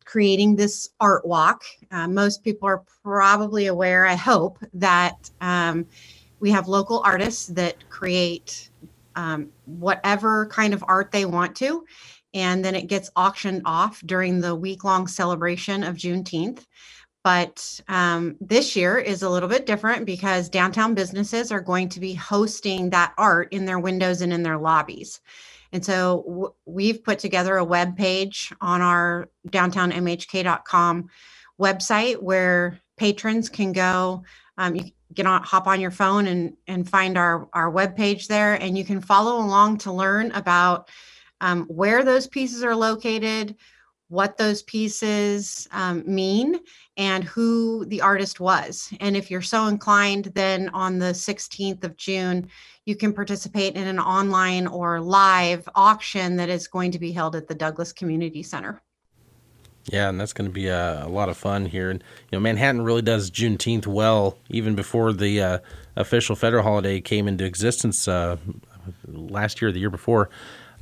creating 0.04 0.56
this 0.56 0.88
art 1.00 1.26
walk. 1.26 1.64
Uh, 1.90 2.08
most 2.08 2.42
people 2.44 2.68
are 2.68 2.82
probably 3.02 3.66
aware, 3.66 4.06
I 4.06 4.14
hope, 4.14 4.58
that 4.74 5.30
um, 5.40 5.86
we 6.40 6.50
have 6.50 6.68
local 6.68 7.00
artists 7.04 7.46
that 7.48 7.88
create 7.88 8.70
um, 9.16 9.48
whatever 9.66 10.46
kind 10.46 10.74
of 10.74 10.84
art 10.86 11.10
they 11.10 11.24
want 11.24 11.56
to. 11.56 11.84
And 12.34 12.64
then 12.64 12.74
it 12.74 12.88
gets 12.88 13.10
auctioned 13.16 13.62
off 13.64 14.02
during 14.04 14.40
the 14.40 14.54
week 14.54 14.84
long 14.84 15.06
celebration 15.06 15.84
of 15.84 15.96
Juneteenth. 15.96 16.66
But 17.22 17.80
um, 17.88 18.36
this 18.40 18.76
year 18.76 18.98
is 18.98 19.22
a 19.22 19.30
little 19.30 19.48
bit 19.48 19.64
different 19.64 20.04
because 20.04 20.50
downtown 20.50 20.94
businesses 20.94 21.50
are 21.50 21.60
going 21.60 21.88
to 21.90 22.00
be 22.00 22.12
hosting 22.12 22.90
that 22.90 23.14
art 23.16 23.50
in 23.52 23.64
their 23.64 23.78
windows 23.78 24.20
and 24.20 24.32
in 24.32 24.42
their 24.42 24.58
lobbies. 24.58 25.22
And 25.74 25.84
so 25.84 26.24
w- 26.26 26.54
we've 26.66 27.02
put 27.02 27.18
together 27.18 27.56
a 27.56 27.64
web 27.64 27.96
page 27.96 28.52
on 28.60 28.80
our 28.80 29.28
downtownmhk.com 29.48 31.08
website 31.60 32.22
where 32.22 32.80
patrons 32.96 33.48
can 33.48 33.72
go. 33.72 34.22
Um, 34.56 34.76
you 34.76 35.24
on, 35.26 35.42
hop 35.42 35.66
on 35.66 35.80
your 35.80 35.90
phone 35.90 36.28
and 36.28 36.56
and 36.68 36.88
find 36.88 37.18
our 37.18 37.48
our 37.52 37.70
web 37.70 37.96
page 37.96 38.28
there, 38.28 38.54
and 38.54 38.78
you 38.78 38.84
can 38.84 39.00
follow 39.00 39.36
along 39.44 39.78
to 39.78 39.92
learn 39.92 40.30
about 40.32 40.88
um, 41.40 41.64
where 41.64 42.04
those 42.04 42.28
pieces 42.28 42.62
are 42.62 42.76
located, 42.76 43.56
what 44.08 44.36
those 44.36 44.62
pieces 44.62 45.66
um, 45.72 46.04
mean, 46.06 46.60
and 46.96 47.24
who 47.24 47.84
the 47.86 48.00
artist 48.00 48.38
was. 48.38 48.92
And 49.00 49.16
if 49.16 49.28
you're 49.28 49.42
so 49.42 49.66
inclined, 49.66 50.26
then 50.34 50.68
on 50.68 50.98
the 50.98 51.12
16th 51.12 51.82
of 51.82 51.96
June, 51.96 52.48
you 52.84 52.94
can 52.96 53.12
participate 53.12 53.76
in 53.76 53.86
an 53.86 53.98
online 53.98 54.66
or 54.66 55.00
live 55.00 55.68
auction 55.74 56.36
that 56.36 56.48
is 56.48 56.68
going 56.68 56.92
to 56.92 56.98
be 56.98 57.12
held 57.12 57.34
at 57.34 57.48
the 57.48 57.54
Douglas 57.54 57.92
Community 57.92 58.42
Center. 58.42 58.80
Yeah, 59.86 60.08
and 60.08 60.18
that's 60.18 60.32
going 60.32 60.48
to 60.48 60.52
be 60.52 60.68
a, 60.68 61.04
a, 61.04 61.08
lot 61.08 61.28
of 61.28 61.36
fun 61.36 61.66
here. 61.66 61.90
And 61.90 62.02
you 62.30 62.36
know, 62.36 62.40
Manhattan 62.40 62.82
really 62.82 63.02
does 63.02 63.30
Juneteenth 63.30 63.86
well, 63.86 64.38
even 64.48 64.74
before 64.74 65.12
the 65.12 65.42
uh, 65.42 65.58
official 65.96 66.36
federal 66.36 66.62
holiday 66.62 67.00
came 67.00 67.28
into 67.28 67.44
existence 67.44 68.08
uh, 68.08 68.36
last 69.06 69.60
year, 69.60 69.68
or 69.68 69.72
the 69.72 69.80
year 69.80 69.90
before. 69.90 70.30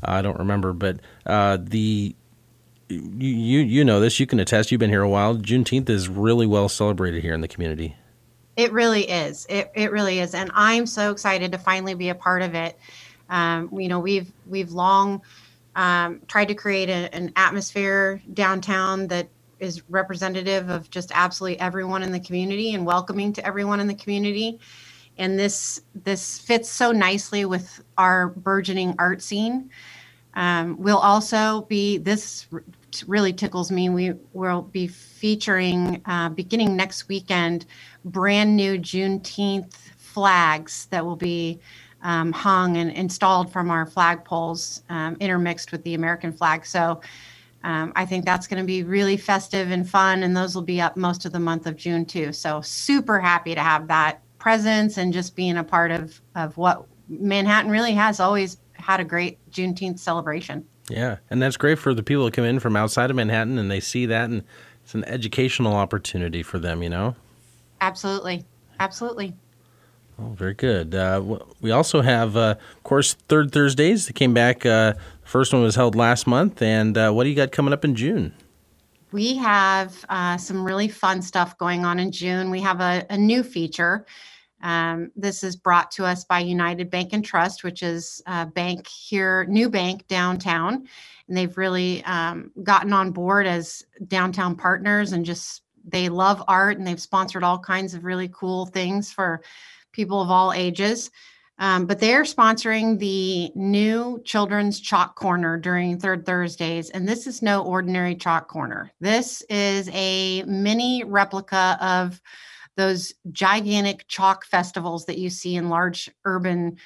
Uh, 0.07 0.13
I 0.13 0.23
don't 0.23 0.39
remember, 0.39 0.73
but 0.73 1.01
uh, 1.27 1.59
the 1.61 2.15
you 2.89 2.99
you 3.61 3.85
know 3.85 3.99
this. 3.99 4.21
You 4.21 4.27
can 4.27 4.39
attest. 4.39 4.71
You've 4.71 4.79
been 4.79 4.91
here 4.91 5.03
a 5.03 5.09
while. 5.09 5.37
Juneteenth 5.37 5.91
is 5.91 6.09
really 6.09 6.47
well 6.47 6.69
celebrated 6.69 7.23
here 7.23 7.35
in 7.35 7.41
the 7.41 7.49
community. 7.49 7.97
It 8.57 8.73
really 8.73 9.09
is. 9.09 9.47
It 9.49 9.71
it 9.75 9.91
really 9.93 10.19
is, 10.21 10.35
and 10.35 10.51
I'm 10.55 10.87
so 10.87 11.11
excited 11.11 11.53
to 11.53 11.59
finally 11.59 11.95
be 11.95 12.11
a 12.11 12.15
part 12.15 12.43
of 12.43 12.55
it. 12.55 12.79
Um, 13.31 13.71
you 13.73 13.89
know, 13.89 13.99
we've 13.99 14.31
we've 14.47 14.73
long 14.73 15.23
um, 15.75 16.21
tried 16.29 16.49
to 16.49 16.55
create 16.55 16.91
a, 16.91 17.15
an 17.15 17.33
atmosphere 17.37 18.21
downtown 18.35 19.07
that 19.09 19.29
is 19.59 19.83
representative 19.89 20.69
of 20.69 20.91
just 20.91 21.13
absolutely 21.15 21.59
everyone 21.61 22.03
in 22.03 22.13
the 22.13 22.21
community 22.21 22.75
and 22.75 22.85
welcoming 22.85 23.33
to 23.33 23.47
everyone 23.47 23.81
in 23.81 23.87
the 23.87 23.95
community. 23.95 24.59
And 25.17 25.39
this 25.39 25.81
this 26.05 26.39
fits 26.39 26.69
so 26.69 26.93
nicely 26.93 27.45
with 27.45 27.83
our 27.97 28.29
burgeoning 28.29 28.95
art 28.99 29.23
scene. 29.23 29.71
Um, 30.35 30.77
we'll 30.79 30.99
also 30.99 31.63
be 31.63 31.99
this 31.99 32.47
really 33.07 33.33
tickles 33.33 33.71
me. 33.71 33.89
We 33.89 34.15
will 34.33 34.63
be 34.63 34.87
featuring 34.89 36.03
uh, 36.07 36.31
beginning 36.31 36.77
next 36.77 37.09
weekend 37.09 37.67
brand 38.05 38.57
new 38.57 38.79
Juneteenth 38.79 39.75
flags 39.97 40.87
that 40.87 41.05
will 41.05 41.17
be 41.17 41.61
um, 42.03 42.33
hung 42.33 42.77
and 42.77 42.91
installed 42.91 43.53
from 43.53 43.71
our 43.71 43.87
flagpoles, 43.87 44.83
um, 44.91 45.17
intermixed 45.21 45.73
with 45.73 45.83
the 45.85 45.95
American 45.95 46.33
flag. 46.33 46.67
So 46.67 47.01
um, 47.65 47.93
I 47.95 48.05
think 48.05 48.25
that's 48.25 48.47
going 48.47 48.61
to 48.61 48.67
be 48.67 48.83
really 48.83 49.17
festive 49.17 49.71
and 49.71 49.89
fun, 49.89 50.23
and 50.23 50.37
those 50.37 50.55
will 50.55 50.63
be 50.63 50.81
up 50.81 50.97
most 50.97 51.25
of 51.25 51.33
the 51.33 51.39
month 51.39 51.67
of 51.67 51.77
June 51.77 52.05
too. 52.05 52.33
So 52.33 52.61
super 52.61 53.21
happy 53.21 53.55
to 53.55 53.61
have 53.61 53.87
that 53.89 54.21
presence 54.39 54.99
and 54.99 55.13
just 55.13 55.37
being 55.37 55.57
a 55.57 55.65
part 55.65 55.93
of 55.93 56.21
of 56.35 56.57
what 56.57 56.85
Manhattan 57.09 57.71
really 57.71 57.93
has 57.93 58.19
always 58.19 58.59
had 58.73 58.99
a 58.99 59.05
great 59.05 59.39
Juneteenth 59.51 60.01
celebration. 60.01 60.67
Yeah, 60.91 61.19
and 61.31 61.41
that's 61.41 61.57
great 61.57 61.79
for 61.79 61.95
the 61.95 62.03
people 62.03 62.25
that 62.25 62.35
come 62.35 62.45
in 62.45 62.59
from 62.59 62.75
outside 62.75 63.11
of 63.11 63.17
Manhattan 63.17 63.59
and 63.59 63.71
they 63.71 63.79
see 63.79 64.07
that, 64.07 64.29
and 64.29 64.43
it's 64.83 64.95
an 64.95 65.05
educational 65.05 65.75
opportunity 65.75 66.43
for 66.43 66.59
them. 66.59 66.83
You 66.83 66.91
know. 66.91 67.17
Absolutely, 67.83 68.45
absolutely. 68.79 69.35
Oh, 70.19 70.29
very 70.29 70.55
good. 70.55 70.95
Uh, 70.95 71.41
we 71.61 71.73
also 71.73 72.01
have, 72.01 72.37
uh, 72.37 72.55
of 72.77 72.83
course, 72.85 73.15
Third 73.29 73.51
Thursdays 73.51 74.07
that 74.07 74.13
came 74.13 74.33
back. 74.33 74.65
Uh, 74.65 74.95
first 75.25 75.53
one 75.53 75.63
was 75.63 75.75
held 75.75 75.97
last 75.97 76.29
month. 76.29 76.63
And 76.63 76.97
uh, 76.97 77.11
what 77.11 77.25
do 77.25 77.31
you 77.31 77.35
got 77.35 77.51
coming 77.51 77.73
up 77.73 77.85
in 77.85 77.97
June? 77.97 78.33
We 79.11 79.37
have 79.37 80.05
uh, 80.09 80.37
some 80.37 80.65
really 80.65 80.87
fun 80.87 81.23
stuff 81.23 81.59
going 81.59 81.85
on 81.85 81.99
in 81.99 82.13
June. 82.13 82.51
We 82.51 82.61
have 82.61 82.81
a, 82.81 83.05
a 83.11 83.19
new 83.19 83.43
feature. 83.43 84.07
Um, 84.63 85.11
this 85.17 85.43
is 85.43 85.57
brought 85.57 85.91
to 85.93 86.05
us 86.05 86.25
by 86.25 86.39
United 86.39 86.89
Bank 86.89 87.13
and 87.13 87.25
Trust, 87.25 87.65
which 87.65 87.83
is 87.83 88.23
a 88.27 88.47
bank 88.47 88.87
here, 88.87 89.45
new 89.47 89.69
bank 89.69 90.07
downtown. 90.07 90.87
And 91.27 91.37
they've 91.37 91.59
really 91.59 92.05
um, 92.05 92.53
gotten 92.63 92.93
on 92.93 93.11
board 93.11 93.49
as 93.49 93.85
downtown 94.07 94.55
partners 94.55 95.13
and 95.13 95.25
just 95.25 95.63
they 95.85 96.09
love 96.09 96.43
art 96.49 96.79
and 96.79 96.87
they've 96.87 97.01
sponsored 97.01 97.45
all 97.45 97.59
kinds 97.59 97.95
of 97.95 98.05
really 98.05 98.29
cool 98.33 98.67
things 98.67 99.13
for 99.13 99.43
people 99.93 100.21
of 100.21 100.31
all 100.31 100.53
ages. 100.53 101.11
Um, 101.59 101.87
but 101.87 102.01
they're 102.01 102.23
sponsoring 102.23 102.99
the 102.99 103.53
new 103.55 104.21
Children's 104.25 104.81
Chalk 104.81 105.15
Corner 105.15 105.59
during 105.59 105.99
Third 105.99 106.27
Thursdays. 106.27 106.91
And 106.91 107.07
this 107.07 107.27
is 107.27 107.43
no 107.43 107.63
ordinary 107.63 108.17
chalk 108.17 108.49
corner. 108.49 108.91
This 109.01 109.43
is 109.49 109.89
a 109.93 110.43
mini 110.45 111.05
replica 111.05 111.79
of 111.81 112.21
those 112.77 113.13
gigantic 113.31 114.09
chalk 114.09 114.45
festivals 114.47 115.05
that 115.07 115.19
you 115.19 115.31
see 115.31 115.57
in 115.57 115.69
large 115.69 116.11
urban 116.25 116.79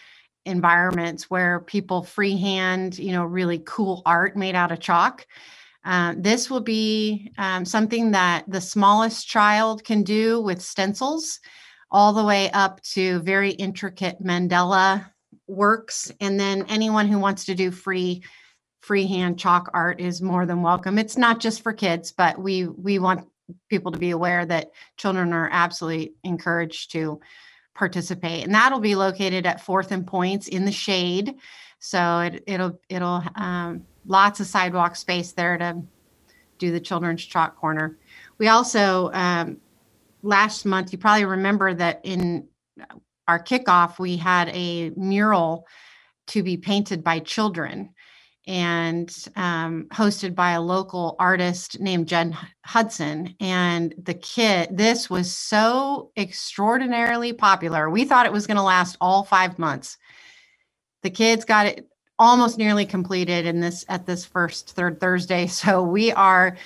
environments 0.45 1.31
where 1.31 1.61
people 1.61 2.03
freehand, 2.03 2.99
you 2.99 3.13
know, 3.13 3.25
really 3.25 3.63
cool 3.65 4.03
art 4.05 4.37
made 4.37 4.55
out 4.55 4.73
of 4.73 4.81
chalk. 4.81 5.27
Uh, 5.87 6.15
this 6.19 6.51
will 6.51 6.61
be 6.61 7.33
um, 7.39 7.65
something 7.65 8.11
that 8.11 8.45
the 8.49 8.61
smallest 8.61 9.29
child 9.29 9.85
can 9.85 10.03
do 10.03 10.41
with 10.41 10.61
stencils 10.61 11.39
all 11.93 12.13
the 12.13 12.25
way 12.25 12.51
up 12.51 12.83
to 12.83 13.21
very 13.21 13.51
intricate 13.51 14.21
mandala 14.21 15.07
works. 15.47 16.11
And 16.21 16.41
then 16.41 16.67
anyone 16.69 17.07
who 17.07 17.21
wants 17.21 17.45
to 17.45 17.55
do 17.55 17.71
free 17.71 18.25
freehand 18.81 19.39
chalk 19.39 19.71
art 19.73 20.01
is 20.01 20.21
more 20.21 20.45
than 20.45 20.63
welcome. 20.63 20.99
It's 20.99 21.17
not 21.17 21.41
just 21.41 21.63
for 21.63 21.73
kids, 21.73 22.13
but 22.13 22.37
we 22.39 22.67
we 22.67 22.99
want 22.99 23.29
people 23.71 23.93
to 23.93 23.99
be 23.99 24.11
aware 24.11 24.45
that 24.45 24.73
children 24.97 25.33
are 25.33 25.49
absolutely 25.53 26.15
encouraged 26.25 26.93
to 26.93 27.21
participate. 27.77 28.45
And 28.45 28.55
that'll 28.55 28.81
be 28.81 28.97
located 28.97 29.47
at 29.47 29.61
Fourth 29.61 29.93
and 29.93 30.05
Poyntz 30.05 30.49
in 30.49 30.65
the 30.65 30.73
shade. 30.73 31.35
So 31.79 32.21
it, 32.21 32.43
it'll 32.47 32.81
it'll 32.89 33.23
um, 33.37 33.87
lots 34.07 34.41
of 34.41 34.47
sidewalk 34.47 34.97
space 34.97 35.33
there 35.33 35.59
to 35.59 35.83
do 36.59 36.71
the 36.71 36.81
children's 36.81 37.25
chalk 37.25 37.57
corner. 37.57 37.99
We 38.39 38.49
also 38.49 39.11
um, 39.13 39.59
last 40.23 40.65
month, 40.65 40.93
you 40.93 40.99
probably 40.99 41.25
remember 41.25 41.75
that 41.75 42.01
in 42.05 42.49
our 43.29 43.43
kickoff, 43.43 43.99
we 43.99 44.17
had 44.17 44.49
a 44.51 44.91
mural 44.91 45.67
to 46.29 46.43
be 46.43 46.57
painted 46.57 47.03
by 47.03 47.21
children 47.21 47.91
and 48.49 49.13
um, 49.35 49.89
hosted 49.93 50.35
by 50.35 50.53
a 50.53 50.61
local 50.61 51.17
artist 51.19 51.81
named 51.81 52.07
Jen 52.07 52.37
Hudson. 52.65 53.35
And 53.41 53.93
the 54.01 54.15
kid, 54.15 54.77
this 54.77 55.11
was 55.11 55.37
so 55.37 56.13
extraordinarily 56.17 57.33
popular. 57.33 57.91
We 57.91 58.05
thought 58.05 58.27
it 58.27 58.33
was 58.33 58.47
going 58.47 58.57
to 58.57 58.63
last 58.63 58.97
all 59.01 59.25
five 59.25 59.59
months. 59.59 59.99
The 61.03 61.11
kids 61.11 61.45
got 61.45 61.67
it 61.67 61.89
almost 62.19 62.59
nearly 62.59 62.87
completed 62.87 63.47
in 63.47 63.61
this 63.61 63.85
at 63.89 64.07
this 64.07 64.25
first 64.25 64.71
third 64.71 65.01
Thursday. 65.01 65.47
So 65.57 65.83
we 65.83 66.13
are 66.13 66.57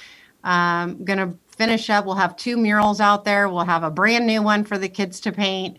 um, 0.44 1.04
going 1.04 1.18
to 1.18 1.36
finish 1.56 1.90
up. 1.90 2.06
We'll 2.06 2.14
have 2.16 2.36
two 2.36 2.56
murals 2.56 3.00
out 3.00 3.24
there. 3.24 3.48
We'll 3.48 3.64
have 3.64 3.82
a 3.82 3.90
brand 3.90 4.26
new 4.26 4.42
one 4.42 4.64
for 4.64 4.78
the 4.78 4.88
kids 4.88 5.20
to 5.20 5.32
paint, 5.32 5.78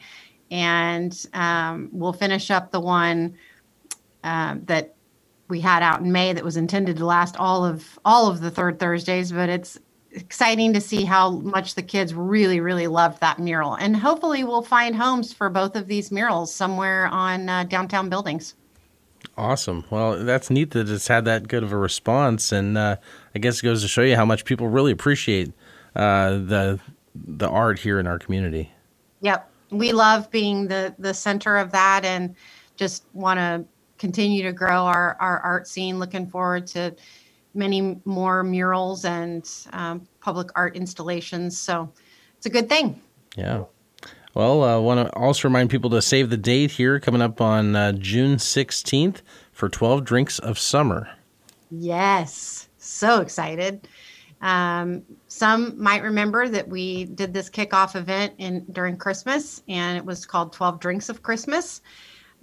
and 0.50 1.26
um, 1.34 1.90
we'll 1.92 2.14
finish 2.14 2.52
up 2.52 2.72
the 2.72 2.80
one 2.80 3.36
uh, 4.24 4.56
that 4.66 4.96
we 5.48 5.60
had 5.60 5.84
out 5.84 6.00
in 6.00 6.12
May 6.12 6.34
that 6.34 6.44
was 6.44 6.58
intended 6.58 6.98
to 6.98 7.06
last 7.06 7.36
all 7.38 7.66
of 7.66 8.00
all 8.06 8.28
of 8.28 8.42
the 8.42 8.52
third 8.52 8.80
Thursdays. 8.80 9.32
But 9.32 9.50
it's 9.50 9.78
exciting 10.12 10.74
to 10.74 10.82
see 10.82 11.06
how 11.06 11.32
much 11.32 11.76
the 11.76 11.82
kids 11.82 12.14
really 12.14 12.60
really 12.60 12.88
loved 12.88 13.20
that 13.22 13.40
mural, 13.40 13.76
and 13.76 13.96
hopefully 13.96 14.44
we'll 14.44 14.62
find 14.62 14.96
homes 14.96 15.34
for 15.34 15.50
both 15.50 15.76
of 15.76 15.88
these 15.88 16.12
murals 16.12 16.54
somewhere 16.54 17.08
on 17.08 17.50
uh, 17.50 17.64
downtown 17.66 18.10
buildings. 18.10 18.56
Awesome. 19.38 19.86
Well, 19.90 20.24
that's 20.24 20.50
neat 20.50 20.72
that 20.72 20.90
it's 20.90 21.08
had 21.08 21.26
that 21.26 21.48
good 21.48 21.64
of 21.64 21.72
a 21.72 21.78
response, 21.78 22.52
and 22.52 22.78
uh, 22.78 22.98
I 23.34 23.40
guess 23.40 23.60
it 23.60 23.64
goes 23.64 23.82
to 23.82 23.88
show 23.88 24.02
you 24.02 24.16
how 24.16 24.26
much 24.26 24.46
people 24.46 24.68
really 24.68 24.92
appreciate 24.92 25.52
uh, 25.96 26.32
the 26.32 26.80
the 27.16 27.50
art 27.50 27.80
here 27.80 28.00
in 28.00 28.08
our 28.08 28.20
community. 28.20 28.72
Yep, 29.22 29.50
we 29.72 29.94
love 29.94 30.30
being 30.32 30.68
the 30.68 30.94
the 31.00 31.14
center 31.14 31.58
of 31.58 31.72
that, 31.72 32.04
and 32.04 32.36
just 32.76 33.06
want 33.14 33.40
to 33.40 33.66
continue 33.98 34.44
to 34.44 34.52
grow 34.52 34.86
our 34.86 35.16
our 35.20 35.40
art 35.40 35.68
scene. 35.68 35.98
Looking 35.98 36.28
forward 36.28 36.68
to 36.68 36.96
many 37.54 38.00
more 38.06 38.44
murals 38.44 39.06
and 39.06 39.50
um, 39.74 40.08
public 40.20 40.50
art 40.56 40.76
installations. 40.76 41.60
So 41.60 41.92
it's 42.38 42.46
a 42.46 42.50
good 42.50 42.70
thing. 42.70 43.02
Yeah. 43.36 43.64
Well, 44.34 44.64
I 44.64 44.74
uh, 44.76 44.80
want 44.80 45.06
to 45.06 45.14
also 45.14 45.50
remind 45.50 45.70
people 45.70 45.90
to 45.90 46.02
save 46.02 46.30
the 46.30 46.38
date 46.38 46.72
here 46.72 47.00
coming 47.02 47.22
up 47.22 47.42
on 47.42 47.76
uh, 47.76 47.92
June 47.92 48.38
16th 48.38 49.22
for 49.52 49.68
12 49.68 50.06
Drinks 50.06 50.40
of 50.40 50.58
Summer. 50.58 51.10
Yes. 51.70 52.70
So 52.78 53.20
excited. 53.20 53.88
Um, 54.42 55.04
some 55.28 55.82
might 55.82 56.02
remember 56.02 56.48
that 56.48 56.68
we 56.68 57.06
did 57.06 57.34
this 57.34 57.50
kickoff 57.50 57.96
event 57.96 58.34
in 58.38 58.66
during 58.72 58.98
Christmas, 58.98 59.64
and 59.68 59.98
it 59.98 60.06
was 60.06 60.26
called 60.26 60.54
12 60.54 60.80
Drinks 60.80 61.10
of 61.10 61.22
Christmas. 61.22 61.82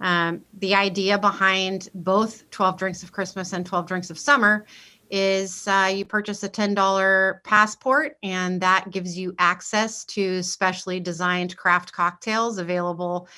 Um, 0.01 0.43
the 0.59 0.75
idea 0.75 1.19
behind 1.19 1.89
both 1.95 2.49
12 2.51 2.77
Drinks 2.79 3.03
of 3.03 3.13
Christmas 3.13 3.53
and 3.53 3.65
12 3.67 3.87
Drinks 3.87 4.11
of 4.11 4.19
Summer 4.19 4.67
is 5.11 5.67
uh, 5.67 5.91
you 5.95 6.05
purchase 6.05 6.43
a 6.43 6.49
$10 6.49 7.43
passport, 7.45 8.17
and 8.23 8.61
that 8.61 8.91
gives 8.91 9.19
you 9.19 9.35
access 9.39 10.05
to 10.07 10.43
specially 10.43 11.01
designed 11.01 11.57
craft 11.57 11.93
cocktails 11.93 12.59
available 12.59 13.29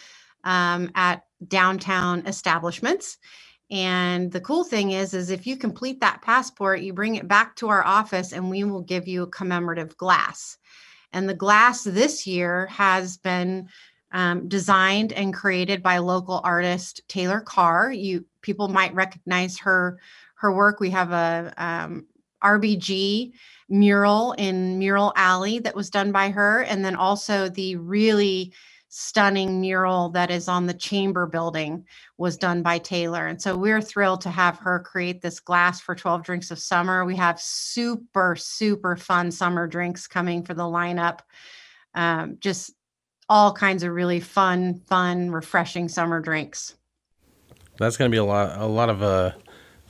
um, 0.44 0.90
at 0.94 1.24
downtown 1.48 2.26
establishments. 2.26 3.18
And 3.70 4.32
the 4.32 4.40
cool 4.40 4.64
thing 4.64 4.90
is, 4.90 5.14
is 5.14 5.30
if 5.30 5.46
you 5.46 5.56
complete 5.56 6.00
that 6.00 6.22
passport, 6.22 6.80
you 6.80 6.92
bring 6.92 7.14
it 7.14 7.28
back 7.28 7.54
to 7.56 7.68
our 7.68 7.84
office 7.84 8.32
and 8.32 8.50
we 8.50 8.64
will 8.64 8.82
give 8.82 9.06
you 9.06 9.22
a 9.22 9.28
commemorative 9.28 9.96
glass. 9.96 10.58
And 11.12 11.28
the 11.28 11.34
glass 11.34 11.84
this 11.84 12.26
year 12.26 12.66
has 12.66 13.16
been 13.16 13.68
um, 14.12 14.48
designed 14.48 15.12
and 15.12 15.32
created 15.32 15.82
by 15.82 15.98
local 15.98 16.40
artist 16.42 17.02
Taylor 17.08 17.40
Carr. 17.40 17.92
You 17.92 18.24
people 18.42 18.68
might 18.68 18.94
recognize 18.94 19.58
her 19.60 19.98
her 20.40 20.52
work. 20.52 20.80
We 20.80 20.90
have 20.90 21.12
a 21.12 21.52
um, 21.56 22.06
RBG 22.42 23.32
mural 23.68 24.32
in 24.32 24.78
Mural 24.78 25.12
Alley 25.16 25.58
that 25.60 25.76
was 25.76 25.90
done 25.90 26.12
by 26.12 26.30
her, 26.30 26.62
and 26.62 26.84
then 26.84 26.96
also 26.96 27.48
the 27.48 27.76
really 27.76 28.52
stunning 28.92 29.60
mural 29.60 30.08
that 30.08 30.32
is 30.32 30.48
on 30.48 30.66
the 30.66 30.74
chamber 30.74 31.24
building 31.24 31.86
was 32.18 32.36
done 32.36 32.60
by 32.60 32.76
Taylor. 32.76 33.28
And 33.28 33.40
so 33.40 33.56
we're 33.56 33.80
thrilled 33.80 34.20
to 34.22 34.30
have 34.30 34.58
her 34.58 34.80
create 34.80 35.22
this 35.22 35.38
glass 35.38 35.80
for 35.80 35.94
12 35.94 36.24
drinks 36.24 36.50
of 36.50 36.58
summer. 36.58 37.04
We 37.04 37.14
have 37.14 37.40
super, 37.40 38.34
super 38.36 38.96
fun 38.96 39.30
summer 39.30 39.68
drinks 39.68 40.08
coming 40.08 40.42
for 40.42 40.54
the 40.54 40.64
lineup. 40.64 41.20
Um, 41.94 42.38
just 42.40 42.72
all 43.28 43.52
kinds 43.52 43.84
of 43.84 43.92
really 43.92 44.18
fun, 44.18 44.80
fun, 44.88 45.30
refreshing 45.30 45.88
summer 45.88 46.20
drinks. 46.20 46.74
That's 47.78 47.96
going 47.96 48.10
to 48.10 48.14
be 48.14 48.18
a 48.18 48.24
lot, 48.24 48.60
a 48.60 48.66
lot 48.66 48.90
of 48.90 49.04
uh, 49.04 49.32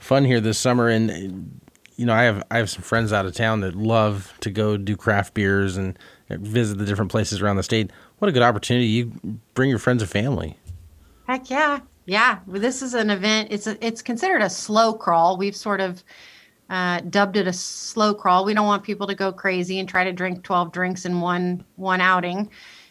fun 0.00 0.24
here 0.24 0.40
this 0.40 0.58
summer. 0.58 0.88
And 0.88 1.60
you 1.96 2.06
know, 2.06 2.14
I 2.14 2.24
have 2.24 2.42
I 2.50 2.58
have 2.58 2.68
some 2.68 2.82
friends 2.82 3.12
out 3.12 3.26
of 3.26 3.34
town 3.34 3.60
that 3.60 3.76
love 3.76 4.34
to 4.40 4.50
go 4.50 4.76
do 4.76 4.96
craft 4.96 5.34
beers 5.34 5.76
and 5.76 5.96
visit 6.28 6.78
the 6.78 6.84
different 6.84 7.10
places 7.10 7.40
around 7.40 7.56
the 7.56 7.62
state. 7.62 7.90
What 8.18 8.28
a 8.28 8.32
good 8.32 8.42
opportunity! 8.42 8.86
You 8.86 9.12
bring 9.54 9.70
your 9.70 9.78
friends 9.78 10.02
and 10.02 10.10
family. 10.10 10.56
Heck 11.26 11.48
yeah, 11.50 11.80
yeah. 12.06 12.40
Well, 12.46 12.60
this 12.60 12.82
is 12.82 12.94
an 12.94 13.10
event. 13.10 13.48
It's 13.52 13.66
a, 13.66 13.86
it's 13.86 14.02
considered 14.02 14.42
a 14.42 14.50
slow 14.50 14.94
crawl. 14.94 15.36
We've 15.36 15.54
sort 15.54 15.80
of 15.80 16.02
uh, 16.70 17.00
dubbed 17.00 17.36
it 17.36 17.46
a 17.46 17.52
slow 17.52 18.14
crawl. 18.14 18.44
We 18.44 18.54
don't 18.54 18.66
want 18.66 18.82
people 18.82 19.06
to 19.06 19.14
go 19.14 19.32
crazy 19.32 19.78
and 19.78 19.88
try 19.88 20.02
to 20.04 20.12
drink 20.12 20.42
twelve 20.42 20.72
drinks 20.72 21.04
in 21.04 21.20
one 21.20 21.64
one 21.76 22.00
outing. 22.00 22.50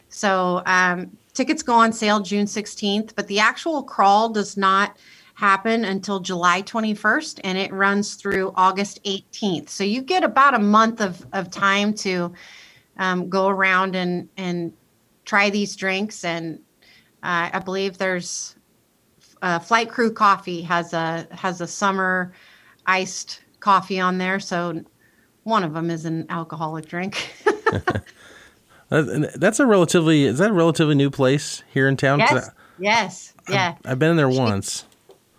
So 0.09 0.61
um, 0.65 1.17
tickets 1.33 1.63
go 1.63 1.73
on 1.73 1.93
sale 1.93 2.19
June 2.19 2.45
16th, 2.45 3.13
but 3.15 3.27
the 3.27 3.39
actual 3.39 3.83
crawl 3.83 4.29
does 4.29 4.57
not 4.57 4.97
happen 5.39 5.85
until 5.85 6.19
July 6.19 6.61
21st 6.61 7.39
and 7.45 7.57
it 7.57 7.71
runs 7.71 8.15
through 8.15 8.51
August 8.57 9.01
18th. 9.05 9.69
So 9.69 9.85
you 9.85 10.01
get 10.01 10.25
about 10.25 10.53
a 10.53 10.59
month 10.59 10.99
of, 10.99 11.25
of 11.31 11.49
time 11.49 11.93
to 11.93 12.33
um, 12.97 13.29
go 13.29 13.47
around 13.47 13.95
and, 13.95 14.27
and 14.35 14.73
try 15.23 15.49
these 15.49 15.77
drinks. 15.77 16.25
And 16.25 16.59
uh, 17.23 17.51
I 17.53 17.59
believe 17.59 17.97
there's 17.97 18.57
uh, 19.41 19.59
Flight 19.59 19.89
Crew 19.89 20.11
Coffee 20.11 20.61
has 20.63 20.91
a 20.91 21.25
has 21.31 21.61
a 21.61 21.67
summer 21.67 22.33
iced 22.85 23.39
coffee 23.61 24.01
on 24.01 24.17
there. 24.17 24.41
So 24.41 24.83
one 25.43 25.63
of 25.63 25.73
them 25.73 25.89
is 25.89 26.03
an 26.03 26.25
alcoholic 26.27 26.85
drink. 26.85 27.31
That's 28.89 29.61
a 29.61 29.65
relatively 29.65 30.25
is 30.25 30.39
that 30.39 30.49
a 30.49 30.53
relatively 30.53 30.95
new 30.95 31.09
place 31.09 31.63
here 31.73 31.87
in 31.87 31.95
town? 31.95 32.19
Yes. 32.19 32.49
yes. 32.77 33.33
Yeah. 33.47 33.75
I've, 33.85 33.91
I've 33.91 33.99
been 33.99 34.11
in 34.11 34.17
there 34.17 34.27
once. 34.27 34.83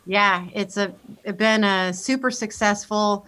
Yeah, 0.06 0.46
it's 0.54 0.76
a 0.76 0.92
it's 1.24 1.38
been 1.38 1.64
a 1.64 1.92
super 1.92 2.30
successful 2.30 3.26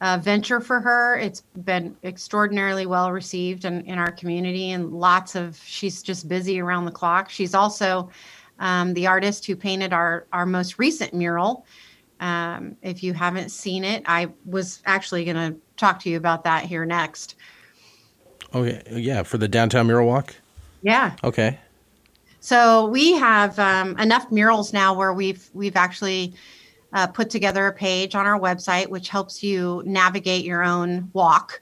uh, 0.00 0.18
venture 0.22 0.60
for 0.60 0.80
her. 0.80 1.18
It's 1.18 1.42
been 1.64 1.96
extraordinarily 2.04 2.86
well 2.86 3.12
received 3.12 3.64
in, 3.64 3.82
in 3.86 3.98
our 3.98 4.10
community, 4.10 4.72
and 4.72 4.92
lots 4.92 5.34
of 5.34 5.60
she's 5.64 6.02
just 6.02 6.28
busy 6.28 6.60
around 6.60 6.84
the 6.84 6.90
clock. 6.90 7.30
She's 7.30 7.54
also 7.54 8.10
um, 8.58 8.94
the 8.94 9.06
artist 9.06 9.46
who 9.46 9.56
painted 9.56 9.92
our 9.92 10.26
our 10.32 10.46
most 10.46 10.78
recent 10.78 11.14
mural. 11.14 11.66
Um, 12.20 12.76
if 12.82 13.02
you 13.02 13.12
haven't 13.12 13.50
seen 13.50 13.84
it, 13.84 14.02
I 14.06 14.28
was 14.46 14.80
actually 14.86 15.24
going 15.24 15.36
to 15.36 15.58
talk 15.76 16.00
to 16.00 16.10
you 16.10 16.16
about 16.16 16.44
that 16.44 16.64
here 16.64 16.86
next. 16.86 17.36
Okay, 18.54 18.82
yeah, 18.90 19.22
for 19.22 19.36
the 19.36 19.48
downtown 19.48 19.86
mural 19.86 20.06
walk. 20.06 20.34
Yeah. 20.82 21.14
Okay. 21.22 21.58
So 22.46 22.86
we 22.86 23.14
have 23.14 23.58
um, 23.58 23.98
enough 23.98 24.30
murals 24.30 24.72
now 24.72 24.94
where 24.94 25.12
we've 25.12 25.50
we've 25.52 25.74
actually 25.74 26.34
uh, 26.92 27.08
put 27.08 27.28
together 27.28 27.66
a 27.66 27.72
page 27.72 28.14
on 28.14 28.24
our 28.24 28.38
website 28.38 28.88
which 28.88 29.08
helps 29.08 29.42
you 29.42 29.82
navigate 29.84 30.44
your 30.44 30.62
own 30.62 31.10
walk. 31.12 31.60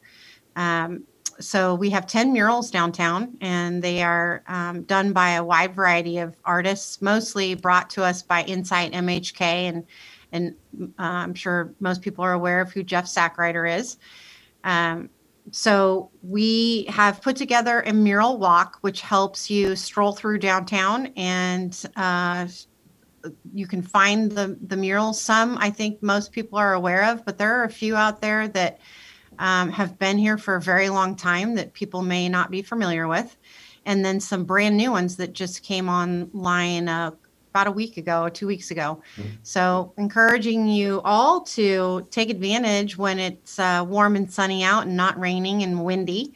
Um, 0.57 1.05
so 1.41 1.75
we 1.75 1.89
have 1.89 2.07
10 2.07 2.35
murals 2.35 2.71
downtown 2.71 3.35
and 3.41 3.83
they 3.83 4.03
are 4.03 4.43
um, 4.47 4.83
done 4.83 5.15
by 5.15 5.31
a 5.31 5.43
wide 5.43 5.75
variety 5.75 6.19
of 6.19 6.37
artists 6.45 7.01
mostly 7.01 7.55
brought 7.55 7.89
to 7.89 8.05
us 8.05 8.23
by 8.23 8.43
insight 8.43 8.93
mhk 8.93 9.41
and 9.41 9.85
and 10.33 10.55
uh, 10.99 11.03
i'm 11.03 11.35
sure 11.35 11.73
most 11.81 12.03
people 12.03 12.23
are 12.23 12.35
aware 12.35 12.61
of 12.61 12.71
who 12.71 12.83
jeff 12.83 13.07
sackrider 13.07 13.79
is 13.79 13.97
um, 14.65 15.09
so 15.51 16.11
we 16.23 16.85
have 16.89 17.21
put 17.21 17.37
together 17.37 17.83
a 17.83 17.93
mural 17.93 18.39
walk 18.39 18.79
which 18.81 19.03
helps 19.03 19.51
you 19.51 19.77
stroll 19.77 20.13
through 20.13 20.39
downtown 20.39 21.07
and 21.17 21.85
uh, 21.97 22.47
you 23.53 23.67
can 23.67 23.83
find 23.83 24.33
the 24.33 24.59
the 24.67 24.77
murals 24.77 25.21
some 25.21 25.57
i 25.59 25.71
think 25.71 26.03
most 26.03 26.33
people 26.33 26.59
are 26.59 26.75
aware 26.75 27.05
of 27.05 27.25
but 27.25 27.39
there 27.39 27.59
are 27.59 27.65
a 27.65 27.71
few 27.71 27.95
out 27.97 28.21
there 28.21 28.49
that 28.49 28.81
um, 29.39 29.71
have 29.71 29.99
been 29.99 30.19
here 30.19 30.39
for 30.39 30.57
a 30.57 30.61
very 30.61 30.89
long 30.89 31.17
time 31.17 31.55
that 31.55 31.73
people 31.73 32.03
may 32.03 32.29
not 32.29 32.51
be 32.51 32.63
familiar 32.63 33.09
with. 33.09 33.37
And 33.87 34.05
then 34.05 34.21
some 34.21 34.45
brand 34.45 34.77
new 34.77 34.91
ones 34.91 35.17
that 35.17 35.33
just 35.33 35.63
came 35.63 35.89
online 35.89 36.89
uh, 36.89 37.13
about 37.55 37.69
a 37.69 37.71
week 37.71 37.97
ago 37.97 38.29
two 38.29 38.49
weeks 38.49 38.73
ago. 38.73 39.01
Mm-hmm. 39.17 39.29
So, 39.45 39.93
encouraging 39.97 40.67
you 40.67 41.01
all 41.05 41.41
to 41.43 42.05
take 42.11 42.29
advantage 42.29 42.99
when 42.99 43.21
it's 43.21 43.61
uh, 43.61 43.85
warm 43.87 44.17
and 44.17 44.31
sunny 44.31 44.65
out 44.65 44.87
and 44.89 44.97
not 44.97 45.19
raining 45.21 45.63
and 45.63 45.85
windy 45.85 46.35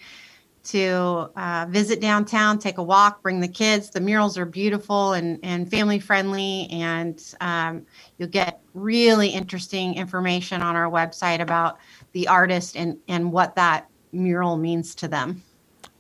to 0.62 1.31
uh, 1.35 1.66
visit 1.71 2.01
downtown, 2.01 2.59
take 2.59 2.79
a 2.79 2.83
walk, 2.83 3.21
bring 3.23 3.41
the 3.41 3.49
kids. 3.49 3.91
The 3.91 4.01
murals 4.01 4.39
are 4.39 4.45
beautiful 4.45 5.14
and, 5.14 5.41
and 5.43 5.69
family 5.69 5.99
friendly, 5.99 6.69
and 6.71 7.21
um, 7.41 7.85
you'll 8.19 8.29
get 8.29 8.61
really 8.75 9.29
interesting 9.29 9.95
information 9.95 10.62
on 10.62 10.77
our 10.77 10.89
website 10.89 11.41
about 11.41 11.79
the 12.12 12.29
artist 12.29 12.77
and, 12.77 12.97
and 13.09 13.33
what 13.33 13.57
that 13.57 13.89
mural 14.12 14.57
means 14.57 14.95
to 14.97 15.09
them. 15.09 15.43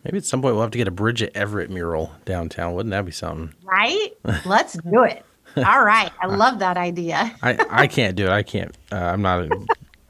Maybe 0.04 0.18
at 0.18 0.24
some 0.24 0.40
point 0.40 0.54
we'll 0.54 0.62
have 0.62 0.70
to 0.70 0.78
get 0.78 0.88
a 0.88 0.92
Bridget 0.92 1.32
Everett 1.34 1.70
mural 1.70 2.12
downtown. 2.24 2.74
Wouldn't 2.74 2.90
that 2.92 3.04
be 3.04 3.12
something? 3.12 3.54
Right? 3.64 4.10
Let's 4.46 4.74
do 4.74 5.02
it. 5.02 5.24
All 5.56 5.84
right. 5.84 6.10
I 6.20 6.26
love 6.26 6.60
that 6.60 6.76
idea. 6.76 7.34
I, 7.42 7.58
I 7.68 7.86
can't 7.86 8.16
do 8.16 8.26
it. 8.26 8.30
I 8.30 8.42
can't. 8.42 8.76
Uh, 8.92 8.96
I'm 8.96 9.22
not. 9.22 9.42
A, 9.42 9.66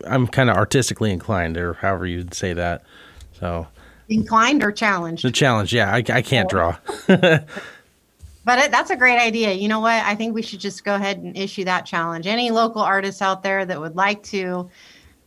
I'm 0.07 0.27
kind 0.27 0.51
of 0.51 0.57
artistically 0.57 1.11
inclined, 1.11 1.57
or 1.57 1.75
however 1.75 2.07
you'd 2.07 2.35
say 2.35 2.53
that. 2.53 2.85
So 3.33 3.67
inclined 4.09 4.63
or 4.63 4.73
challenged? 4.73 5.25
The 5.25 5.31
challenge. 5.31 5.73
Yeah, 5.73 5.93
I, 5.93 5.99
I 6.09 6.23
can't 6.23 6.49
draw. 6.49 6.77
but 7.07 7.47
it, 8.47 8.71
that's 8.71 8.91
a 8.91 8.97
great 8.97 9.19
idea. 9.19 9.53
You 9.53 9.69
know 9.69 9.81
what? 9.81 10.05
I 10.05 10.15
think 10.15 10.35
we 10.35 10.43
should 10.43 10.61
just 10.61 10.85
go 10.85 10.95
ahead 10.95 11.19
and 11.19 11.37
issue 11.37 11.65
that 11.65 11.87
challenge. 11.87 12.27
Any 12.27 12.51
local 12.51 12.83
artists 12.83 13.23
out 13.23 13.43
there 13.43 13.65
that 13.65 13.81
would 13.81 13.97
like 13.97 14.23
to 14.25 14.71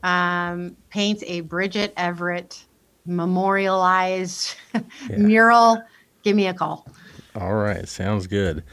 um, 0.04 0.76
paint 0.90 1.24
a 1.26 1.42
Bridget 1.42 1.94
Everett 1.98 2.64
memorialized 3.06 4.56
yeah. 4.74 4.82
mural, 5.18 5.82
give 6.24 6.36
me 6.36 6.48
a 6.48 6.54
call. 6.54 6.86
All 7.36 7.54
right, 7.54 7.88
sounds 7.88 8.28
good. 8.28 8.64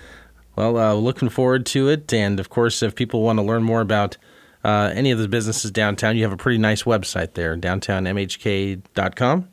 Well, 0.57 0.76
uh, 0.76 0.95
looking 0.95 1.29
forward 1.29 1.66
to 1.66 1.89
it. 1.89 2.12
And 2.12 2.41
of 2.41 2.49
course, 2.49 2.83
if 2.83 2.97
people 2.97 3.22
want 3.22 3.39
to 3.39 3.45
learn 3.45 3.62
more 3.62 3.81
about 3.81 4.16
uh, 4.64 4.91
any 4.93 5.12
of 5.12 5.18
the 5.18 5.29
businesses 5.29 5.70
downtown, 5.70 6.16
you 6.16 6.24
have 6.24 6.33
a 6.33 6.37
pretty 6.37 6.59
nice 6.59 6.83
website 6.83 7.35
there, 7.35 7.57
downtownmhk.com. 7.57 9.49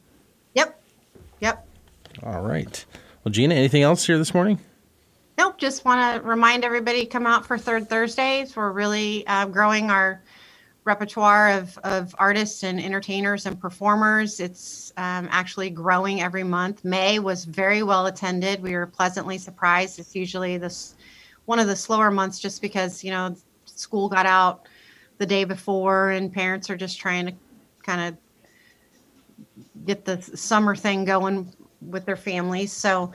Yep. 0.55 0.82
Yep. 1.41 1.67
All 2.23 2.41
right. 2.41 2.86
Well, 3.23 3.32
Gina, 3.32 3.53
anything 3.53 3.84
else 3.84 4.07
here 4.07 4.17
this 4.17 4.34
morning? 4.34 4.59
Nope. 5.38 5.59
Just 5.59 5.86
want 5.86 6.15
to 6.15 6.28
remind 6.28 6.63
everybody 6.63 7.05
come 7.05 7.28
out 7.28 7.45
for 7.45 7.57
Third 7.57 7.88
Thursdays. 7.88 8.55
We're 8.55 8.71
really 8.71 9.28
uh, 9.28 9.45
growing 9.45 9.91
our 9.91 10.21
repertoire 10.86 11.49
of, 11.49 11.77
of 11.79 12.15
artists 12.19 12.63
and 12.63 12.79
entertainers 12.79 13.47
and 13.47 13.59
performers. 13.59 14.39
It's 14.39 14.93
um, 14.97 15.27
actually 15.31 15.71
growing 15.71 16.21
every 16.21 16.43
month. 16.43 16.86
May 16.86 17.19
was 17.19 17.43
very 17.43 17.83
well 17.83 18.05
attended. 18.05 18.61
We 18.61 18.75
were 18.75 18.86
pleasantly 18.86 19.39
surprised. 19.39 19.99
It's 19.99 20.15
usually 20.15 20.57
this 20.57 20.95
one 21.45 21.59
of 21.59 21.67
the 21.67 21.75
slower 21.75 22.11
months 22.11 22.39
just 22.39 22.61
because 22.61 23.03
you 23.03 23.11
know 23.11 23.36
school 23.65 24.07
got 24.07 24.25
out 24.25 24.67
the 25.17 25.25
day 25.25 25.43
before 25.43 26.11
and 26.11 26.31
parents 26.31 26.69
are 26.69 26.77
just 26.77 26.99
trying 26.99 27.25
to 27.27 27.33
kind 27.83 28.01
of 28.01 28.17
get 29.86 30.05
the 30.05 30.21
summer 30.21 30.75
thing 30.75 31.03
going 31.03 31.51
with 31.81 32.05
their 32.05 32.15
families. 32.15 32.71
So 32.71 33.11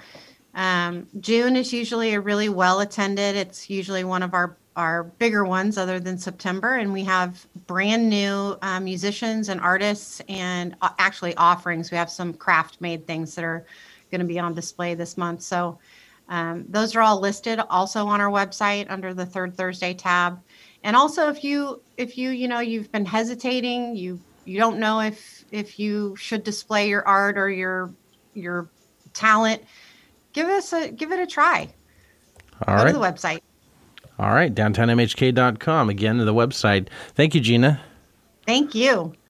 um, 0.54 1.06
June 1.20 1.56
is 1.56 1.72
usually 1.72 2.14
a 2.14 2.20
really 2.20 2.48
well 2.48 2.80
attended. 2.80 3.36
It's 3.36 3.70
usually 3.70 4.04
one 4.04 4.22
of 4.22 4.34
our 4.34 4.56
our 4.76 5.04
bigger 5.04 5.44
ones 5.44 5.76
other 5.76 5.98
than 5.98 6.16
September, 6.16 6.76
and 6.76 6.92
we 6.92 7.04
have 7.04 7.46
brand 7.66 8.08
new 8.08 8.56
um, 8.62 8.84
musicians 8.84 9.48
and 9.48 9.60
artists, 9.60 10.20
and 10.28 10.76
uh, 10.80 10.90
actually 10.98 11.34
offerings. 11.36 11.90
We 11.90 11.96
have 11.96 12.10
some 12.10 12.32
craft 12.32 12.80
made 12.80 13.06
things 13.06 13.34
that 13.34 13.44
are 13.44 13.66
going 14.10 14.20
to 14.20 14.26
be 14.26 14.38
on 14.38 14.54
display 14.54 14.94
this 14.94 15.16
month. 15.16 15.42
So 15.42 15.78
um, 16.28 16.64
those 16.68 16.94
are 16.94 17.00
all 17.00 17.20
listed 17.20 17.60
also 17.70 18.06
on 18.06 18.20
our 18.20 18.30
website 18.30 18.86
under 18.88 19.12
the 19.12 19.26
third 19.26 19.56
Thursday 19.56 19.92
tab. 19.92 20.40
And 20.84 20.96
also, 20.96 21.28
if 21.28 21.44
you 21.44 21.82
if 21.96 22.16
you 22.16 22.30
you 22.30 22.48
know 22.48 22.60
you've 22.60 22.90
been 22.92 23.04
hesitating, 23.04 23.96
you 23.96 24.20
you 24.44 24.58
don't 24.58 24.78
know 24.78 25.00
if 25.00 25.44
if 25.50 25.78
you 25.78 26.14
should 26.16 26.44
display 26.44 26.88
your 26.88 27.06
art 27.06 27.36
or 27.36 27.50
your 27.50 27.92
your 28.34 28.70
talent, 29.12 29.62
give 30.32 30.46
us 30.46 30.72
a 30.72 30.90
give 30.90 31.12
it 31.12 31.18
a 31.18 31.26
try. 31.26 31.68
All 32.66 32.76
Go 32.76 32.84
right. 32.84 32.92
to 32.92 32.98
the 32.98 33.04
website. 33.04 33.40
All 34.20 34.34
right. 34.34 34.54
DowntownMHK.com. 34.54 35.88
Again, 35.88 36.18
to 36.18 36.24
the 36.24 36.34
website. 36.34 36.88
Thank 37.14 37.34
you, 37.34 37.40
Gina. 37.40 37.80
Thank 38.46 38.74
you. 38.74 39.14